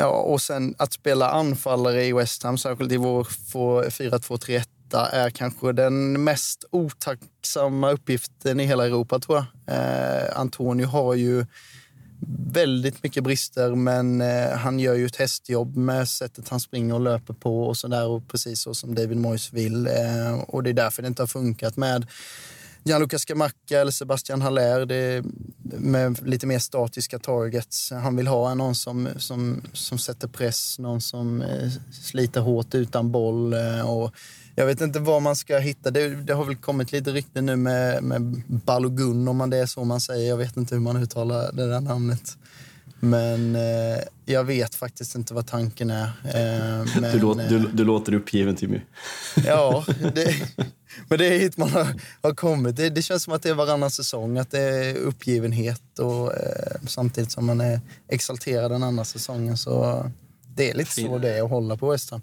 Ja, 0.00 0.08
och 0.08 0.42
sen 0.42 0.74
att 0.78 0.92
spela 0.92 1.30
anfallare 1.30 2.04
i 2.04 2.12
West 2.12 2.42
Ham, 2.42 2.58
särskilt 2.58 2.92
i 2.92 2.96
vår 2.96 3.24
4-2-3-1 3.24 4.64
är 5.12 5.30
kanske 5.30 5.72
den 5.72 6.24
mest 6.24 6.64
otacksamma 6.70 7.90
uppgiften 7.90 8.60
i 8.60 8.64
hela 8.64 8.86
Europa, 8.86 9.18
tror 9.18 9.38
jag. 9.38 9.76
Eh, 9.76 10.40
Antonio 10.40 10.86
har 10.86 11.14
ju 11.14 11.46
väldigt 12.52 13.02
mycket 13.02 13.24
brister, 13.24 13.74
men 13.74 14.20
eh, 14.20 14.50
han 14.50 14.78
gör 14.78 14.94
ju 14.94 15.06
ett 15.06 15.16
hästjobb 15.16 15.76
med 15.76 16.08
sättet 16.08 16.48
han 16.48 16.60
springer 16.60 16.94
och 16.94 17.00
löper 17.00 17.34
på 17.34 17.62
och 17.62 17.76
sådär, 17.76 18.06
och 18.06 18.28
precis 18.28 18.60
så 18.60 18.74
som 18.74 18.94
David 18.94 19.16
Moyes 19.16 19.52
vill. 19.52 19.86
Eh, 19.86 20.40
och 20.46 20.62
det 20.62 20.70
är 20.70 20.74
därför 20.74 21.02
det 21.02 21.08
inte 21.08 21.22
har 21.22 21.26
funkat 21.26 21.76
med 21.76 22.06
Gianluca 22.84 23.18
Scamacca 23.18 23.80
eller 23.80 23.90
Sebastian 23.90 24.42
Haller 24.42 24.86
det 24.86 25.24
med 25.62 26.28
lite 26.28 26.46
mer 26.46 26.58
statiska 26.58 27.18
targets. 27.18 27.90
Han 27.90 28.16
vill 28.16 28.26
ha 28.26 28.54
någon 28.54 28.74
som, 28.74 29.08
som, 29.16 29.62
som 29.72 29.98
sätter 29.98 30.28
press, 30.28 30.78
någon 30.78 31.00
som 31.00 31.42
eh, 31.42 31.70
sliter 32.02 32.40
hårt 32.40 32.74
utan 32.74 33.10
boll. 33.10 33.52
Eh, 33.52 33.90
och 33.90 34.14
jag 34.54 34.66
vet 34.66 34.80
inte 34.80 34.98
vad 34.98 35.22
man 35.22 35.36
ska 35.36 35.58
hitta. 35.58 35.90
Det, 35.90 36.08
det 36.08 36.32
har 36.32 36.44
väl 36.44 36.56
kommit 36.56 36.92
lite 36.92 37.12
rykten 37.12 37.46
nu 37.46 37.56
med, 37.56 38.02
med 38.02 38.42
Balogun, 38.46 39.28
om 39.28 39.36
man 39.36 39.50
det 39.50 39.56
är 39.56 39.66
så 39.66 39.84
man 39.84 40.00
säger. 40.00 40.28
Jag 40.28 40.36
vet 40.36 40.56
inte 40.56 40.74
hur 40.74 40.82
man 40.82 40.96
uttalar 40.96 41.52
det 41.52 41.66
där 41.68 41.80
namnet. 41.80 42.36
Men 43.00 43.56
eh, 43.56 43.98
jag 44.24 44.44
vet 44.44 44.74
faktiskt 44.74 45.14
inte 45.14 45.34
vad 45.34 45.46
tanken 45.46 45.90
är. 45.90 46.04
Eh, 46.24 47.00
men, 47.00 47.12
du, 47.12 47.18
låter, 47.18 47.48
du, 47.48 47.58
du, 47.58 47.84
låter 47.84 48.14
uppgiven, 48.14 48.56
Timmy. 48.56 48.80
ja, 49.46 49.84
det, 50.14 50.34
men 51.08 51.18
det 51.18 51.26
är 51.26 51.38
hit 51.38 51.56
man 51.56 51.68
har, 51.68 51.86
har 52.22 52.34
kommit. 52.34 52.76
Det, 52.76 52.90
det, 52.90 53.02
känns 53.02 53.22
som 53.22 53.32
att 53.32 53.42
det 53.42 53.50
är 53.50 53.54
varannan 53.54 53.90
säsong, 53.90 54.38
att 54.38 54.50
det 54.50 54.60
är 54.60 54.94
uppgivenhet 54.94 55.98
och 55.98 56.34
eh, 56.34 56.76
samtidigt 56.86 57.32
som 57.32 57.46
man 57.46 57.60
är 57.60 57.80
exalterad 58.08 58.70
den 58.70 58.82
andra 58.82 59.04
säsongen. 59.04 59.56
Så 59.56 60.04
det 60.56 60.70
är 60.70 60.74
lite 60.74 60.90
så 60.90 61.18
det 61.18 61.38
är 61.38 61.42
att 61.42 61.50
hålla 61.50 61.76
på 61.76 61.90
West 61.90 62.10
Ham. 62.10 62.22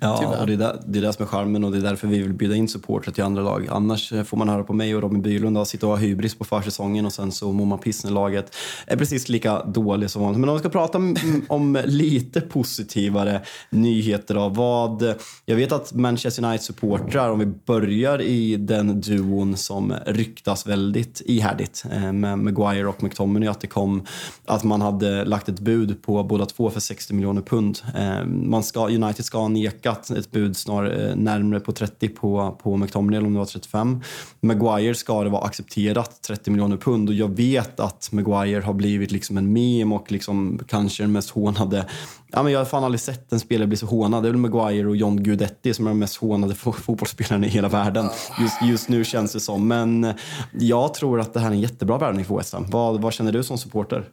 Ja, 0.00 0.36
och 0.40 0.46
det 0.46 0.52
är, 0.52 0.56
där, 0.56 0.80
det 0.86 0.98
är 0.98 1.02
det 1.02 1.12
som 1.12 1.22
är 1.22 1.26
charmen 1.26 1.64
och 1.64 1.72
det 1.72 1.78
är 1.78 1.82
därför 1.82 2.08
vi 2.08 2.18
vill 2.18 2.32
bjuda 2.32 2.54
in 2.54 2.68
supportrar 2.68 3.12
till 3.12 3.24
andra 3.24 3.42
lag. 3.42 3.68
Annars 3.70 4.12
får 4.24 4.36
man 4.36 4.48
höra 4.48 4.64
på 4.64 4.72
mig 4.72 4.94
och 4.94 5.02
Robin 5.02 5.22
Bylund 5.22 5.66
sitta 5.66 5.86
och 5.86 5.92
ha 5.92 5.98
hybris 5.98 6.34
på 6.38 6.44
försäsongen 6.44 7.06
och 7.06 7.12
sen 7.12 7.32
så 7.32 7.52
mår 7.52 7.66
man 7.66 7.78
piss 7.78 8.04
när 8.04 8.10
laget 8.10 8.56
är 8.86 8.96
precis 8.96 9.28
lika 9.28 9.64
dåligt 9.64 10.10
som 10.10 10.22
vanligt. 10.22 10.40
Men 10.40 10.48
om 10.48 10.54
vi 10.54 10.60
ska 10.60 10.68
prata 10.68 10.98
om, 10.98 11.16
om 11.48 11.78
lite 11.84 12.40
positivare 12.40 13.40
nyheter 13.70 14.34
då. 14.34 14.48
Vad, 14.48 15.14
jag 15.44 15.56
vet 15.56 15.72
att 15.72 15.92
Manchester 15.92 16.44
United-supportrar, 16.44 17.30
om 17.30 17.38
vi 17.38 17.46
börjar 17.46 18.20
i 18.20 18.56
den 18.56 19.00
duon 19.00 19.56
som 19.56 19.94
ryktas 20.06 20.66
väldigt 20.66 21.22
ihärdigt 21.24 21.84
eh, 21.92 22.12
med 22.12 22.38
Maguire 22.38 22.86
och 22.86 23.02
McTominay, 23.02 23.48
att 23.48 23.60
det 23.60 23.66
kom 23.66 24.06
att 24.44 24.64
man 24.64 24.80
hade 24.80 25.24
lagt 25.24 25.48
ett 25.48 25.60
bud 25.60 26.02
på 26.02 26.22
båda 26.22 26.46
två 26.46 26.70
för 26.70 26.80
60 26.80 27.14
miljoner 27.14 27.42
pund. 27.42 27.78
Eh, 27.96 28.24
man 28.24 28.62
ska, 28.62 28.86
United 28.86 29.24
ska 29.24 29.48
neka 29.48 29.87
ökat 29.88 30.10
ett 30.10 30.30
bud 30.30 30.56
snarare 30.56 31.10
eh, 31.10 31.16
närmre 31.16 31.58
närmare 31.58 31.60
på 31.60 31.72
30 31.72 32.08
på, 32.08 32.58
på 32.62 32.76
McTominay, 32.76 33.20
om 33.20 33.32
det 33.32 33.38
var 33.38 33.46
35. 33.46 34.00
Maguire 34.40 34.94
ska 34.94 35.24
det 35.24 35.30
vara 35.30 35.44
accepterat 35.44 36.22
30 36.22 36.50
miljoner 36.50 36.76
pund 36.76 37.08
och 37.08 37.14
jag 37.14 37.36
vet 37.36 37.80
att 37.80 38.08
Maguire 38.12 38.60
har 38.60 38.74
blivit 38.74 39.10
liksom 39.10 39.38
en 39.38 39.52
meme 39.52 39.94
och 39.94 40.12
liksom 40.12 40.60
kanske 40.68 41.02
den 41.02 41.12
mest 41.12 41.30
hånade 41.30 41.86
Ja, 42.32 42.42
men 42.42 42.52
jag 42.52 42.60
har 42.60 42.64
fan 42.64 42.84
aldrig 42.84 43.00
sett 43.00 43.32
en 43.32 43.40
spelare 43.40 43.66
bli 43.66 43.76
så 43.76 43.86
hånad. 43.86 44.22
Det 44.22 44.28
är 44.28 44.30
väl 44.32 44.40
Maguire 44.40 44.88
och 44.88 44.96
John 44.96 45.22
Guidetti 45.22 45.74
som 45.74 45.86
är 45.86 45.90
de 45.90 45.98
mest 45.98 46.16
hånade 46.16 46.54
fotbollsspelarna 46.54 47.46
i 47.46 47.48
hela 47.48 47.68
världen. 47.68 48.08
Just, 48.40 48.62
just 48.62 48.88
nu 48.88 49.04
känns 49.04 49.32
det 49.32 49.40
som. 49.40 49.68
Men 49.68 50.12
jag 50.52 50.94
tror 50.94 51.20
att 51.20 51.34
det 51.34 51.40
här 51.40 51.48
är 51.48 51.52
en 51.52 51.60
jättebra 51.60 51.98
värvning 51.98 52.24
för 52.24 52.36
West 52.36 52.52
Ham. 52.52 52.66
Vad, 52.70 53.00
vad 53.00 53.12
känner 53.12 53.32
du 53.32 53.42
som 53.42 53.58
supporter? 53.58 54.04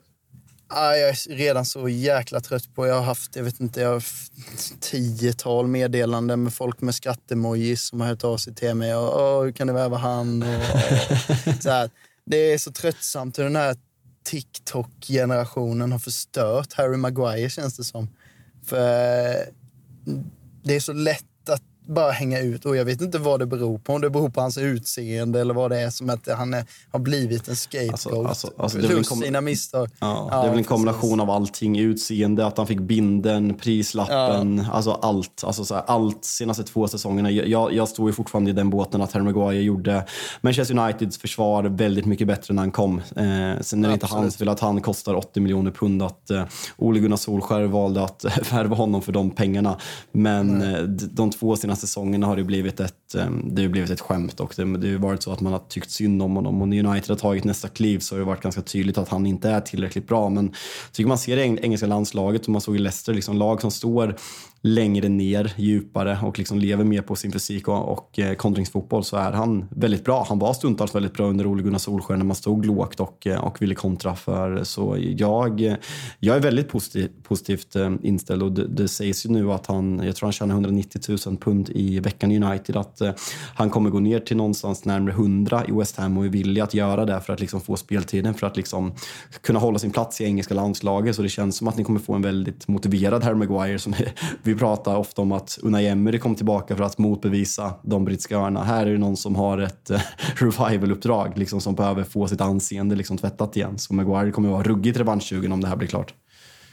Ah, 0.68 0.94
jag 0.94 1.10
är 1.10 1.36
redan 1.36 1.66
så 1.66 1.90
jäkla 1.90 2.40
trött 2.40 2.76
på... 2.76 2.88
Jag 2.88 2.96
har 2.96 3.02
haft 3.02 3.36
jag 3.36 3.44
vet 3.44 3.60
inte, 3.60 3.82
jag 3.82 3.90
har 3.90 4.04
tiotal 4.80 5.68
meddelanden 5.68 6.44
med 6.44 6.54
folk 6.54 6.82
med 6.82 6.96
skattemojis 6.96 7.84
som 7.84 8.02
har 8.02 8.08
hört 8.08 8.24
av 8.24 8.38
sig 8.38 8.56
till 8.56 8.76
mig. 8.76 8.96
Och, 8.96 9.44
hur 9.44 9.52
kan 9.52 9.68
du 9.68 9.74
väva 9.74 9.98
han? 9.98 10.44
Och, 10.44 10.50
och, 10.50 11.64
så 11.64 11.70
här. 11.70 11.90
Det 12.26 12.38
är 12.54 12.58
så 12.58 12.72
tröttsamt 12.72 13.40
hur 13.40 13.44
den 13.44 13.56
här 13.56 13.78
TikTok-generationen 14.24 15.92
har 15.92 16.00
förstört 16.00 16.74
Harry 16.74 16.98
Maguire, 16.98 17.50
känns 17.50 17.78
det 17.78 17.84
som. 17.84 18.10
För 18.66 18.78
eh, 18.78 19.42
det 20.64 20.76
är 20.76 20.80
så 20.80 20.94
lätt 20.94 21.26
bara 21.88 22.12
hänga 22.12 22.40
ut. 22.40 22.66
Och 22.66 22.78
jag 22.78 22.86
vet 22.86 23.02
inte 23.02 23.18
vad 23.18 23.40
det 23.40 23.46
beror 23.46 23.78
på. 23.78 23.94
Om 23.94 24.02
det 24.02 24.10
beror 24.10 24.30
på 24.30 24.42
hans 24.42 24.58
utseende 24.58 25.42
eller 25.42 25.54
vad 25.54 25.72
det 25.72 25.82
är 25.82 25.90
som 25.90 26.10
att 26.10 26.28
han 26.38 26.54
är, 26.54 26.66
har 26.92 27.00
blivit 27.00 27.48
en 27.48 27.56
scapegoat. 27.56 27.92
Alltså, 27.92 28.28
alltså, 28.28 28.52
alltså 28.58 28.80
plus 28.80 29.10
sina 29.10 29.42
misstag. 29.42 29.90
Ja, 30.00 30.28
ja, 30.32 30.42
det 30.42 30.46
är 30.46 30.50
väl 30.50 30.58
en 30.58 30.64
kombination 30.64 31.20
av 31.20 31.30
allting. 31.30 31.80
Utseende, 31.80 32.46
att 32.46 32.58
han 32.58 32.68
fick 32.68 32.80
binden, 32.80 33.54
prislappen, 33.54 34.58
ja. 34.58 34.72
alltså 34.72 34.92
allt. 34.92 35.44
Alltså 35.44 35.66
så 35.66 35.76
här, 35.76 35.84
allt 35.88 36.26
senaste 36.26 36.64
två 36.64 36.88
säsongerna. 36.88 37.32
Jag, 37.32 37.74
jag 37.74 37.88
står 37.88 38.10
ju 38.10 38.14
fortfarande 38.14 38.52
i 38.52 38.54
den 38.54 38.70
båten 38.70 39.02
att 39.02 39.12
Harry 39.12 39.24
Maguire 39.24 39.64
gjorde 39.64 40.06
Manchester 40.42 40.80
Uniteds 40.80 41.18
försvar 41.18 41.64
väldigt 41.64 42.06
mycket 42.06 42.28
bättre 42.28 42.54
när 42.54 42.62
han 42.62 42.72
kom. 42.72 42.98
Eh, 42.98 43.62
sen 43.62 43.86
är 43.86 43.88
det 43.88 43.94
inte 43.94 44.06
hans 44.06 44.38
fel 44.38 44.50
att 44.50 44.60
han 44.60 44.82
kostar 44.82 45.16
80 45.16 45.40
miljoner 45.40 45.72
pund. 45.72 46.04
Att 46.04 46.30
eh, 46.30 46.44
Ole 46.78 47.00
Gunnar 47.00 47.18
Solskär 47.18 47.64
valde 47.64 48.04
att 48.04 48.26
värva 48.52 48.76
honom 48.76 49.02
för 49.02 49.12
de 49.12 49.32
pengarna. 49.32 49.78
Men 50.12 50.62
eh, 50.62 50.82
de 51.12 51.32
två 51.32 51.56
senaste 51.56 51.75
senaste 51.76 51.88
säsongerna 51.88 52.28
har 52.28 52.36
det 52.36 52.44
blivit 52.44 52.80
ett, 52.80 53.16
eh, 53.16 53.30
det 53.44 53.62
har 53.62 53.70
blivit 53.70 53.90
ett 53.90 54.02
skämt 54.02 54.40
och 54.40 54.54
det, 54.56 54.78
det 54.78 54.92
har 54.92 54.98
varit 54.98 55.24
så 55.24 55.32
att 55.32 55.42
man 55.42 55.54
har 55.54 55.60
tyckt 55.70 55.92
synd 55.92 56.22
om 56.22 56.36
honom 56.36 56.62
och 56.62 56.68
när 56.68 56.86
United 56.86 57.10
har 57.10 57.16
tagit 57.18 57.44
nästa 57.44 57.68
kliv 57.68 58.00
så 58.00 58.16
har 58.16 58.20
det 58.20 58.26
varit 58.26 58.42
ganska 58.42 58.62
tydligt 58.62 58.98
att 58.98 59.10
han 59.10 59.26
inte 59.26 59.50
är 59.50 59.62
tillräckligt 59.62 60.08
bra. 60.08 60.30
Men 60.30 60.54
tycker 60.92 61.08
man 61.08 61.18
ser 61.18 61.36
det 61.36 61.44
engelska 61.44 61.88
landslaget 61.88 62.44
och 62.44 62.50
man 62.50 62.62
såg 62.62 62.76
i 62.76 62.80
Leicester, 62.80 63.14
liksom 63.14 63.38
lag 63.38 63.62
som 63.62 63.72
står 63.72 64.16
längre 64.66 65.10
ner, 65.10 65.54
djupare 65.56 66.20
och 66.24 66.38
liksom 66.38 66.60
lever 66.60 66.84
mer 66.84 67.02
på 67.02 67.16
sin 67.16 67.32
fysik 67.32 67.68
och, 67.68 67.92
och 67.92 68.20
eh, 68.20 68.36
kontringsfotboll 68.36 69.04
så 69.04 69.18
är 69.18 69.32
han 69.32 69.66
väldigt 69.70 70.04
bra. 70.04 70.26
Han 70.30 70.40
var 70.40 70.54
stundtals 70.54 70.96
väldigt 70.96 71.14
bra 71.14 71.28
under 71.28 71.48
Ole 71.48 71.64
Gunnar 71.64 71.80
Solskjaer 71.80 72.18
när 72.18 72.26
man 72.26 72.36
stod 72.36 72.66
lågt 72.66 73.00
och, 73.00 73.28
eh, 73.28 73.44
och 73.44 73.62
ville 73.62 73.76
kontra 73.76 74.16
för. 74.16 74.64
Så 74.64 74.98
jag, 75.00 75.62
eh, 75.62 75.76
jag 76.20 76.36
är 76.36 76.40
väldigt 76.40 76.70
positiv, 76.70 77.10
positivt 77.24 77.76
eh, 77.76 77.92
inställd 78.04 78.44
och 78.44 78.52
det, 78.52 78.68
det, 78.68 78.88
sägs 78.88 79.26
ju 79.26 79.30
nu 79.30 79.52
att 79.52 79.68
han, 79.68 80.02
jag 80.04 80.16
tror 80.16 80.28
han 80.28 80.34
tjänar 80.34 80.56
190 80.56 81.02
000 81.28 81.38
pund 81.38 81.70
i 81.70 82.00
veckan 82.00 82.32
i 82.32 82.44
United, 82.44 82.76
att 82.76 83.02
eh, 83.02 83.12
han 83.56 83.70
kommer 83.70 83.90
gå 83.90 84.00
ner 84.00 84.20
till 84.20 84.38
någonstans 84.38 84.86
närmare 84.86 85.14
100 85.14 85.64
i 85.68 85.72
West 85.72 85.98
Ham 85.98 86.18
och 86.18 86.26
är 86.26 86.30
villig 86.30 86.62
att 86.62 86.74
göra 86.74 87.06
det 87.06 87.22
för 87.22 87.34
att 87.34 87.40
liksom 87.40 87.62
få 87.62 87.76
speltiden, 87.76 88.34
för 88.34 88.48
att 88.48 88.58
liksom 88.58 88.94
kunna 89.42 89.60
hålla 89.60 89.80
sin 89.80 89.92
plats 89.92 90.22
i 90.22 90.24
engelska 90.24 90.54
landslaget. 90.54 91.16
Så 91.16 91.22
det 91.22 91.30
känns 91.30 91.58
som 91.58 91.68
att 91.68 91.78
ni 91.78 91.84
kommer 91.84 92.00
få 92.00 92.14
en 92.14 92.22
väldigt 92.22 92.68
motiverad 92.68 93.24
Harry 93.24 93.36
Maguire 93.36 93.80
som 93.80 93.94
vi 94.44 94.55
vi 94.56 94.60
pratar 94.60 94.96
ofta 94.98 95.22
om 95.22 95.32
att 95.32 95.60
Unai 95.62 95.88
Emery 95.88 96.20
kom 96.20 96.36
tillbaka 96.36 96.76
för 96.76 96.84
att 96.84 96.98
motbevisa 96.98 97.74
de 97.84 98.06
brittiska 98.06 98.38
öarna. 98.38 98.64
Här 98.64 98.86
är 98.86 98.92
det 98.92 98.98
någon 98.98 99.18
som 99.18 99.36
har 99.36 99.58
ett 99.58 99.92
uh, 99.92 100.00
revival-uppdrag 100.36 101.38
liksom, 101.38 101.62
som 101.62 101.76
behöver 101.76 102.04
få 102.04 102.28
sitt 102.28 102.42
anseende 102.42 102.96
liksom, 102.96 103.18
tvättat 103.18 103.58
igen. 103.58 103.78
Så 103.78 103.94
Maguire 103.94 104.32
kommer 104.32 104.50
att 104.50 104.54
vara 104.54 104.64
ruggigt 104.64 105.00
revanschsugen 105.00 105.52
om 105.52 105.62
det 105.62 105.68
här 105.68 105.76
blir 105.76 105.88
klart. 105.88 106.14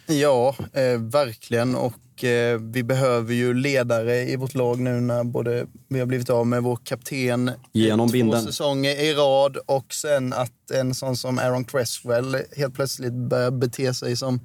Ja, 0.07 0.55
eh, 0.73 1.01
verkligen. 1.01 1.75
Och 1.75 2.25
eh, 2.25 2.61
vi 2.61 2.83
behöver 2.83 3.35
ju 3.35 3.55
ledare 3.55 4.23
i 4.23 4.37
vårt 4.37 4.55
lag 4.55 4.81
nu 4.81 5.01
när 5.01 5.25
både 5.25 5.67
vi 5.89 5.99
har 5.99 6.07
blivit 6.07 6.31
av 6.31 6.47
med 6.47 6.63
vår 6.63 6.79
kapten 6.85 7.51
Genom 7.73 8.09
två 8.09 8.13
binden. 8.13 8.43
säsonger 8.43 9.03
i 9.03 9.15
rad 9.15 9.57
och 9.67 9.95
sen 9.95 10.33
att 10.33 10.71
en 10.75 10.95
sån 10.95 11.17
som 11.17 11.39
Aaron 11.39 11.65
Cresswell 11.65 12.37
helt 12.57 12.75
plötsligt 12.75 13.13
börjar 13.13 13.51
bete 13.51 13.95
sig 13.95 14.17
som 14.17 14.41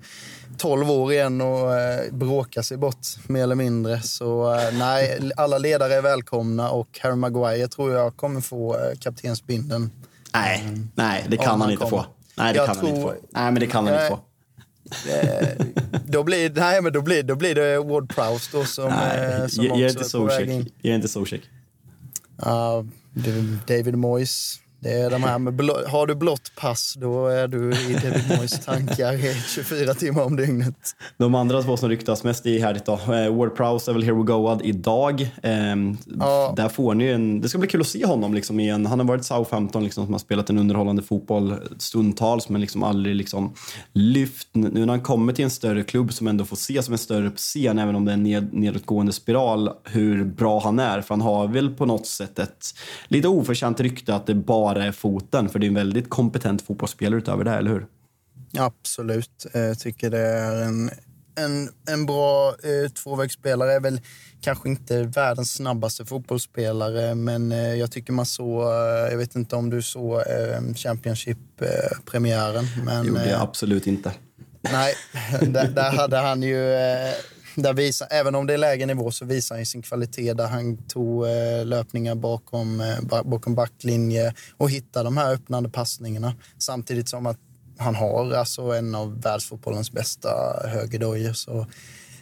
12 0.58 0.92
år 0.92 1.14
igen 1.14 1.42
och 1.42 1.76
eh, 1.76 2.12
bråka 2.12 2.64
sig 2.64 2.78
bort 2.78 3.08
mer 3.28 3.44
eller 3.44 3.56
mindre. 3.56 4.02
Så 4.02 4.54
eh, 4.54 4.78
nej, 4.80 5.32
alla 5.38 5.58
ledare 5.58 5.94
är 5.94 6.02
välkomna 6.02 6.70
och 6.70 7.00
Harry 7.02 7.16
Maguire 7.16 7.68
tror 7.68 7.94
jag 7.94 8.18
kommer 8.18 8.42
få 8.42 8.76
eh, 8.76 8.98
kaptensbinden. 9.00 9.92
Nej, 10.34 10.62
mm. 10.66 10.90
nej, 10.96 11.26
det 11.30 11.38
kan 11.38 11.48
han, 11.48 11.62
han, 11.62 11.72
inte 11.72 11.84
kommer. 11.84 12.04
få. 12.04 12.10
Nej, 12.36 12.54
det 12.54 12.58
jag 12.58 12.66
kan 12.68 12.76
tror, 12.76 12.88
han 12.88 12.98
inte 12.98 13.12
få. 13.12 13.28
Nej, 13.30 13.52
men 13.52 13.60
det 13.60 13.68
kan 13.68 13.88
han 13.88 13.94
inte 13.94 14.08
få. 14.08 14.20
Eh, 15.10 15.66
då, 16.06 16.24
blir, 16.24 16.50
nej, 16.50 16.82
men 16.82 16.94
då, 16.94 17.02
blir, 17.02 17.24
då 17.24 17.36
blir 17.36 17.56
det 17.56 17.80
Ward 17.80 18.16
Prowse 18.16 18.58
då 18.58 18.66
som, 18.66 18.90
nej, 18.90 19.42
eh, 19.42 19.48
som 19.48 19.64
ge, 19.64 19.70
också 19.70 19.80
ge 19.80 19.90
inte 19.90 20.04
är 20.04 20.20
på 20.20 20.26
väg 20.26 20.50
in. 20.50 20.72
Ge 20.82 20.96
inte 20.96 21.08
Zuzek. 21.08 21.42
Uh, 22.46 22.84
David 23.68 23.96
Moyes 23.96 24.60
det 24.80 24.92
är 24.94 25.10
de 25.10 25.24
här 25.24 25.40
med 25.40 25.54
blå, 25.54 25.78
har 25.88 26.08
du 26.08 26.16
blått 26.16 26.52
pass, 26.56 26.94
då 26.98 27.28
är 27.28 27.48
du 27.48 27.72
i 27.72 27.94
David 27.94 28.24
Moyes 28.30 28.66
tankar 28.66 29.48
24 29.56 29.94
timmar 29.94 30.24
om 30.24 30.36
dygnet. 30.36 30.76
De 31.18 31.36
andra 31.36 31.64
två 31.64 31.78
som 31.78 31.90
ryktas 31.90 32.24
mest 32.24 32.46
i 32.46 32.60
härligt 32.60 32.86
då. 32.86 32.94
Eh, 32.94 33.36
Ward 33.36 33.56
Prowse 33.56 33.92
är 33.92 33.94
väl 33.94 34.04
Here 34.04 34.16
We 34.16 34.24
Go 34.24 34.60
idag. 34.64 35.30
Ehm, 35.44 35.98
ja. 36.20 36.54
Där 36.58 36.70
får 36.70 36.96
ni 36.96 37.06
en, 37.06 37.42
det 37.42 37.50
ska 37.50 37.58
bli 37.58 37.68
kul 37.68 37.82
att 37.82 37.88
se 37.88 38.06
honom. 38.06 38.34
Liksom, 38.34 38.60
igen. 38.60 38.86
Han 38.86 39.00
har 39.00 39.08
varit 39.08 39.26
Southampton 39.26 39.84
liksom, 39.84 40.06
som 40.06 40.14
har 40.14 40.20
spelat 40.20 40.50
en 40.50 40.58
underhållande 40.58 41.04
fotboll 41.04 41.56
stundtals 41.78 42.50
men 42.50 42.62
liksom 42.62 42.84
aldrig 42.84 43.16
liksom, 43.16 43.54
lyft. 43.94 44.48
Nu 44.52 44.70
när 44.80 44.88
han 44.88 45.02
kommer 45.02 45.34
till 45.34 45.44
en 45.44 45.50
större 45.50 45.84
klubb 45.84 46.14
som 46.14 46.28
ändå 46.28 46.46
får 46.46 46.56
se 46.56 46.84
som 46.84 46.94
en 46.94 46.98
större 46.98 47.32
scen, 47.36 47.80
även 47.80 47.96
om 47.96 48.06
det 48.06 48.12
är 48.12 48.14
en 48.14 48.24
ned, 48.24 48.54
nedåtgående 48.54 49.14
spiral, 49.14 49.70
hur 49.84 50.26
bra 50.26 50.60
han 50.60 50.80
är. 50.80 51.02
För 51.02 51.14
han 51.14 51.22
har 51.22 51.48
väl 51.48 51.76
på 51.76 51.86
något 51.86 52.08
sätt 52.08 52.40
ett 52.40 52.74
lite 53.08 53.28
oförtjänt 53.28 53.80
rykte 53.80 54.16
att 54.16 54.26
det 54.26 54.36
bara 54.36 54.67
bara 54.68 54.84
är 54.86 54.92
foten. 54.92 55.50
För 55.50 55.60
det 55.60 55.66
är 55.66 55.68
en 55.68 55.74
väldigt 55.74 56.10
kompetent 56.10 56.62
fotbollsspelare 56.62 57.18
utöver 57.18 57.44
det, 57.44 57.52
eller 57.52 57.72
hur? 57.72 57.86
Absolut. 58.58 59.46
Jag 59.54 59.80
tycker 59.80 60.10
det 60.10 60.28
är 60.28 60.62
en, 60.62 60.90
en, 61.36 61.70
en 61.90 62.06
bra 62.06 62.50
eh, 62.50 62.90
tvåvägsspelare. 62.92 63.74
Är 63.74 63.80
väl 63.80 64.02
kanske 64.42 64.70
inte 64.70 65.04
världens 65.04 65.54
snabbaste 65.54 66.06
fotbollsspelare, 66.06 67.16
men 67.16 67.52
eh, 67.52 67.74
jag 67.74 67.92
tycker 67.92 68.14
man 68.14 68.26
såg... 68.26 68.62
Eh, 68.62 69.12
jag 69.12 69.18
vet 69.18 69.36
inte 69.36 69.56
om 69.56 69.70
du 69.70 69.82
såg 69.82 70.20
eh, 70.20 70.74
Championship-premiären. 70.76 72.66
Eh, 72.66 73.02
det 73.02 73.08
gjorde 73.08 73.30
jag 73.30 73.42
absolut 73.42 73.88
inte. 73.88 74.12
Nej, 74.62 74.94
där, 75.42 75.68
där 75.68 75.92
hade 75.92 76.18
han 76.18 76.44
ju 76.44 76.74
eh, 76.74 77.14
där 77.62 77.74
visar, 77.74 78.08
även 78.12 78.36
om 78.36 78.48
det 78.48 78.54
är 78.54 78.58
lägre 78.58 78.86
nivå 78.86 79.12
så 79.12 79.26
visar 79.26 79.56
han 79.56 79.66
sin 79.66 79.82
kvalitet 79.82 80.34
där 80.34 80.48
han 80.48 80.78
tog 80.78 81.26
eh, 81.26 81.66
löpningar 81.66 82.16
bakom, 82.16 82.82
eh, 82.82 83.24
bakom 83.24 83.56
backlinje 83.56 84.34
och 84.58 84.72
hittade 84.72 85.04
de 85.04 85.18
här 85.18 85.34
öppnande 85.34 85.70
passningarna. 85.70 86.36
Samtidigt 86.58 87.10
som 87.10 87.26
att 87.26 87.40
han 87.78 87.96
har 87.96 88.32
alltså 88.32 88.62
en 88.62 88.96
av 88.96 89.22
världsfotbollens 89.22 89.92
bästa 89.92 90.30
högerdojor. 90.68 91.34
Så 91.34 91.66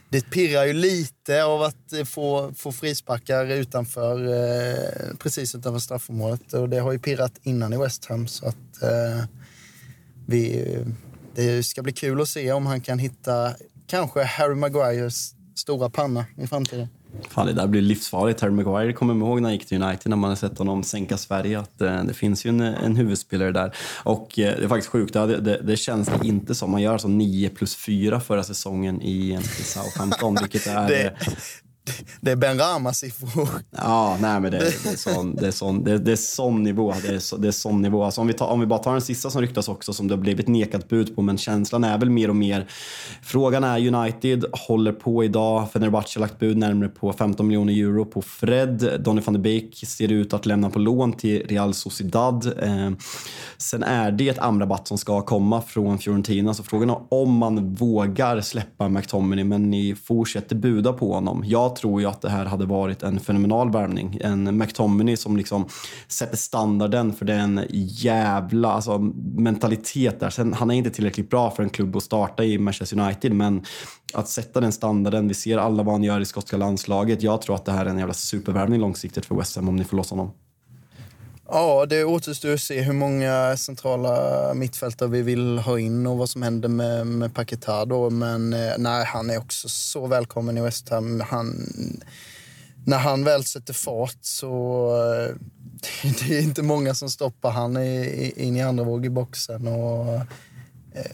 det 0.09 0.29
pirrar 0.29 0.65
ju 0.65 0.73
lite 0.73 1.43
av 1.43 1.61
att 1.61 1.93
eh, 1.93 2.03
få, 2.03 2.53
få 2.55 2.71
frisparkar 2.71 3.45
utanför, 3.45 4.27
eh, 4.27 5.17
precis 5.19 5.55
utanför 5.55 5.79
straffområdet. 5.79 6.53
Och 6.53 6.69
det 6.69 6.79
har 6.79 6.91
ju 6.91 6.99
pirrat 6.99 7.33
innan 7.43 7.73
i 7.73 7.77
West 7.77 8.05
Ham. 8.05 8.27
Så 8.27 8.47
att, 8.47 8.81
eh, 8.81 9.23
vi, 10.25 10.77
det 11.35 11.63
ska 11.63 11.81
bli 11.81 11.93
kul 11.93 12.21
att 12.21 12.29
se 12.29 12.51
om 12.51 12.65
han 12.65 12.81
kan 12.81 12.99
hitta 12.99 13.55
kanske 13.87 14.23
Harry 14.23 14.55
Maguires 14.55 15.31
stora 15.55 15.89
panna 15.89 16.25
i 16.37 16.47
framtiden. 16.47 16.87
Fan, 17.29 17.47
det 17.47 17.53
där 17.53 17.67
blir 17.67 17.81
livsfarligt. 17.81 18.41
Harry 18.41 18.51
Maguire 18.51 18.93
kommer 18.93 19.15
ihåg 19.15 19.41
när 19.41 19.49
han 19.49 19.53
gick 19.53 19.65
till 19.65 19.83
United, 19.83 20.09
när 20.09 20.17
man 20.17 20.29
har 20.29 20.35
sett 20.35 20.57
honom 20.57 20.83
sänka 20.83 21.17
Sverige, 21.17 21.59
att 21.59 21.81
eh, 21.81 22.03
det 22.03 22.13
finns 22.13 22.45
ju 22.45 22.49
en, 22.49 22.61
en 22.61 22.95
huvudspelare 22.95 23.51
där. 23.51 23.75
Och 24.03 24.39
eh, 24.39 24.57
det 24.57 24.63
är 24.63 24.67
faktiskt 24.67 24.89
sjukt, 24.91 25.13
det, 25.13 25.39
det, 25.41 25.61
det 25.61 25.77
känns 25.77 26.09
inte 26.23 26.55
som. 26.55 26.71
Man 26.71 26.81
gör 26.81 26.93
alltså 26.93 27.07
9 27.07 27.49
plus 27.49 27.75
4 27.75 28.19
förra 28.19 28.43
säsongen 28.43 29.01
i, 29.01 29.33
i 29.33 29.63
Southampton, 29.63 30.37
vilket 30.41 30.67
är... 30.67 30.87
det, 30.87 31.13
det 32.21 32.31
är 32.31 32.35
Ben 32.35 32.59
Rama-siffror. 32.59 33.49
Ja, 33.71 34.17
nej 34.21 34.39
men 34.39 34.51
det, 34.51 34.57
det, 34.57 34.89
är 34.89 34.95
sån, 34.95 35.35
det, 35.35 35.47
är 35.47 35.51
sån, 35.51 35.83
det, 35.83 35.97
det 35.97 36.11
är 36.11 36.15
sån 36.15 36.63
nivå. 36.63 36.93
Det 37.01 37.15
är, 37.15 37.19
så, 37.19 37.37
det 37.37 37.47
är 37.47 37.51
sån 37.51 37.81
nivå. 37.81 38.03
Alltså 38.03 38.21
om, 38.21 38.27
vi 38.27 38.33
tar, 38.33 38.47
om 38.47 38.59
vi 38.59 38.65
bara 38.65 38.79
tar 38.79 38.91
den 38.91 39.01
sista 39.01 39.29
som 39.29 39.41
ryktas 39.41 39.67
också, 39.67 39.93
som 39.93 40.07
det 40.07 40.13
har 40.13 40.21
blivit 40.21 40.47
nekat 40.47 40.89
bud 40.89 41.15
på, 41.15 41.21
men 41.21 41.37
känslan 41.37 41.83
är 41.83 41.97
väl 41.97 42.09
mer 42.09 42.29
och 42.29 42.35
mer... 42.35 42.67
Frågan 43.21 43.63
är, 43.63 43.95
United 43.95 44.45
håller 44.51 44.91
på 44.91 45.23
idag. 45.23 45.71
Fenerbahce 45.71 46.19
har 46.19 46.21
lagt 46.21 46.39
bud 46.39 46.57
närmare 46.57 46.89
på 46.89 47.13
15 47.13 47.47
miljoner 47.47 47.73
euro 47.73 48.05
på 48.05 48.21
Fred. 48.21 48.99
Donny 48.99 49.21
van 49.21 49.33
de 49.33 49.39
Beek 49.39 49.83
ser 49.87 50.11
ut 50.11 50.33
att 50.33 50.45
lämna 50.45 50.69
på 50.69 50.79
lån 50.79 51.13
till 51.13 51.47
Real 51.47 51.73
Sociedad. 51.73 52.63
Eh, 52.63 52.91
sen 53.57 53.83
är 53.83 54.11
det 54.11 54.29
ett 54.29 54.39
Amrabat 54.39 54.87
som 54.87 54.97
ska 54.97 55.21
komma 55.21 55.61
från 55.61 55.97
Fiorentina, 55.99 56.53
så 56.53 56.63
frågan 56.63 56.89
är 56.89 56.97
om 57.09 57.33
man 57.33 57.73
vågar 57.73 58.41
släppa 58.41 58.89
McTominay, 58.89 59.43
men 59.43 59.69
ni 59.69 59.95
fortsätter 59.95 60.55
buda 60.55 60.93
på 60.93 61.13
honom. 61.13 61.43
Jag 61.45 61.74
tror 61.75 62.01
ju 62.01 62.07
att 62.07 62.21
det 62.21 62.29
här 62.29 62.45
hade 62.45 62.65
varit 62.65 63.03
en 63.03 63.19
fenomenal 63.19 63.71
värvning. 63.71 64.19
En 64.21 64.57
McTominay 64.57 65.17
som 65.17 65.37
liksom 65.37 65.65
sätter 66.07 66.37
standarden 66.37 67.13
för 67.13 67.25
den 67.25 67.61
jävla 67.69 68.71
alltså, 68.71 68.97
mentalitet 69.37 70.19
där. 70.19 70.29
Sen, 70.29 70.53
han 70.53 70.71
är 70.71 70.75
inte 70.75 70.89
tillräckligt 70.89 71.29
bra 71.29 71.51
för 71.51 71.63
en 71.63 71.69
klubb 71.69 71.95
att 71.95 72.03
starta 72.03 72.43
i 72.43 72.57
Manchester 72.57 72.99
United, 72.99 73.33
men 73.33 73.65
att 74.13 74.29
sätta 74.29 74.61
den 74.61 74.71
standarden. 74.71 75.27
Vi 75.27 75.33
ser 75.33 75.57
alla 75.57 75.83
vad 75.83 75.93
han 75.93 76.03
gör 76.03 76.19
i 76.19 76.25
skotska 76.25 76.57
landslaget. 76.57 77.23
Jag 77.23 77.41
tror 77.41 77.55
att 77.55 77.65
det 77.65 77.71
här 77.71 77.85
är 77.85 77.89
en 77.89 77.99
jävla 77.99 78.13
supervärvning 78.13 78.79
långsiktigt 78.79 79.25
för 79.25 79.35
West 79.35 79.55
Ham 79.55 79.69
om 79.69 79.75
ni 79.75 79.83
får 79.83 79.97
loss 79.97 80.09
honom. 80.09 80.31
Ja, 81.49 81.85
det 81.85 82.03
återstår 82.03 82.53
att 82.53 82.61
se 82.61 82.81
hur 82.81 82.93
många 82.93 83.57
centrala 83.57 84.53
mittfältare 84.53 85.09
vi 85.09 85.21
vill 85.21 85.57
ha 85.57 85.79
in 85.79 86.07
och 86.07 86.17
vad 86.17 86.29
som 86.29 86.41
händer 86.41 86.69
med, 86.69 87.07
med 87.07 87.33
Paquetá 87.33 87.85
då. 87.85 88.09
Men 88.09 88.53
eh, 88.53 88.73
nej, 88.77 89.05
han 89.05 89.29
är 89.29 89.37
också 89.37 89.69
så 89.69 90.07
välkommen 90.07 90.57
i 90.57 90.61
West 90.61 90.89
Ham. 90.89 91.19
Han, 91.19 91.55
när 92.85 92.97
han 92.97 93.23
väl 93.23 93.43
sätter 93.43 93.73
fart 93.73 94.17
så... 94.21 94.87
Eh, 95.03 95.35
det 96.27 96.37
är 96.37 96.41
inte 96.41 96.63
många 96.63 96.93
som 96.93 97.09
stoppar 97.09 97.51
han 97.51 97.77
in 97.77 98.57
i 98.57 98.61
andra 98.61 98.83
våg 98.83 99.05
i 99.05 99.09
boxen. 99.09 99.67
Och 99.67 100.13
eh, 100.13 100.21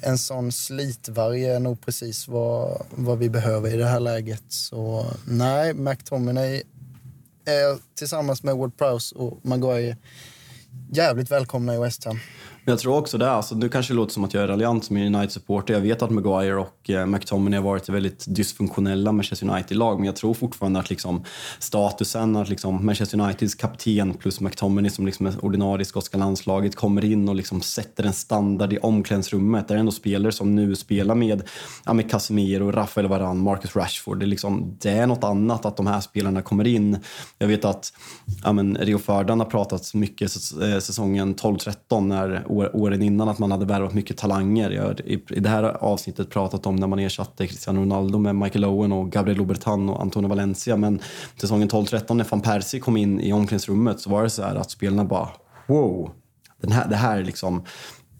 en 0.01 0.17
sån 0.17 0.51
slitvarg 0.51 1.45
är 1.45 1.59
nog 1.59 1.81
precis 1.85 2.27
vad, 2.27 2.85
vad 2.89 3.17
vi 3.17 3.29
behöver 3.29 3.73
i 3.73 3.77
det 3.77 3.87
här 3.87 3.99
läget. 3.99 4.43
Så 4.47 5.05
nej, 5.25 5.73
McTominay 5.73 6.63
är 7.45 7.95
tillsammans 7.95 8.43
med 8.43 8.55
Ward 8.55 8.77
Prowse 8.77 9.15
och 9.15 9.39
Maguire 9.45 9.97
jävligt 10.91 11.31
välkomna 11.31 11.75
i 11.75 11.79
West 11.79 12.05
Ham. 12.05 12.19
Jag 12.65 12.79
tror 12.79 12.97
också 12.97 13.17
det. 13.17 13.31
Alltså, 13.31 13.55
nu 13.55 13.69
kanske 13.69 13.93
det 13.93 13.95
låter 13.97 14.13
som 14.13 14.23
att 14.23 14.33
jag 14.33 14.43
är 14.43 14.47
raljant 14.47 14.85
som 14.85 14.97
United-supporter. 14.97 15.73
Jag 15.73 15.81
vet 15.81 16.01
att 16.01 16.09
Maguire 16.09 16.55
och 16.55 16.89
eh, 16.89 17.05
McTominay 17.05 17.59
har 17.59 17.63
varit 17.63 17.89
väldigt 17.89 18.25
dysfunktionella 18.27 19.11
Manchester 19.11 19.49
United-lag, 19.49 19.97
men 19.97 20.05
jag 20.05 20.15
tror 20.15 20.33
fortfarande 20.33 20.79
att 20.79 20.89
liksom, 20.89 21.23
statusen 21.59 22.35
att 22.35 22.49
liksom, 22.49 22.85
Manchester 22.85 23.19
Uniteds 23.21 23.55
kapten 23.55 24.13
plus 24.13 24.39
McTominay 24.39 24.89
som 24.89 25.05
liksom 25.05 25.25
är 25.25 25.45
ordinarie 25.45 25.81
i 25.81 25.85
skotska 25.85 26.17
landslaget 26.17 26.75
kommer 26.75 27.05
in 27.05 27.29
och 27.29 27.35
liksom 27.35 27.61
sätter 27.61 28.03
en 28.03 28.13
standard 28.13 28.73
i 28.73 28.77
omklädningsrummet. 28.77 29.67
Det 29.67 29.73
är 29.73 29.77
ändå 29.77 29.91
spelare 29.91 30.31
som 30.31 30.55
nu 30.55 30.75
spelar 30.75 31.15
med, 31.15 31.43
ja, 31.85 31.93
med 31.93 32.11
Casemiro, 32.11 32.71
Rafael 32.71 33.07
Varane, 33.07 33.43
Marcus 33.43 33.75
Rashford. 33.75 34.19
Det 34.19 34.25
är, 34.25 34.27
liksom, 34.27 34.77
det 34.81 34.89
är 34.89 35.07
något 35.07 35.23
annat 35.23 35.65
att 35.65 35.77
de 35.77 35.87
här 35.87 36.01
spelarna 36.01 36.41
kommer 36.41 36.67
in. 36.67 36.97
Jag 37.37 37.47
vet 37.47 37.65
att 37.65 37.93
ja, 38.43 38.53
men 38.53 38.77
Rio 38.77 38.97
Ferdinand 38.97 39.41
har 39.41 39.49
pratat 39.49 39.93
mycket 39.93 40.31
eh, 40.61 40.79
säsongen 40.79 41.35
12-13 41.35 42.01
när 42.07 42.50
åren 42.51 43.01
innan 43.01 43.29
att 43.29 43.39
man 43.39 43.51
hade 43.51 43.65
värvat 43.65 43.93
mycket 43.93 44.17
talanger. 44.17 44.69
Jag 44.69 44.83
har 44.83 45.01
i, 45.01 45.23
i 45.29 45.39
det 45.39 45.49
här 45.49 45.63
avsnittet 45.63 46.29
pratat 46.29 46.65
om 46.65 46.75
när 46.75 46.87
man 46.87 46.99
ersatte 46.99 47.47
Cristiano 47.47 47.81
Ronaldo 47.81 48.17
med 48.17 48.35
Michael 48.35 48.65
Owen 48.65 48.91
och 48.91 49.11
Gabriel 49.11 49.37
Lobertan 49.37 49.89
och 49.89 50.01
Antonio 50.01 50.29
Valencia. 50.29 50.77
Men 50.77 50.99
säsongen 51.35 51.69
12-13 51.69 52.13
när 52.13 52.25
van 52.29 52.41
Persie 52.41 52.79
kom 52.79 52.97
in 52.97 53.21
i 53.21 53.33
omklädningsrummet 53.33 53.99
så 53.99 54.09
var 54.09 54.23
det 54.23 54.29
så 54.29 54.43
här 54.43 54.55
att 54.55 54.71
spelarna 54.71 55.05
bara 55.05 55.29
wow, 55.67 56.11
den 56.61 56.71
här, 56.71 56.87
det 56.89 56.95
här 56.95 57.17
är 57.17 57.23
liksom 57.23 57.63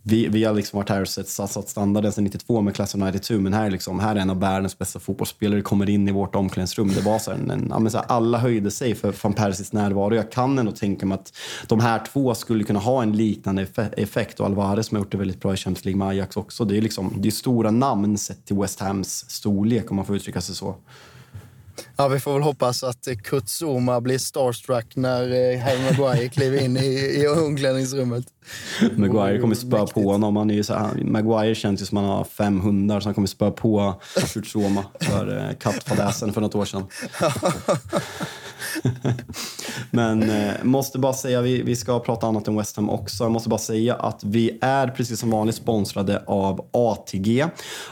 vi, 0.04 0.28
vi 0.28 0.44
har 0.44 0.54
liksom 0.54 0.78
varit 0.78 0.90
här 0.90 1.02
och 1.02 1.08
sett, 1.08 1.30
satt 1.30 1.70
standarden 1.70 2.12
sedan 2.12 2.24
92 2.24 2.62
med 2.62 2.76
Class 2.76 2.96
of 2.96 3.02
92, 3.02 3.34
men 3.34 3.54
här 3.54 3.66
är, 3.66 3.72
liksom, 3.72 4.00
här 4.00 4.16
är 4.16 4.20
en 4.20 4.30
av 4.30 4.40
världens 4.40 4.78
bästa 4.78 5.00
fotbollsspelare 5.00 5.62
kommer 5.62 5.90
in 5.90 6.08
i 6.08 6.12
vårt 6.12 6.36
omklädningsrum. 6.36 6.88
Det 6.88 7.02
var 7.02 7.20
så 7.20 7.32
här, 7.32 7.38
en, 7.38 7.72
en, 7.72 7.92
så 7.92 7.98
här, 7.98 8.06
alla 8.08 8.38
höjde 8.38 8.72
sig 8.72 8.96
för 8.96 9.16
van 9.24 9.34
Persis 9.34 9.74
närvaro. 9.74 10.16
Jag 10.16 10.32
kan 10.32 10.60
ändå 10.60 10.72
tänka 10.72 11.06
mig 11.06 11.16
att 11.16 11.34
de 11.68 11.80
här 11.80 12.06
två 12.14 12.36
skulle 12.36 12.64
kunna 12.64 12.80
ha 12.80 13.04
en 13.04 13.18
liknande 13.18 13.68
effekt. 13.98 14.40
Och 14.40 14.46
Alvarez 14.46 14.88
som 14.88 14.96
har 14.96 15.04
gjort 15.04 15.12
det 15.12 15.18
väldigt 15.18 15.42
bra 15.42 15.54
i 15.54 15.58
Champions 15.58 15.86
League 15.86 16.00
med 16.00 16.08
Ajax 16.08 16.38
också. 16.38 16.66
Det 16.66 16.78
är, 16.78 16.82
liksom, 16.82 17.14
det 17.18 17.30
är 17.30 17.32
stora 17.32 17.72
namn 17.72 18.18
sett 18.18 18.46
till 18.46 18.56
West 18.56 18.80
Hams 18.80 19.30
storlek 19.30 19.92
om 19.92 19.96
man 19.96 20.06
får 20.06 20.16
uttrycka 20.16 20.42
sig 20.42 20.56
så. 20.56 20.76
Ja, 21.98 22.08
vi 22.08 22.20
får 22.20 22.34
väl 22.34 22.42
hoppas 22.42 22.84
att 22.84 23.08
Kurt 23.24 23.48
Zuma 23.48 24.02
blir 24.02 24.18
starstruck 24.18 24.96
när 24.96 25.22
eh, 25.22 25.60
Harry 25.60 25.80
Maguire 25.84 26.30
kliver 26.30 26.62
in 26.62 26.78
i, 26.78 27.22
i 27.22 27.28
omklädningsrummet. 27.28 28.26
Maguire 28.96 29.40
kommer 29.40 29.56
spöa 29.56 29.88
på 29.88 30.12
honom. 30.12 30.36
Han 30.36 30.50
är 30.50 30.56
ju 30.56 30.64
så 30.64 30.74
här, 30.74 31.04
Maguire 31.04 31.56
känns 31.56 31.82
ju 31.82 31.86
som 31.86 31.98
han 31.98 32.06
har 32.06 32.24
fem 32.24 32.60
hundar 32.60 33.00
så 33.00 33.08
han 33.08 33.14
kommer 33.14 33.28
spöa 33.28 33.52
på 33.52 34.02
Kurt 34.34 34.56
Zuma 34.56 34.84
för 35.00 35.38
eh, 35.38 35.56
kattfadäsen 35.60 36.34
för 36.34 36.42
något 36.42 36.56
år 36.56 36.66
sedan. 36.66 36.84
Men 39.92 40.30
eh, 40.30 40.54
måste 40.64 41.00
bara 41.00 41.14
säga, 41.14 41.42
vi, 41.42 41.62
vi 41.62 41.76
ska 41.76 42.00
prata 42.00 42.28
annat 42.28 42.48
än 42.48 42.58
West 42.58 42.76
Ham 42.76 42.90
också. 42.90 43.24
Jag 43.24 43.32
måste 43.32 43.50
bara 43.50 43.60
säga 43.60 43.96
att 43.96 44.24
vi 44.24 44.58
är 44.62 44.88
precis 44.88 45.20
som 45.20 45.30
vanligt 45.32 45.56
sponsrade 45.56 46.24
av 46.28 46.66
ATG. 46.72 47.46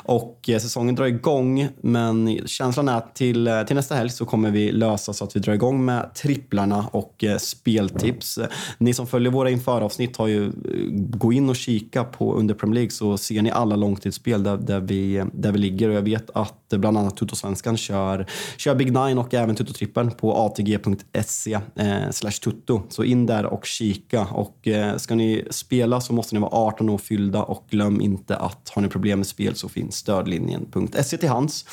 Och 0.04 0.50
eh, 0.50 0.60
säsongen 0.60 0.96
drar 0.96 1.06
igång, 1.06 1.68
men 1.82 2.48
känslan 2.48 2.90
är 2.90 2.98
att 2.98 3.16
till, 3.16 3.48
eh, 3.48 3.64
till 3.64 3.76
nästa 3.76 3.96
helg 3.96 4.10
så 4.10 4.26
kommer 4.26 4.52
vi 4.52 4.72
lösa 4.72 5.14
så 5.14 5.24
att 5.24 5.36
vi 5.36 5.40
drar 5.40 5.54
igång 5.54 5.86
med 5.86 6.14
tripplarna 6.14 6.86
och 6.92 7.24
eh, 7.24 7.38
speltips. 7.38 8.40
Ni 8.78 8.94
som 8.94 9.08
följer 9.08 9.32
våra 9.32 9.50
införavsnitt 9.50 10.18
har 10.18 10.28
ju, 10.28 10.46
eh, 10.46 10.52
gå 10.92 11.34
in 11.34 11.50
och 11.50 11.56
kika 11.56 12.04
på 12.04 12.34
under 12.34 12.56
Premier 12.56 12.76
League 12.76 12.92
så 12.92 13.18
ser 13.18 13.42
ni 13.42 13.52
alla 13.52 13.76
långtidsspel 13.76 14.44
där, 14.44 14.58
där, 14.58 14.80
vi, 14.80 15.24
där 15.34 15.52
vi 15.52 15.58
ligger. 15.58 15.90
Och 15.90 15.96
jag 15.96 16.02
vet 16.02 16.30
att 16.34 16.70
bland 16.70 16.98
annat 16.98 17.18
Tuttosvenskan 17.18 17.78
kör, 17.78 18.26
kör 18.58 18.76
Big 18.76 18.94
Nine 18.94 19.18
och 19.18 19.34
även 19.34 19.56
Tuttotrippeln 19.56 20.12
på 20.12 20.34
ATG 20.34 20.59
atg.se 20.60 21.60
eh, 21.76 22.30
tutto. 22.44 22.82
Så 22.90 23.04
in 23.04 23.26
där 23.26 23.46
och 23.46 23.66
kika. 23.66 24.26
Och 24.26 24.68
eh, 24.68 24.98
ska 24.98 25.16
ni 25.16 25.48
spela 25.50 26.02
så 26.02 26.14
måste 26.14 26.36
ni 26.36 26.42
vara 26.42 26.52
18 26.52 26.90
år 26.90 26.98
fyllda 26.98 27.44
och 27.44 27.66
glöm 27.70 28.02
inte 28.02 28.36
att 28.36 28.70
har 28.70 28.82
ni 28.82 28.88
problem 28.88 29.20
med 29.20 29.28
spel 29.28 29.56
så 29.56 29.70
finns 29.70 29.96
stödlinjen.se 29.96 31.18
till 31.18 31.30
hands. 31.30 31.66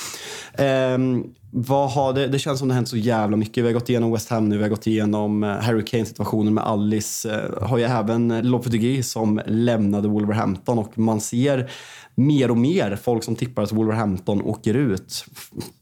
Ehm, 0.54 1.24
vad 1.58 1.90
har 1.90 2.12
det, 2.12 2.26
det 2.26 2.38
känns 2.38 2.58
som 2.58 2.68
det 2.68 2.74
har 2.74 2.76
hänt 2.76 2.88
så 2.88 2.96
jävla 2.96 3.36
mycket. 3.36 3.64
Vi 3.64 3.68
har 3.68 3.74
gått 3.74 3.88
igenom 3.88 4.12
West 4.12 4.28
Ham 4.28 4.48
nu, 4.48 4.56
vi 4.56 4.62
har 4.62 4.70
gått 4.70 4.86
igenom 4.86 5.44
eh, 5.44 5.50
Harry 5.50 5.84
Kane-situationen 5.84 6.54
med 6.54 6.64
Alice. 6.64 7.34
Eh, 7.34 7.68
har 7.68 7.78
ju 7.78 7.84
även 7.84 8.40
Lopetegui 8.50 9.02
som 9.02 9.40
lämnade 9.46 10.08
Wolverhampton 10.08 10.78
och 10.78 10.98
man 10.98 11.20
ser 11.20 11.70
mer 12.14 12.50
och 12.50 12.56
mer 12.56 12.96
folk 12.96 13.24
som 13.24 13.36
tippar 13.36 13.62
att 13.62 13.72
Wolverhampton 13.72 14.42
åker 14.42 14.74
ut. 14.74 15.24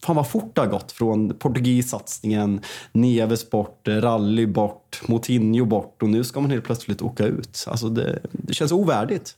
Fan 0.02 0.16
vad 0.16 0.28
fort 0.28 0.54
det 0.54 0.60
har 0.60 0.68
gått 0.68 0.92
från 0.92 1.34
Portugis-satsningen, 1.38 2.60
Neves 2.92 3.50
bort, 3.50 3.88
Rally 3.88 4.46
bort, 4.46 5.02
Moutinho 5.06 5.64
bort 5.64 6.02
och 6.02 6.08
nu 6.08 6.24
ska 6.24 6.40
man 6.40 6.50
helt 6.50 6.64
plötsligt 6.64 7.02
åka 7.02 7.26
ut. 7.26 7.64
Alltså 7.68 7.88
det, 7.88 8.20
det 8.32 8.54
känns 8.54 8.72
ovärdigt. 8.72 9.34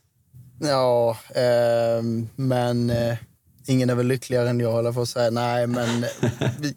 Ja, 0.59 1.17
eh, 1.35 2.03
men 2.35 2.89
eh, 2.89 3.17
ingen 3.67 3.89
är 3.89 3.95
väl 3.95 4.07
lyckligare 4.07 4.49
än 4.49 4.59
jag, 4.59 4.71
håller 4.71 4.91
för 4.91 5.01
att 5.01 5.09
säga. 5.09 5.29
Nej, 5.29 5.67
men 5.67 6.05
vi, 6.59 6.75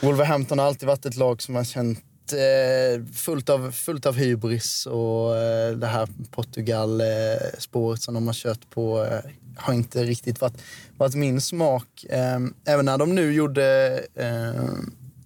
Wolverhampton 0.00 0.58
har 0.58 0.66
alltid 0.66 0.88
varit 0.88 1.06
ett 1.06 1.16
lag 1.16 1.42
som 1.42 1.54
har 1.54 1.64
känt 1.64 2.04
eh, 2.32 3.04
fullt, 3.12 3.50
av, 3.50 3.70
fullt 3.72 4.06
av 4.06 4.14
hybris 4.14 4.86
och 4.86 5.36
eh, 5.36 5.72
det 5.76 5.86
här 5.86 6.08
Portugal-spåret 6.30 8.02
som 8.02 8.14
de 8.14 8.26
har 8.26 8.34
kört 8.34 8.70
på 8.70 9.04
eh, 9.04 9.30
har 9.56 9.74
inte 9.74 10.04
riktigt 10.04 10.40
varit, 10.40 10.62
varit 10.96 11.14
min 11.14 11.40
smak. 11.40 12.04
Eh, 12.08 12.38
även 12.64 12.84
när 12.84 12.98
de 12.98 13.14
nu 13.14 13.32
gjorde 13.32 14.00
eh, 14.14 14.62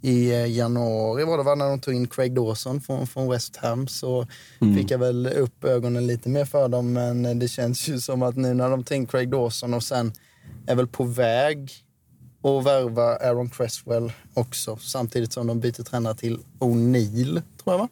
i 0.00 0.30
januari 0.56 1.24
var 1.24 1.38
det 1.38 1.44
va, 1.44 1.54
när 1.54 1.68
de 1.68 1.80
tog 1.80 1.94
in 1.94 2.06
Craig 2.06 2.34
Dawson 2.34 2.80
från, 2.80 3.06
från 3.06 3.30
West 3.30 3.56
Ham 3.56 3.88
så 3.88 4.26
mm. 4.60 4.76
fick 4.76 4.90
jag 4.90 4.98
väl 4.98 5.26
upp 5.26 5.64
ögonen 5.64 6.06
lite 6.06 6.28
mer 6.28 6.44
för 6.44 6.68
dem. 6.68 6.92
Men 6.92 7.38
det 7.38 7.48
känns 7.48 7.88
ju 7.88 8.00
som 8.00 8.22
att 8.22 8.36
nu 8.36 8.54
när 8.54 8.70
de 8.70 8.84
tar 8.84 8.96
in 8.96 9.06
Craig 9.06 9.30
Dawson 9.30 9.74
och 9.74 9.82
sen 9.82 10.12
är 10.68 10.74
väl 10.74 10.86
på 10.86 11.04
väg 11.04 11.70
att 12.42 12.66
värva 12.66 13.16
Aaron 13.16 13.50
Cresswell 13.50 14.12
också 14.34 14.76
samtidigt 14.76 15.32
som 15.32 15.46
de 15.46 15.60
byter 15.60 15.82
tränare 15.82 16.14
till 16.14 16.38
O'Neill, 16.58 17.42
tror 17.62 17.74
jag 17.74 17.78
va? 17.78 17.88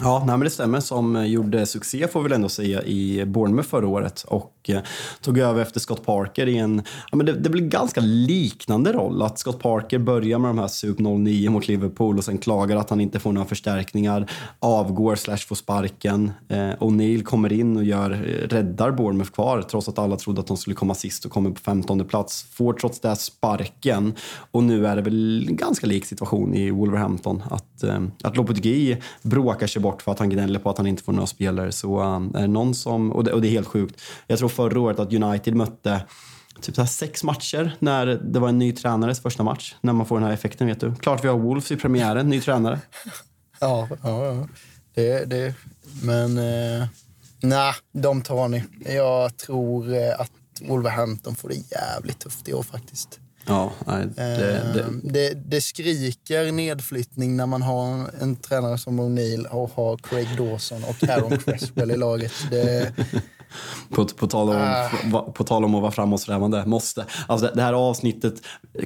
Ja, 0.00 0.18
nej, 0.18 0.36
men 0.36 0.40
det 0.40 0.50
stämmer. 0.50 0.80
Som 0.80 1.16
eh, 1.16 1.24
gjorde 1.24 1.66
succé 1.66 2.08
får 2.08 2.20
vi 2.20 2.24
väl 2.24 2.32
ändå 2.32 2.48
säga 2.48 2.82
i 2.82 3.24
Bournemouth 3.26 3.68
förra 3.68 3.88
året 3.88 4.22
och 4.22 4.52
och 4.68 4.70
eh, 4.70 4.82
tog 5.20 5.38
över 5.38 5.62
efter 5.62 5.80
Scott 5.80 6.06
Parker 6.06 6.46
i 6.46 6.58
en, 6.58 6.82
ja, 7.10 7.16
men 7.16 7.26
det, 7.26 7.32
det 7.32 7.50
blir 7.50 7.62
ganska 7.62 8.00
liknande 8.00 8.92
roll. 8.92 9.22
Att 9.22 9.38
Scott 9.38 9.62
Parker 9.62 9.98
börjar 9.98 10.38
med 10.38 10.48
de 10.48 10.58
här 10.58 10.68
Sup 10.68 10.98
09 10.98 11.50
mot 11.50 11.68
Liverpool 11.68 12.18
och 12.18 12.24
sen 12.24 12.38
klagar 12.38 12.76
att 12.76 12.90
han 12.90 13.00
inte 13.00 13.20
får 13.20 13.32
några 13.32 13.48
förstärkningar, 13.48 14.30
avgår 14.58 15.16
slash 15.16 15.36
får 15.36 15.56
sparken. 15.56 16.32
Eh, 16.48 16.56
O'Neill 16.56 17.22
kommer 17.22 17.52
in 17.52 17.76
och 17.76 17.84
gör, 17.84 18.10
eh, 18.10 18.48
räddar 18.48 18.90
Bournemouth 18.90 19.30
kvar 19.30 19.62
trots 19.62 19.88
att 19.88 19.98
alla 19.98 20.16
trodde 20.16 20.40
att 20.40 20.46
de 20.46 20.56
skulle 20.56 20.76
komma 20.76 20.94
sist 20.94 21.24
och 21.24 21.30
kommer 21.30 21.50
på 21.50 21.60
15 21.60 22.04
plats. 22.04 22.42
Får 22.42 22.72
trots 22.72 23.00
det 23.00 23.16
sparken 23.16 24.14
och 24.50 24.62
nu 24.62 24.86
är 24.86 24.96
det 24.96 25.02
väl 25.02 25.46
en 25.48 25.56
ganska 25.56 25.86
lik 25.86 26.04
situation 26.04 26.54
i 26.54 26.70
Wolverhampton. 26.70 27.42
Att, 27.50 27.82
eh, 27.82 28.02
att 28.22 28.36
Lopetegui 28.36 28.96
bråkar 29.22 29.66
sig 29.66 29.82
bort 29.82 30.02
för 30.02 30.12
att 30.12 30.18
han 30.18 30.30
gnäller 30.30 30.58
på 30.58 30.70
att 30.70 30.78
han 30.78 30.86
inte 30.86 31.02
får 31.02 31.12
några 31.12 31.26
spelare. 31.26 31.72
Så 31.72 32.00
eh, 32.00 32.20
det 32.20 32.46
någon 32.56 32.74
som, 32.74 33.12
och 33.12 33.24
det, 33.24 33.32
och 33.32 33.42
det 33.42 33.48
är 33.48 33.50
helt 33.50 33.66
sjukt. 33.66 34.02
Jag 34.26 34.38
tror 34.38 34.48
förra 34.56 34.80
året 34.80 34.98
att 34.98 35.12
United 35.12 35.54
mötte 35.54 36.00
typ 36.60 36.74
så 36.74 36.86
sex 36.86 37.24
matcher 37.24 37.76
när 37.78 38.06
det 38.06 38.38
var 38.38 38.48
en 38.48 38.58
ny 38.58 38.72
tränares 38.72 39.20
första 39.20 39.42
match. 39.42 39.74
När 39.80 39.92
man 39.92 40.06
får 40.06 40.16
den 40.16 40.24
här 40.26 40.34
effekten 40.34 40.66
vet 40.66 40.80
du. 40.80 40.94
Klart 40.94 41.24
vi 41.24 41.28
har 41.28 41.38
Wolves 41.38 41.72
i 41.72 41.76
premiären, 41.76 42.28
ny 42.28 42.40
tränare. 42.40 42.80
Ja, 43.60 43.88
ja, 44.02 44.26
ja. 44.26 44.48
Det, 44.94 45.24
det, 45.24 45.54
men 46.02 46.38
eh, 46.38 46.86
nej, 47.40 47.74
de 47.92 48.22
tar 48.22 48.48
ni. 48.48 48.64
Jag 48.86 49.36
tror 49.36 49.94
eh, 49.94 50.20
att 50.20 50.30
Wolverhampton 50.60 51.34
får 51.34 51.48
det 51.48 51.54
jävligt 51.54 52.18
tufft 52.18 52.48
i 52.48 52.52
år 52.52 52.62
faktiskt. 52.62 53.20
Ja, 53.46 53.72
nej, 53.86 54.06
det, 54.16 54.22
det... 54.74 54.82
Ehm, 54.82 55.00
det, 55.04 55.34
det, 55.34 55.60
skriker 55.60 56.52
nedflyttning 56.52 57.36
när 57.36 57.46
man 57.46 57.62
har 57.62 58.10
en 58.20 58.36
tränare 58.36 58.78
som 58.78 59.00
O'Neill 59.00 59.46
och 59.46 59.70
har 59.70 59.96
Craig 59.96 60.28
Dawson 60.36 60.84
och 60.84 61.08
Aaron 61.08 61.38
Cresswell 61.38 61.90
i 61.90 61.96
laget. 61.96 62.32
Det... 62.50 62.92
På, 63.90 64.04
på, 64.04 64.26
tal 64.26 64.48
om, 64.48 64.56
uh. 64.56 65.20
på 65.32 65.44
tal 65.44 65.64
om 65.64 65.74
att 65.74 65.82
vara 65.82 65.92
framåtsträvande, 65.92 66.66
måste. 66.66 67.06
Alltså 67.26 67.46
det, 67.46 67.52
det 67.54 67.62
här 67.62 67.72
avsnittet 67.72 68.34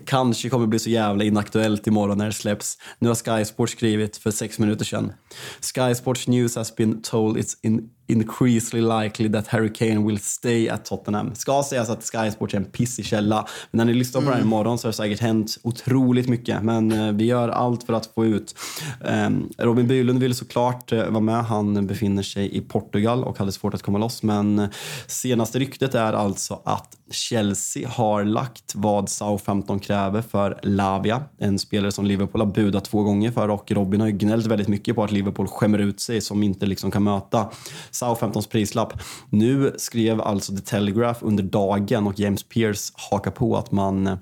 kanske 0.07 0.49
kommer 0.49 0.67
bli 0.67 0.79
så 0.79 0.91
jävla 0.91 1.25
inaktuellt 1.25 1.87
imorgon 1.87 2.19
när 2.19 2.27
det 2.27 2.33
släpps. 2.33 2.79
Nu 2.99 3.09
har 3.09 3.15
Sky 3.15 3.45
Sports 3.45 3.73
skrivit 3.73 4.17
för 4.17 4.31
sex 4.31 4.59
minuter 4.59 4.85
sedan. 4.85 5.13
Sky 5.75 5.95
Sports 5.95 6.29
News 6.29 6.57
has 6.57 6.77
been 6.77 7.03
told 7.03 7.37
it's 7.37 7.55
in 7.63 7.91
increasingly 8.11 9.03
likely 9.03 9.33
that 9.33 9.47
Harry 9.47 9.73
Kane 9.73 10.07
will 10.07 10.19
stay 10.19 10.69
at 10.69 10.85
Tottenham. 10.85 11.35
Ska 11.35 11.63
sägas 11.63 11.91
att 11.91 12.03
Sky 12.03 12.31
Sports 12.31 12.55
är 12.55 12.59
en 12.59 12.65
pissig 12.65 13.05
källa. 13.05 13.47
Men 13.71 13.79
när 13.79 13.93
ni 13.93 13.99
lyssnar 13.99 14.21
på 14.21 14.27
mm. 14.27 14.31
det 14.31 14.37
här 14.37 14.45
imorgon 14.45 14.79
så 14.79 14.87
har 14.87 14.93
det 14.93 14.97
säkert 14.97 15.21
hänt 15.21 15.59
otroligt 15.63 16.29
mycket. 16.29 16.63
Men 16.63 16.93
eh, 16.93 17.13
vi 17.13 17.25
gör 17.25 17.49
allt 17.49 17.83
för 17.83 17.93
att 17.93 18.07
få 18.07 18.25
ut. 18.25 18.55
Eh, 19.05 19.31
Robin 19.59 19.87
Bylund 19.87 20.19
ville 20.19 20.35
såklart 20.35 20.93
eh, 20.93 21.07
vara 21.07 21.21
med. 21.21 21.45
Han 21.45 21.87
befinner 21.87 22.23
sig 22.23 22.57
i 22.57 22.61
Portugal 22.61 23.25
och 23.25 23.39
hade 23.39 23.53
svårt 23.53 23.75
att 23.75 23.83
komma 23.83 23.99
loss. 23.99 24.23
Men 24.23 24.41
men 24.43 24.69
senaste 25.07 25.59
ryktet 25.59 25.95
är 25.95 26.13
alltså 26.13 26.61
att 26.65 26.97
Chelsea 27.11 27.89
har 27.89 28.25
lagt 28.25 28.75
vad 28.75 29.09
Southampton 29.09 29.81
kräver 29.81 30.23
för 30.23 30.61
Lavia, 30.63 31.23
en 31.39 31.59
spelare 31.59 31.93
som 31.93 32.07
Liverpool 32.07 32.41
har 32.41 32.49
budat 32.49 32.85
två 32.85 33.03
gånger 33.03 33.31
för 33.31 33.49
och 33.49 33.73
Robin 33.73 34.01
har 34.01 34.09
ju 34.09 34.17
gnällt 34.17 34.47
väldigt 34.47 34.69
mycket 34.69 34.95
på 34.95 35.05
att 35.05 35.13
Liverpool 35.13 35.47
skämmer 35.47 35.79
ut 35.79 36.01
sig 36.01 36.21
som 36.21 36.43
inte 36.43 36.67
liksom 36.67 36.91
kan 36.91 37.05
möta 37.05 37.51
Southamptons 37.91 38.47
prislapp. 38.47 38.93
Nu 39.31 39.75
skrev 39.77 40.21
alltså 40.21 40.57
The 40.57 40.63
Telegraph 40.63 41.19
under 41.23 41.43
dagen 41.43 42.07
och 42.07 42.19
James 42.19 42.43
Pearce 42.43 42.93
hakar 43.11 43.31
på 43.31 43.57
att 43.57 43.73
man 43.73 44.19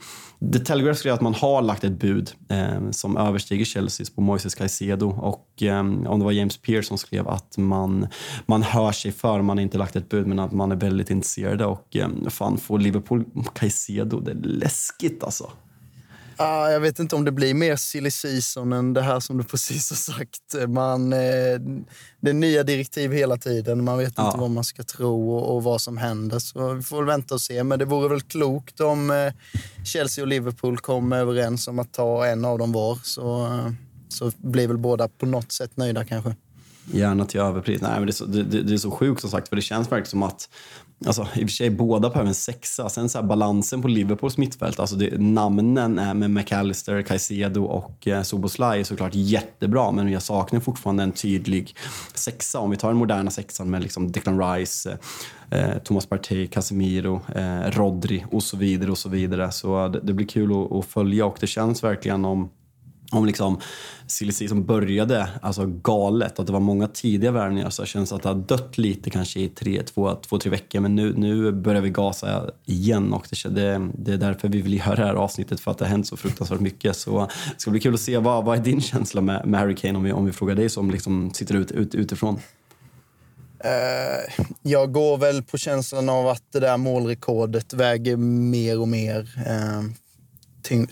The 0.53 0.59
Telegraph 0.59 0.99
skrev 0.99 1.15
att 1.15 1.21
man 1.21 1.35
har 1.35 1.63
lagt 1.63 1.85
ett 1.85 2.01
bud 2.01 2.31
eh, 2.49 2.91
som 2.91 3.17
överstiger 3.17 3.65
Chelseas 3.65 4.11
på 4.11 4.21
Moises 4.21 4.55
Caicedo 4.55 5.09
och 5.09 5.63
eh, 5.63 5.81
om 5.81 6.19
det 6.19 6.25
var 6.25 6.33
James 6.33 6.57
Pearce 6.57 6.89
som 6.89 6.99
skrev 6.99 7.29
att 7.29 7.57
man, 7.57 8.07
man 8.47 8.63
hör 8.63 8.93
sig 8.93 9.13
för, 9.13 9.43
man 9.43 9.59
har 9.59 9.63
inte 9.63 9.79
lagt 9.79 9.97
ett 9.97 10.09
bud 10.09 10.27
men 10.27 10.39
att 10.39 10.53
man 10.53 10.73
är 10.73 10.77
väldigt 10.77 11.11
intresserade 11.11 11.67
och 11.67 11.97
eh, 11.97 12.09
fan 12.29 12.59
får 12.59 12.78
Liverpool 12.79 13.25
Caicedo, 13.55 14.21
det 14.21 14.31
är 14.31 14.35
läskigt 14.35 15.25
alltså. 15.25 15.53
Ah, 16.41 16.71
jag 16.71 16.81
vet 16.81 16.99
inte 16.99 17.17
om 17.17 17.25
det 17.25 17.33
blir 17.33 17.55
mer 17.55 17.77
silly 17.77 18.11
season 18.11 18.73
än 18.73 18.93
det 18.93 19.03
här 19.03 19.21
som 19.21 19.39
du 19.39 19.45
precis 19.45 19.91
har 19.91 19.97
sagt. 19.97 20.69
Man, 20.69 21.13
eh, 21.13 21.19
det 22.21 22.31
är 22.31 22.33
nya 22.33 22.63
direktiv 22.63 23.13
hela 23.13 23.37
tiden. 23.37 23.85
Man 23.85 23.99
vet 23.99 24.13
ja. 24.17 24.27
inte 24.27 24.39
vad 24.39 24.51
man 24.51 24.65
ska 24.65 24.83
tro 24.83 25.37
och, 25.37 25.57
och, 25.57 25.63
vad 25.63 25.81
som 25.81 25.97
händer. 25.97 26.39
Så 26.39 26.73
vi 26.73 26.83
får 26.83 27.03
vänta 27.03 27.35
och 27.35 27.41
se. 27.41 27.65
Men 27.65 27.79
det 27.79 27.85
vore 27.85 28.09
väl 28.09 28.21
klokt 28.21 28.81
om 28.81 29.11
eh, 29.11 29.33
Chelsea 29.85 30.25
och 30.25 30.29
Liverpool 30.29 30.79
kom 30.79 31.13
överens 31.13 31.69
om 31.69 31.79
att 31.79 31.93
ta 31.93 32.27
en 32.27 32.45
av 32.45 32.59
dem 32.59 32.73
var. 32.73 32.99
Så, 33.03 33.47
eh, 33.47 33.73
så 34.09 34.33
blir 34.37 34.69
väl 34.69 34.79
båda 34.79 35.09
på 35.09 35.27
något 35.27 35.53
sätt 35.53 35.77
nöjda 35.77 36.05
kanske. 36.05 36.37
Gärna 36.93 37.25
till 37.25 37.41
överpris. 37.41 37.81
Nej, 37.83 37.91
men 37.95 38.07
det, 38.07 38.11
är 38.11 38.13
så, 38.13 38.25
det, 38.25 38.43
det, 38.43 38.75
är 38.75 38.79
så 38.79 38.91
sjukt 38.91 39.21
som 39.21 39.31
sagt, 39.31 39.49
för 39.49 39.57
det 39.57 39.63
känns 39.63 39.93
verkligen 39.93 40.07
som 40.07 40.23
att 40.23 40.49
Alltså, 41.07 41.23
I 41.23 41.45
och 41.45 41.49
för 41.49 41.49
sig, 41.49 41.71
båda 41.71 42.11
behöver 42.11 42.29
en 42.29 42.35
sexa. 42.35 42.89
Sen 42.89 43.09
så 43.09 43.19
här, 43.19 43.27
balansen 43.27 43.83
på 43.83 43.89
Liverpools 43.89 44.39
mittfält, 44.39 44.81
alltså 44.81 44.97
det, 44.97 45.21
namnen 45.21 45.99
är 45.99 46.15
med 46.15 46.31
McAllister, 46.31 47.03
Caicedo 47.03 47.65
och 47.65 48.07
eh, 48.09 48.23
Soboslaj 48.23 48.81
är 48.81 48.85
såklart 48.85 49.15
jättebra, 49.15 49.91
men 49.91 50.13
jag 50.13 50.23
saknar 50.23 50.61
fortfarande 50.61 51.03
en 51.03 51.13
tydlig 51.13 51.77
sexa. 52.15 52.59
Om 52.59 52.71
vi 52.71 52.77
tar 52.77 52.89
den 52.89 52.97
moderna 52.97 53.31
sexan 53.31 53.71
med 53.71 53.83
liksom 53.83 54.13
Declan 54.13 54.55
Rice, 54.55 54.99
eh, 55.51 55.61
eh 55.61 55.79
Thomas 55.79 56.07
Partey, 56.07 56.47
Casemiro, 56.47 57.21
eh, 57.35 57.71
Rodri 57.71 58.25
och 58.31 58.43
så 58.43 58.57
vidare. 58.57 58.91
och 58.91 58.99
så 58.99 59.09
vidare. 59.09 59.53
Så 59.53 59.89
det, 59.89 60.01
det 60.01 60.13
blir 60.13 60.27
kul 60.27 60.51
att, 60.53 60.73
att 60.73 60.85
följa 60.85 61.27
och 61.27 61.37
det 61.41 61.47
känns 61.47 61.85
verkligen 61.85 62.25
om 62.25 62.51
om 63.11 63.27
liksom 63.27 63.61
silly 64.07 64.33
som 64.33 64.65
började 64.65 65.29
alltså 65.43 65.67
galet, 65.67 66.39
att 66.39 66.47
det 66.47 66.53
var 66.53 66.61
många 66.61 66.89
tidiga 66.89 67.31
värvningar 67.31 67.71
så 67.71 67.83
det 67.83 67.89
känns 67.89 68.13
att 68.13 68.23
det 68.23 68.29
har 68.29 68.37
dött 68.37 68.79
lite 68.79 69.11
kanske 69.11 69.41
i 69.41 69.49
tre, 69.49 69.83
två, 69.83 70.15
två 70.15 70.39
tre 70.39 70.51
veckor 70.51 70.81
men 70.81 70.97
nu, 70.97 71.15
nu 71.17 71.53
börjar 71.53 71.81
vi 71.81 71.91
gasa 71.91 72.51
igen 72.67 73.13
och 73.13 73.27
det, 73.31 73.49
det, 73.49 73.91
det 73.99 74.13
är 74.13 74.17
därför 74.17 74.49
vi 74.49 74.61
vill 74.61 74.75
göra 74.79 74.95
det 74.95 75.05
här 75.05 75.15
avsnittet 75.15 75.61
för 75.61 75.71
att 75.71 75.79
det 75.79 75.85
har 75.85 75.91
hänt 75.91 76.07
så 76.07 76.17
fruktansvärt 76.17 76.61
mycket. 76.61 76.97
Så 76.97 77.21
det 77.55 77.61
ska 77.61 77.71
bli 77.71 77.81
kul 77.81 77.95
att 77.95 78.01
se 78.01 78.19
vad, 78.19 78.45
vad 78.45 78.59
är 78.59 78.63
din 78.63 78.81
känsla 78.81 79.21
med, 79.21 79.47
med 79.47 79.61
Harry 79.61 79.77
Kane 79.77 79.99
om 79.99 80.05
vi, 80.05 80.13
om 80.13 80.27
vi 80.27 80.33
frågar 80.33 80.55
dig 80.55 80.69
som 80.69 80.91
liksom 80.91 81.31
sitter 81.35 81.55
ut, 81.55 81.73
ut, 81.73 81.95
utifrån? 81.95 82.35
Uh, 83.65 84.47
jag 84.63 84.93
går 84.93 85.19
väl 85.19 85.43
på 85.43 85.59
känslan 85.59 86.09
av 86.09 86.29
att 86.29 86.43
det 86.53 86.61
där 86.61 86.77
målrekordet 86.77 87.73
väger 87.73 88.17
mer 88.17 88.81
och 88.81 88.89
mer. 88.89 89.21
Uh, 89.21 89.91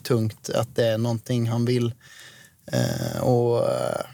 tungt, 0.02 0.50
att 0.50 0.76
det 0.76 0.86
är 0.86 0.98
någonting 0.98 1.48
han 1.48 1.64
vill. 1.64 1.94
Eh, 2.72 3.22
och 3.22 3.70
eh, 3.70 4.06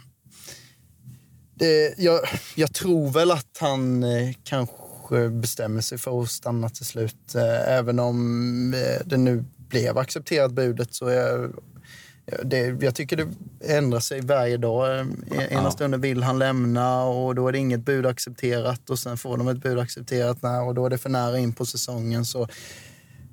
det, 1.55 1.95
jag, 1.99 2.21
jag, 2.57 2.75
tror 2.75 3.11
väl 3.11 3.31
att 3.31 3.59
han 3.61 4.03
eh, 4.03 4.35
kanske 4.45 5.29
bestämmer 5.29 5.81
sig 5.81 5.99
för 5.99 6.23
att 6.23 6.31
stanna 6.31 6.69
till 6.69 6.87
slut. 6.87 7.35
Eh, 7.35 7.69
även 7.69 7.99
om 7.99 8.75
det 9.05 9.17
nu 9.17 9.45
blev 9.57 9.99
accepterat 9.99 10.53
budet 10.53 10.95
så 10.95 11.07
är 11.07 11.51
det, 12.43 12.83
jag 12.85 12.95
tycker 12.95 13.17
det 13.17 13.29
ändrar 13.61 14.01
sig 14.01 14.21
varje 14.21 14.57
dag. 14.57 14.99
Ena 15.31 15.47
ja. 15.51 15.71
stunden 15.71 16.01
vill 16.01 16.23
han 16.23 16.39
lämna 16.39 17.05
och 17.05 17.35
då 17.35 17.49
är 17.49 17.53
det 17.53 17.59
inget 17.59 17.81
bud 17.81 18.07
accepterat 18.07 18.91
och 18.91 18.99
sen 18.99 19.19
får 19.19 19.37
de 19.37 19.49
ett 19.49 19.63
bud 19.63 19.79
accepterat 19.79 20.39
och 20.67 20.75
då 20.75 20.87
är 20.87 20.91
det 20.91 20.99
för 20.99 21.11
nära 21.11 21.39
in 21.39 21.53
på 21.53 21.67
säsongen. 21.67 22.25
Så 22.25 22.49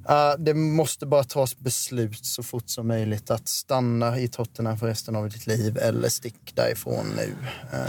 Uh, 0.10 0.44
det 0.44 0.54
måste 0.54 1.06
bara 1.06 1.24
tas 1.24 1.60
beslut 1.60 2.26
så 2.26 2.44
fort 2.44 2.70
som 2.70 2.88
möjligt 2.88 3.32
att 3.32 3.48
stanna 3.48 4.20
i 4.20 4.28
Tottenham 4.28 4.78
för 4.78 4.88
resten 4.88 5.16
av 5.16 5.30
ditt 5.30 5.48
liv 5.48 5.78
eller 5.78 6.10
stick 6.10 6.56
därifrån 6.56 7.06
nu. 7.16 7.34
Uh. 7.78 7.88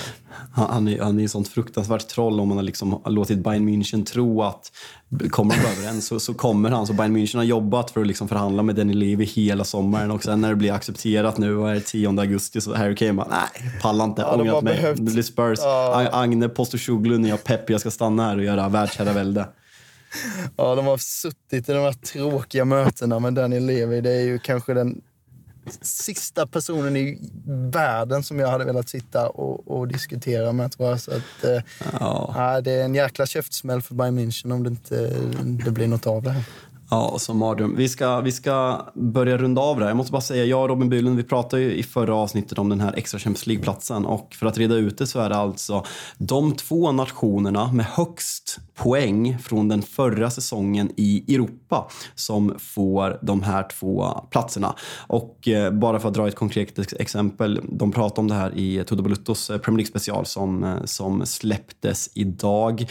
Han, 0.52 0.88
är, 0.88 1.00
han 1.02 1.20
är 1.20 1.24
ett 1.24 1.30
sånt 1.30 1.48
fruktansvärt 1.48 2.08
troll 2.08 2.40
om 2.40 2.48
man 2.48 2.56
har 2.56 2.64
liksom 2.64 3.02
låtit 3.06 3.38
Bayern 3.38 3.68
München 3.68 4.04
tro 4.04 4.42
att 4.42 4.72
kommer 5.30 5.54
de 5.54 5.60
överens 5.60 6.06
så, 6.06 6.20
så 6.20 6.34
kommer 6.34 6.70
han. 6.70 6.86
Så 6.86 6.92
Bayern 6.92 7.16
München 7.16 7.36
har 7.36 7.44
jobbat 7.44 7.90
för 7.90 8.00
att 8.00 8.06
liksom 8.06 8.28
förhandla 8.28 8.62
med 8.62 8.74
Danny 8.74 8.94
Levy 8.94 9.24
hela 9.24 9.64
sommaren 9.64 10.10
och 10.10 10.24
sen 10.24 10.40
när 10.40 10.48
det 10.48 10.56
blir 10.56 10.72
accepterat 10.72 11.38
nu 11.38 11.56
och 11.56 11.70
är 11.70 11.74
det 11.74 11.80
10 11.80 12.08
augusti 12.08 12.60
så 12.60 12.74
Harry 12.74 12.96
Kane 12.96 13.12
bara 13.12 13.28
nej, 13.30 13.72
pallar 13.82 14.04
inte. 14.04 14.22
Ja, 14.22 14.34
Ångrat 14.34 14.64
mig. 14.64 14.74
Behövt. 14.74 14.96
Det 14.96 15.12
blir 15.12 15.22
Spurs. 15.22 15.58
Ja. 15.62 16.08
Agne 16.12 16.48
Postosoglu 16.48 17.18
när 17.18 17.28
jag 17.28 17.44
pepp, 17.44 17.70
jag 17.70 17.80
ska 17.80 17.90
stanna 17.90 18.24
här 18.24 18.36
och 18.36 18.44
göra 18.44 18.68
världsherravälde. 18.68 19.46
Ja, 20.56 20.74
de 20.74 20.86
har 20.86 20.98
suttit 20.98 21.68
i 21.68 21.72
de 21.72 21.78
här 21.78 21.92
tråkiga 21.92 22.64
mötena 22.64 23.18
med 23.18 23.34
Daniel 23.34 23.66
Levy. 23.66 24.00
Det 24.00 24.10
är 24.10 24.24
ju 24.24 24.38
kanske 24.38 24.74
den 24.74 25.00
sista 25.80 26.46
personen 26.46 26.96
i 26.96 27.18
världen 27.72 28.22
som 28.22 28.38
jag 28.38 28.48
hade 28.48 28.64
velat 28.64 28.88
sitta 28.88 29.28
och, 29.28 29.78
och 29.78 29.88
diskutera 29.88 30.52
med. 30.52 30.72
Tror 30.72 30.88
jag. 30.88 31.00
Så 31.00 31.10
att, 31.10 31.44
eh, 31.44 31.62
ja. 32.00 32.60
det 32.64 32.72
är 32.72 32.84
en 32.84 32.94
jäkla 32.94 33.26
käftsmäll 33.26 33.82
för 33.82 33.94
Bayern 33.94 34.18
München 34.18 34.52
om 34.52 34.62
det 34.62 34.68
inte 34.68 35.10
det 35.64 35.70
blir 35.70 35.88
något 35.88 36.06
av 36.06 36.22
det 36.22 36.30
här. 36.30 36.44
Ja, 36.90 37.18
som 37.18 37.38
mardröm. 37.38 37.76
Vi 37.76 37.88
ska, 37.88 38.20
vi 38.20 38.32
ska 38.32 38.86
börja 38.94 39.36
runda 39.36 39.60
av 39.60 39.76
det 39.76 39.84
här. 39.84 39.90
Jag 39.90 39.96
måste 39.96 40.12
bara 40.12 40.20
säga, 40.20 40.44
jag 40.44 40.62
och 40.62 40.68
Robin 40.68 40.88
Bylund, 40.88 41.16
vi 41.16 41.22
pratade 41.22 41.62
ju 41.62 41.74
i 41.74 41.82
förra 41.82 42.14
avsnittet 42.14 42.58
om 42.58 42.68
den 42.68 42.80
här 42.80 42.94
extra 42.96 43.18
Champions 43.18 43.46
League-platsen 43.46 44.06
och 44.06 44.34
för 44.34 44.46
att 44.46 44.58
reda 44.58 44.74
ut 44.74 44.98
det 44.98 45.06
så 45.06 45.20
är 45.20 45.28
det 45.28 45.36
alltså 45.36 45.84
de 46.18 46.56
två 46.56 46.92
nationerna 46.92 47.72
med 47.72 47.86
högst 47.86 48.58
poäng 48.74 49.38
från 49.38 49.68
den 49.68 49.82
förra 49.82 50.30
säsongen 50.30 50.90
i 50.96 51.34
Europa 51.34 51.90
som 52.14 52.54
får 52.58 53.18
de 53.22 53.42
här 53.42 53.68
två 53.68 54.26
platserna. 54.30 54.74
Och 55.06 55.48
eh, 55.48 55.72
bara 55.72 56.00
för 56.00 56.08
att 56.08 56.14
dra 56.14 56.28
ett 56.28 56.34
konkret 56.34 56.92
exempel, 56.92 57.60
de 57.68 57.92
pratade 57.92 58.20
om 58.20 58.28
det 58.28 58.34
här 58.34 58.58
i 58.58 58.84
Toto 58.86 59.02
Baluttos 59.02 59.50
eh, 59.50 59.58
Premier 59.58 59.76
League 59.76 60.00
special 60.00 60.26
som, 60.26 60.64
eh, 60.64 60.84
som 60.84 61.26
släpptes 61.26 62.10
idag. 62.14 62.86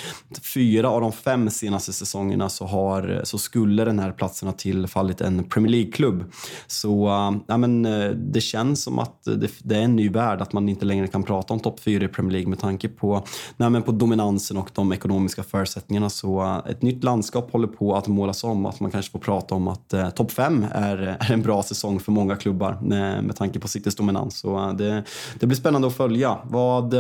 Fyra 0.54 0.90
av 0.90 1.02
de 1.02 1.12
fem 1.12 1.50
senaste 1.50 1.94
säsongerna 1.94 2.50
så, 2.50 2.66
har, 2.66 3.18
eh, 3.18 3.24
så 3.24 3.38
skulle 3.38 3.86
den 3.90 4.00
här 4.00 4.12
platsen 4.12 4.48
har 4.48 4.54
tillfallit 4.54 5.22
en 5.22 5.44
Premier 5.44 5.72
League-klubb. 5.72 6.24
Så 6.68 7.08
eh, 7.08 7.32
ja, 7.48 7.58
men, 7.58 7.86
eh, 7.86 8.10
det 8.10 8.42
känns 8.42 8.84
som 8.84 9.00
att 9.00 9.24
det, 9.24 9.50
det, 9.64 9.76
är 9.76 9.82
en 9.82 9.96
ny 9.96 10.10
värld, 10.10 10.42
att 10.42 10.54
man 10.54 10.70
inte 10.70 10.86
längre 10.86 11.08
kan 11.08 11.24
prata 11.24 11.54
om 11.54 11.60
topp 11.60 11.80
fyra 11.80 12.06
i 12.06 12.08
Premier 12.08 12.32
League 12.32 12.50
med 12.50 12.60
tanke 12.60 12.90
på, 12.90 13.26
nej, 13.58 13.70
men 13.70 13.82
på 13.82 13.92
dominansen 13.92 14.58
och 14.58 14.70
de 14.74 14.94
ekonomiska 14.94 15.44
förutsättningarna 15.44 16.10
så 16.10 16.42
eh, 16.42 16.72
ett 16.72 16.82
nytt 16.82 17.04
landskap 17.04 17.52
håller 17.52 17.68
på 17.68 17.96
att 17.96 18.08
målas 18.08 18.44
om. 18.44 18.66
Att 18.66 18.80
man 18.80 18.92
kanske 18.92 19.12
får 19.12 19.20
prata 19.20 19.56
om 19.56 19.68
att 19.68 19.94
eh, 19.94 20.10
topp 20.10 20.32
5 20.32 20.66
är, 20.72 20.98
är 21.20 21.32
en 21.32 21.42
bra 21.42 21.64
säsong 21.64 22.00
för 22.00 22.12
många 22.12 22.36
klubbar 22.36 22.78
med, 22.82 23.24
med 23.24 23.36
tanke 23.36 23.60
på 23.60 23.68
Citys 23.68 23.96
dominans. 23.96 24.40
Så 24.40 24.72
det, 24.78 25.04
det 25.40 25.48
blir 25.48 25.58
spännande 25.58 25.88
att 25.88 25.96
följa. 25.96 26.38
Vad, 26.44 26.94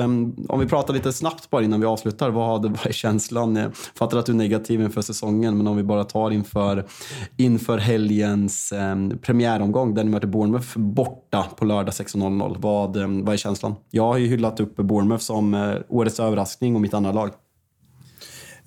om 0.49 0.59
vi 0.59 0.65
pratar 0.65 0.93
lite 0.93 1.13
snabbt 1.13 1.49
bara 1.49 1.63
innan 1.63 1.79
vi 1.79 1.85
avslutar. 1.85 2.29
Vad, 2.29 2.65
vad 2.65 2.87
är 2.87 2.91
känslan? 2.91 3.55
Jag 3.55 3.75
fattar 3.75 4.17
att 4.17 4.25
du 4.25 4.31
är 4.31 4.35
negativ 4.35 4.81
inför 4.81 5.01
säsongen, 5.01 5.57
men 5.57 5.67
om 5.67 5.77
vi 5.77 5.83
bara 5.83 6.03
tar 6.03 6.31
inför, 6.31 6.78
inför 7.37 7.77
helgens 7.77 8.71
eh, 8.71 8.95
premiäromgång 9.21 9.93
där 9.93 10.03
ni 10.03 10.09
möter 10.09 10.27
Bournemouth 10.27 10.77
borta 10.77 11.45
på 11.57 11.65
lördag 11.65 11.91
16.00. 11.91 12.55
Vad, 12.59 12.97
eh, 12.97 13.07
vad 13.07 13.33
är 13.33 13.37
känslan? 13.37 13.75
Jag 13.89 14.03
har 14.03 14.17
ju 14.17 14.27
hyllat 14.27 14.59
upp 14.59 14.75
Bournemouth 14.75 15.23
som 15.23 15.53
eh, 15.53 15.75
årets 15.89 16.19
överraskning 16.19 16.75
och 16.75 16.81
mitt 16.81 16.93
andra 16.93 17.11
lag. 17.11 17.29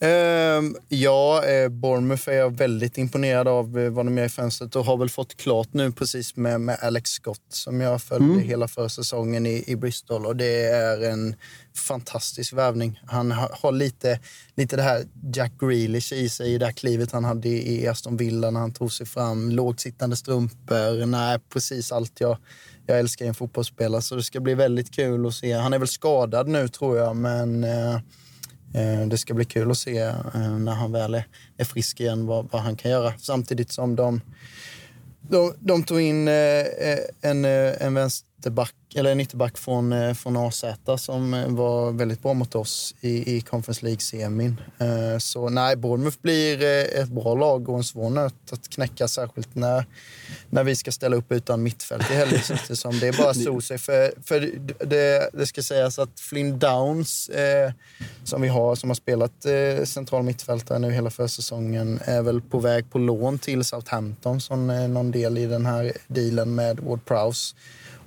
Uh, 0.02 0.72
ja, 0.88 1.44
eh, 1.44 1.68
Bournemouth 1.68 2.28
är 2.28 2.32
jag 2.32 2.56
väldigt 2.56 2.98
imponerad 2.98 3.48
av 3.48 3.78
eh, 3.78 3.90
vad 3.90 4.06
de 4.06 4.18
gör 4.18 4.24
i 4.24 4.28
fönstret 4.28 4.76
och 4.76 4.84
har 4.84 4.96
väl 4.96 5.08
fått 5.08 5.36
klart 5.36 5.68
nu 5.72 5.92
precis 5.92 6.36
med, 6.36 6.60
med 6.60 6.78
Alex 6.82 7.10
Scott 7.10 7.46
som 7.48 7.80
jag 7.80 8.02
följde 8.02 8.32
mm. 8.32 8.48
hela 8.48 8.68
försäsongen 8.68 9.46
i, 9.46 9.64
i 9.66 9.76
Bristol 9.76 10.26
och 10.26 10.36
det 10.36 10.64
är 10.64 11.00
en 11.10 11.34
fantastisk 11.74 12.52
värvning. 12.52 13.00
Han 13.06 13.32
har, 13.32 13.50
har, 13.62 13.72
lite, 13.72 14.20
lite 14.54 14.76
det 14.76 14.82
här 14.82 15.04
Jack 15.34 15.52
Grealish 15.60 16.12
i 16.12 16.28
sig, 16.28 16.54
i 16.54 16.58
det 16.58 16.66
här 16.66 16.72
klivet 16.72 17.12
han 17.12 17.24
hade 17.24 17.48
i 17.48 17.88
Aston 17.88 18.16
Villa 18.16 18.50
när 18.50 18.60
han 18.60 18.72
tog 18.72 18.92
sig 18.92 19.06
fram. 19.06 19.50
Lågt 19.50 19.80
sittande 19.80 20.16
strumpor, 20.16 21.06
nej, 21.06 21.38
precis 21.52 21.92
allt 21.92 22.20
jag, 22.20 22.36
jag 22.86 22.98
älskar 22.98 23.26
en 23.26 23.34
fotbollsspelare. 23.34 24.02
Så 24.02 24.14
det 24.16 24.22
ska 24.22 24.40
bli 24.40 24.54
väldigt 24.54 24.94
kul 24.94 25.26
att 25.26 25.34
se. 25.34 25.52
Han 25.52 25.72
är 25.72 25.78
väl 25.78 25.88
skadad 25.88 26.48
nu 26.48 26.68
tror 26.68 26.98
jag, 26.98 27.16
men 27.16 27.64
Eh, 27.64 27.98
Eh, 28.74 29.06
det 29.06 29.18
ska 29.18 29.34
bli 29.34 29.44
kul 29.44 29.70
att 29.70 29.78
se 29.78 29.98
eh, 29.98 30.58
när 30.58 30.72
han 30.72 30.92
väl 30.92 31.22
är 31.56 31.64
frisk 31.64 32.00
igen 32.00 32.26
vad, 32.26 32.48
vad 32.50 32.62
han 32.62 32.76
kan 32.76 32.90
göra. 32.90 33.12
Samtidigt 33.18 33.72
som 33.72 33.96
de, 33.96 34.20
de, 35.20 35.54
de 35.58 35.82
tog 35.82 36.00
in 36.00 36.28
eh, 36.28 36.64
en, 37.20 37.44
en 37.44 37.94
vänsterback 37.94 38.74
eller 38.94 39.12
en 39.12 39.20
ytterback 39.20 39.58
från, 39.58 39.92
eh, 39.92 40.14
från 40.14 40.36
AZ 40.36 40.64
som 40.96 41.34
eh, 41.34 41.48
var 41.48 41.92
väldigt 41.92 42.22
bra 42.22 42.34
mot 42.34 42.54
oss 42.54 42.94
i, 43.00 43.36
i 43.36 43.40
Conference 43.40 43.84
League-semin. 43.84 44.60
Eh, 44.78 45.18
så 45.18 45.48
nej, 45.48 45.76
Bournemouth 45.76 46.18
blir 46.22 46.62
ett 46.62 47.08
bra 47.08 47.34
lag 47.34 47.68
och 47.68 47.76
en 47.76 47.84
svår 47.84 48.10
nöt 48.10 48.52
att 48.52 48.68
knäcka, 48.68 49.08
särskilt 49.08 49.54
när, 49.54 49.86
när 50.50 50.64
vi 50.64 50.76
ska 50.76 50.92
ställa 50.92 51.16
upp 51.16 51.32
utan 51.32 51.62
mittfält 51.62 52.10
i 52.10 52.14
helgen. 52.14 52.40
som 52.76 52.98
det 52.98 53.08
är 53.08 53.18
bara 53.18 53.34
sig. 53.60 53.78
För, 53.78 54.12
för 54.24 54.40
det, 54.86 55.30
det 55.32 55.46
ska 55.46 55.62
sägas 55.62 55.98
att 55.98 56.20
Flynn 56.20 56.58
Downs, 56.58 57.28
eh, 57.28 57.72
som 58.24 58.42
vi 58.42 58.48
har, 58.48 58.74
som 58.74 58.90
har 58.90 58.94
spelat 58.94 59.44
eh, 59.44 59.84
central 59.84 60.22
mittfältare 60.22 60.78
nu 60.78 60.90
hela 60.90 61.10
försäsongen, 61.10 62.00
är 62.04 62.22
väl 62.22 62.40
på 62.40 62.58
väg 62.58 62.90
på 62.90 62.98
lån 62.98 63.38
till 63.38 63.64
Southampton 63.64 64.40
som 64.40 64.70
eh, 64.70 64.88
någon 64.88 65.10
del 65.10 65.38
i 65.38 65.46
den 65.46 65.66
här 65.66 65.92
dealen 66.06 66.54
med 66.54 66.80
Ward 66.80 67.04
Prowse 67.04 67.54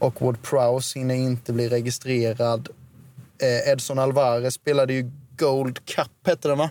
och 0.06 0.22
Ward 0.22 0.42
Prowse 0.42 1.00
hinner 1.00 1.16
inte 1.16 1.54
bli 1.54 1.70
registrerad. 1.70 2.70
Eh, 3.42 3.72
Edson 3.72 4.00
Alvarez 4.00 4.54
spelade 4.54 4.94
ju 4.94 5.12
Gold 5.38 5.86
Cup, 5.86 6.28
hette 6.28 6.48
den 6.48 6.58
va? 6.58 6.70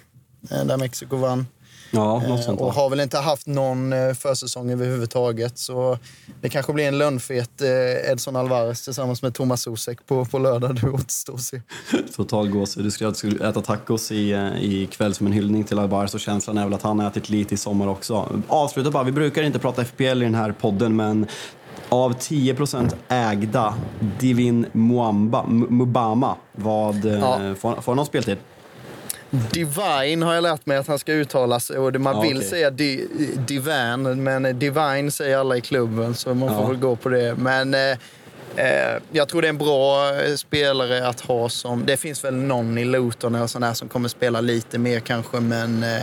Eh, 0.50 0.64
där 0.64 0.76
Mexiko 0.76 1.16
vann. 1.16 1.46
Ja, 1.90 2.22
något 2.28 2.44
sånt 2.44 2.60
och 2.60 2.74
har 2.74 2.90
väl 2.90 3.00
inte 3.00 3.18
haft 3.18 3.46
någon 3.46 3.92
eh, 3.92 4.14
försäsong 4.14 4.70
överhuvudtaget. 4.70 5.58
Så 5.58 5.98
det 6.40 6.48
kanske 6.48 6.72
blir 6.72 6.88
en 6.88 6.98
lönnfet 6.98 7.62
Edson 8.10 8.36
Alvarez 8.36 8.84
tillsammans 8.84 9.22
med 9.22 9.34
Thomas 9.34 9.62
Sosek 9.62 10.06
på, 10.06 10.24
på 10.24 10.38
lördag. 10.38 10.80
Det 10.80 10.90
återstår 10.90 11.36
se. 11.36 11.62
Total 12.16 12.48
gåshud. 12.48 12.84
Du 12.84 12.90
skulle, 12.90 13.10
du 13.10 13.14
skulle 13.14 13.48
äta 13.48 13.60
tacos 13.60 14.12
i, 14.12 14.34
i 14.60 14.88
kväll 14.90 15.14
som 15.14 15.26
en 15.26 15.32
hyllning 15.32 15.64
till 15.64 15.78
Alvarez 15.78 16.14
och 16.14 16.20
känslan 16.20 16.58
är 16.58 16.64
väl 16.64 16.74
att 16.74 16.82
han 16.82 16.98
har 16.98 17.08
ätit 17.08 17.30
lite 17.30 17.54
i 17.54 17.56
sommar 17.56 17.88
också. 17.88 18.40
Avsluta 18.48 18.90
bara, 18.90 19.04
vi 19.04 19.12
brukar 19.12 19.42
inte 19.42 19.58
prata 19.58 19.84
FPL 19.84 20.02
i 20.02 20.24
den 20.24 20.34
här 20.34 20.52
podden 20.52 20.96
men 20.96 21.26
av 21.88 22.18
10% 22.18 22.94
ägda 23.08 23.74
Divin 24.20 24.66
Muamba, 24.72 25.46
Mubama, 25.46 26.36
vad 26.52 27.04
ja. 27.04 27.54
får, 27.54 27.80
får 27.80 27.94
någon 27.94 28.06
speltid? 28.06 28.38
Divine 29.52 30.22
har 30.22 30.34
jag 30.34 30.42
lärt 30.42 30.66
mig 30.66 30.76
att 30.76 30.86
han 30.86 30.98
ska 30.98 31.12
uttalas. 31.12 31.70
Och 31.70 32.00
man 32.00 32.16
ja, 32.16 32.22
vill 32.22 32.36
okay. 32.36 32.48
säga 32.48 32.70
di, 32.70 33.08
Divan, 33.46 34.22
men 34.22 34.58
Divine 34.58 35.10
säger 35.10 35.38
alla 35.38 35.56
i 35.56 35.60
klubben. 35.60 36.14
Så 36.14 36.34
man 36.34 36.48
får 36.48 36.62
ja. 36.62 36.66
väl 36.66 36.76
gå 36.76 36.96
på 36.96 37.08
det. 37.08 37.34
Men 37.38 37.74
eh, 37.74 37.98
eh, 38.56 39.02
jag 39.12 39.28
tror 39.28 39.42
det 39.42 39.48
är 39.48 39.50
en 39.50 39.58
bra 39.58 40.14
eh, 40.20 40.34
spelare 40.34 41.08
att 41.08 41.20
ha 41.20 41.48
som... 41.48 41.86
Det 41.86 41.96
finns 41.96 42.24
väl 42.24 42.34
någon 42.34 42.78
i 42.78 42.84
Luton 42.84 43.34
eller 43.34 43.46
sån 43.46 43.62
där 43.62 43.74
som 43.74 43.88
kommer 43.88 44.08
spela 44.08 44.40
lite 44.40 44.78
mer 44.78 45.00
kanske, 45.00 45.40
men... 45.40 45.82
Eh, 45.82 46.02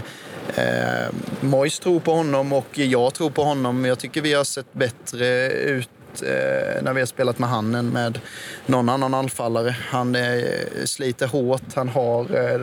Eh, 0.56 1.10
Mois 1.42 1.80
tror 1.80 2.00
på 2.00 2.14
honom 2.14 2.54
och 2.54 2.78
jag 2.78 3.14
tror 3.14 3.30
på 3.30 3.44
honom. 3.44 3.86
Jag 3.86 4.00
tycker 4.00 4.22
vi 4.22 4.34
har 4.34 4.44
sett 4.44 4.74
bättre 4.74 5.50
ut 5.52 5.90
eh, 6.22 6.84
när 6.84 6.94
vi 6.94 7.02
har 7.02 7.06
spelat 7.06 7.40
med 7.40 7.50
han 7.50 7.76
än 7.76 7.90
med 7.90 8.20
någon 8.66 8.90
annan 8.90 9.14
anfallare. 9.14 9.76
Han 9.90 10.16
eh, 10.16 10.44
sliter 10.86 11.28
hårt, 11.28 11.76
han 11.76 11.90
har 11.90 12.22
eh, 12.22 12.62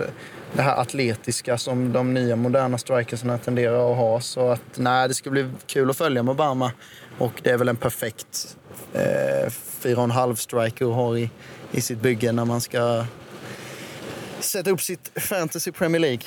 det 0.53 0.63
här 0.63 0.77
atletiska 0.81 1.59
som 1.59 1.93
de 1.93 2.15
nya 2.15 2.37
moderna 2.37 2.79
strikersarna 2.79 3.39
tenderar 3.39 3.91
att 3.91 3.97
ha. 3.97 4.21
Så 4.21 4.51
att, 4.51 4.63
nej, 4.75 5.09
det 5.09 5.15
ska 5.15 5.31
bli 5.31 5.47
kul 5.67 5.91
att 5.91 5.97
följa 5.97 6.23
med 6.23 6.33
Obama. 6.33 6.73
Och 7.19 7.33
det 7.43 7.51
är 7.51 7.57
väl 7.57 7.69
en 7.69 7.77
perfekt 7.77 8.57
eh, 8.95 9.51
4,5 9.83 10.35
striker 10.35 10.87
har 10.87 11.17
i, 11.17 11.31
i 11.73 11.81
sitt 11.81 12.01
bygge 12.01 12.33
när 12.33 12.45
man 12.45 12.61
ska 12.61 13.05
sätta 14.41 14.71
upp 14.71 14.83
sitt 14.83 15.11
fantasy 15.15 15.73
Premier 15.73 16.01
League. 16.01 16.23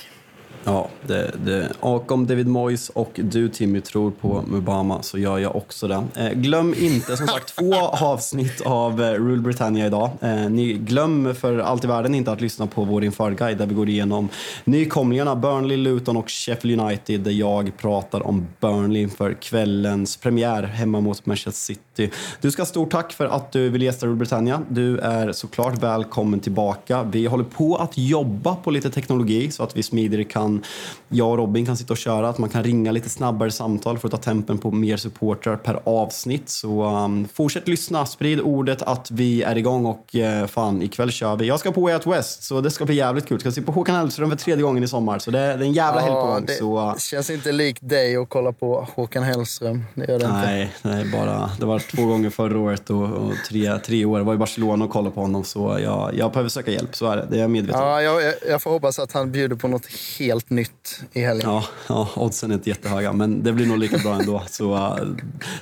Ja, 0.64 0.89
det, 1.07 1.32
det. 1.45 1.72
och 1.80 2.12
om 2.12 2.28
David 2.28 2.47
Moyes 2.47 2.89
och 2.89 3.12
du 3.24 3.49
Timmy 3.49 3.82
tror 3.82 4.12
på 4.12 4.43
Mubama 4.47 5.01
så 5.01 5.18
gör 5.18 5.39
jag 5.39 5.55
också 5.55 5.88
det. 5.88 6.03
Eh, 6.16 6.32
glöm 6.32 6.74
inte 6.78 7.18
som 7.18 7.28
sagt 7.28 7.55
två 7.59 7.76
avsnitt 7.86 8.62
av 8.62 9.01
eh, 9.01 9.12
Rule 9.12 9.41
Britannia 9.41 9.86
idag. 9.86 10.09
Eh, 10.22 10.49
ni 10.49 10.74
glöm 10.74 11.36
för 11.36 11.57
allt 11.57 11.84
i 11.84 11.88
världen 11.88 12.16
inte 12.16 12.32
att 12.32 12.41
lyssna 12.41 12.68
på 12.68 12.84
vår 12.84 13.03
införguide 13.03 13.57
där 13.57 13.66
vi 13.66 13.76
går 13.76 13.89
igenom 13.89 14.30
nykomlingarna 14.64 15.36
Burnley, 15.36 15.78
Luton 15.78 16.18
och 16.18 16.30
Sheffield 16.30 16.82
United 16.82 17.22
där 17.22 17.32
jag 17.32 17.72
pratar 17.78 18.28
om 18.28 18.47
Burnley 18.59 19.01
inför 19.01 19.34
kvällens 19.34 20.18
premiär 20.18 20.64
hemma 20.64 21.01
mot 21.01 21.26
Manchester 21.26 21.74
City. 21.74 22.12
Du 22.41 22.51
ska 22.51 22.62
ha 22.62 22.68
stort 22.68 22.91
tack 22.91 23.14
för 23.14 23.26
att 23.26 23.51
du 23.51 23.70
vill 23.70 23.82
gästa 23.82 24.05
Rule 24.07 24.16
Britannia. 24.16 24.62
Du 24.70 24.97
är 24.97 25.32
såklart 25.32 25.84
välkommen 25.84 26.39
tillbaka. 26.39 27.03
Vi 27.03 27.26
håller 27.26 27.43
på 27.43 27.76
att 27.76 27.97
jobba 27.97 28.55
på 28.55 28.72
lite 28.72 28.89
teknologi 28.89 29.51
så 29.51 29.64
att 29.64 29.78
vi 29.78 29.84
smidigare 29.84 30.24
kan 30.24 30.51
man, 30.52 30.64
jag 31.10 31.30
och 31.30 31.38
Robin 31.38 31.66
kan 31.66 31.78
sitta 31.78 31.93
och 31.93 31.97
köra, 31.97 32.30
att 32.30 32.38
man 32.38 32.49
kan 32.49 32.64
ringa 32.64 32.91
lite 32.91 33.10
snabbare 33.10 33.52
samtal 33.52 33.97
för 33.97 34.08
att 34.08 34.12
ta 34.12 34.18
tempen 34.18 34.58
på 34.58 34.72
mer 34.72 34.97
supportrar 34.97 35.56
per 35.56 35.80
avsnitt. 35.84 36.49
Så 36.49 36.84
um, 36.84 37.28
fortsätt 37.34 37.68
lyssna, 37.68 38.06
sprid 38.06 38.41
ordet 38.41 38.82
att 38.82 39.12
vi 39.12 39.43
är 39.43 39.58
igång 39.58 39.86
och 39.86 40.16
uh, 40.16 40.47
fan, 40.47 40.82
ikväll 40.82 41.12
kör 41.12 41.36
vi. 41.36 41.47
Jag 41.47 41.60
ska 41.60 41.72
på 41.72 41.82
Way 41.82 41.93
Out 41.93 42.08
West, 42.08 42.43
så 42.43 42.62
det 42.62 42.72
ska 42.72 42.86
bli 42.86 42.95
jävligt 42.95 43.28
kul. 43.28 43.36
Jag 43.36 43.41
ska 43.41 43.62
se 43.62 43.66
på 43.66 43.72
Håkan 43.72 43.95
Hellström 43.95 44.30
för 44.30 44.38
tredje 44.38 44.64
gången 44.64 44.84
i 44.84 44.88
sommar, 44.88 45.20
så 45.20 45.32
det, 45.32 45.39
det 45.39 45.45
är 45.45 45.62
en 45.62 45.74
jävla 45.74 46.02
ja, 46.02 46.06
helg 46.06 46.16
på 46.16 46.28
gång. 46.28 46.45
Det 46.45 46.54
så, 46.54 46.80
uh, 46.80 46.97
känns 46.97 47.30
inte 47.30 47.52
likt 47.52 47.89
dig 47.89 48.16
att 48.16 48.30
kolla 48.30 48.52
på 48.52 48.88
Håkan 48.95 49.24
Hellström. 49.24 49.84
Det 49.95 50.12
gör 50.12 50.20
det 50.20 50.28
nej, 50.28 50.62
inte. 50.62 50.95
Nej, 50.95 51.06
bara, 51.12 51.52
det 51.60 51.66
var 51.66 51.80
två 51.80 52.06
gånger 52.06 52.30
förra 52.30 52.60
året 52.60 52.89
och, 52.89 53.04
och 53.04 53.34
tre, 53.49 53.80
tre 53.86 54.06
år. 54.06 54.20
Jag 54.20 54.26
var 54.26 54.34
i 54.34 54.38
Barcelona 54.38 54.86
och 54.86 54.91
kollade 54.91 55.16
på 55.16 55.22
honom, 55.22 55.43
så 55.43 55.78
jag, 55.84 56.12
jag 56.16 56.32
behöver 56.32 56.49
söka 56.49 56.72
hjälp. 56.72 56.95
Så 56.95 57.08
är 57.08 57.18
det, 57.18 57.28
det 57.30 57.38
är 57.38 57.41
jag 57.41 57.49
medveten 57.49 57.82
om. 57.82 57.88
Ja, 57.88 58.02
jag, 58.02 58.34
jag 58.49 58.62
får 58.62 58.72
hoppas 58.72 58.99
att 58.99 59.12
han 59.12 59.32
bjuder 59.32 59.56
på 59.56 59.68
något 59.68 59.86
helt 60.20 60.41
nytt 60.50 61.04
i 61.14 61.22
helgen. 61.22 61.50
Ja, 61.50 61.64
ja, 61.88 62.10
oddsen 62.16 62.52
är 62.52 62.56
inte 62.56 62.70
jättehöga, 62.70 63.14
men 63.14 63.44
det 63.44 63.54
blir 63.54 63.66
nog 63.66 63.78
lika 63.78 63.98
bra 63.98 64.16
ändå. 64.16 64.44
Så 64.50 64.74
uh, 64.74 64.98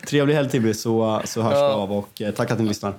trevlig 0.07 0.35
helg 0.35 0.49
Tibby, 0.49 0.73
så, 0.73 1.21
så 1.25 1.41
hörs 1.41 1.53
vi 1.53 1.57
av 1.57 1.91
och 1.91 2.21
uh, 2.21 2.31
tack 2.31 2.51
att 2.51 2.59
ni 2.59 2.65
lyssnar. 2.65 2.93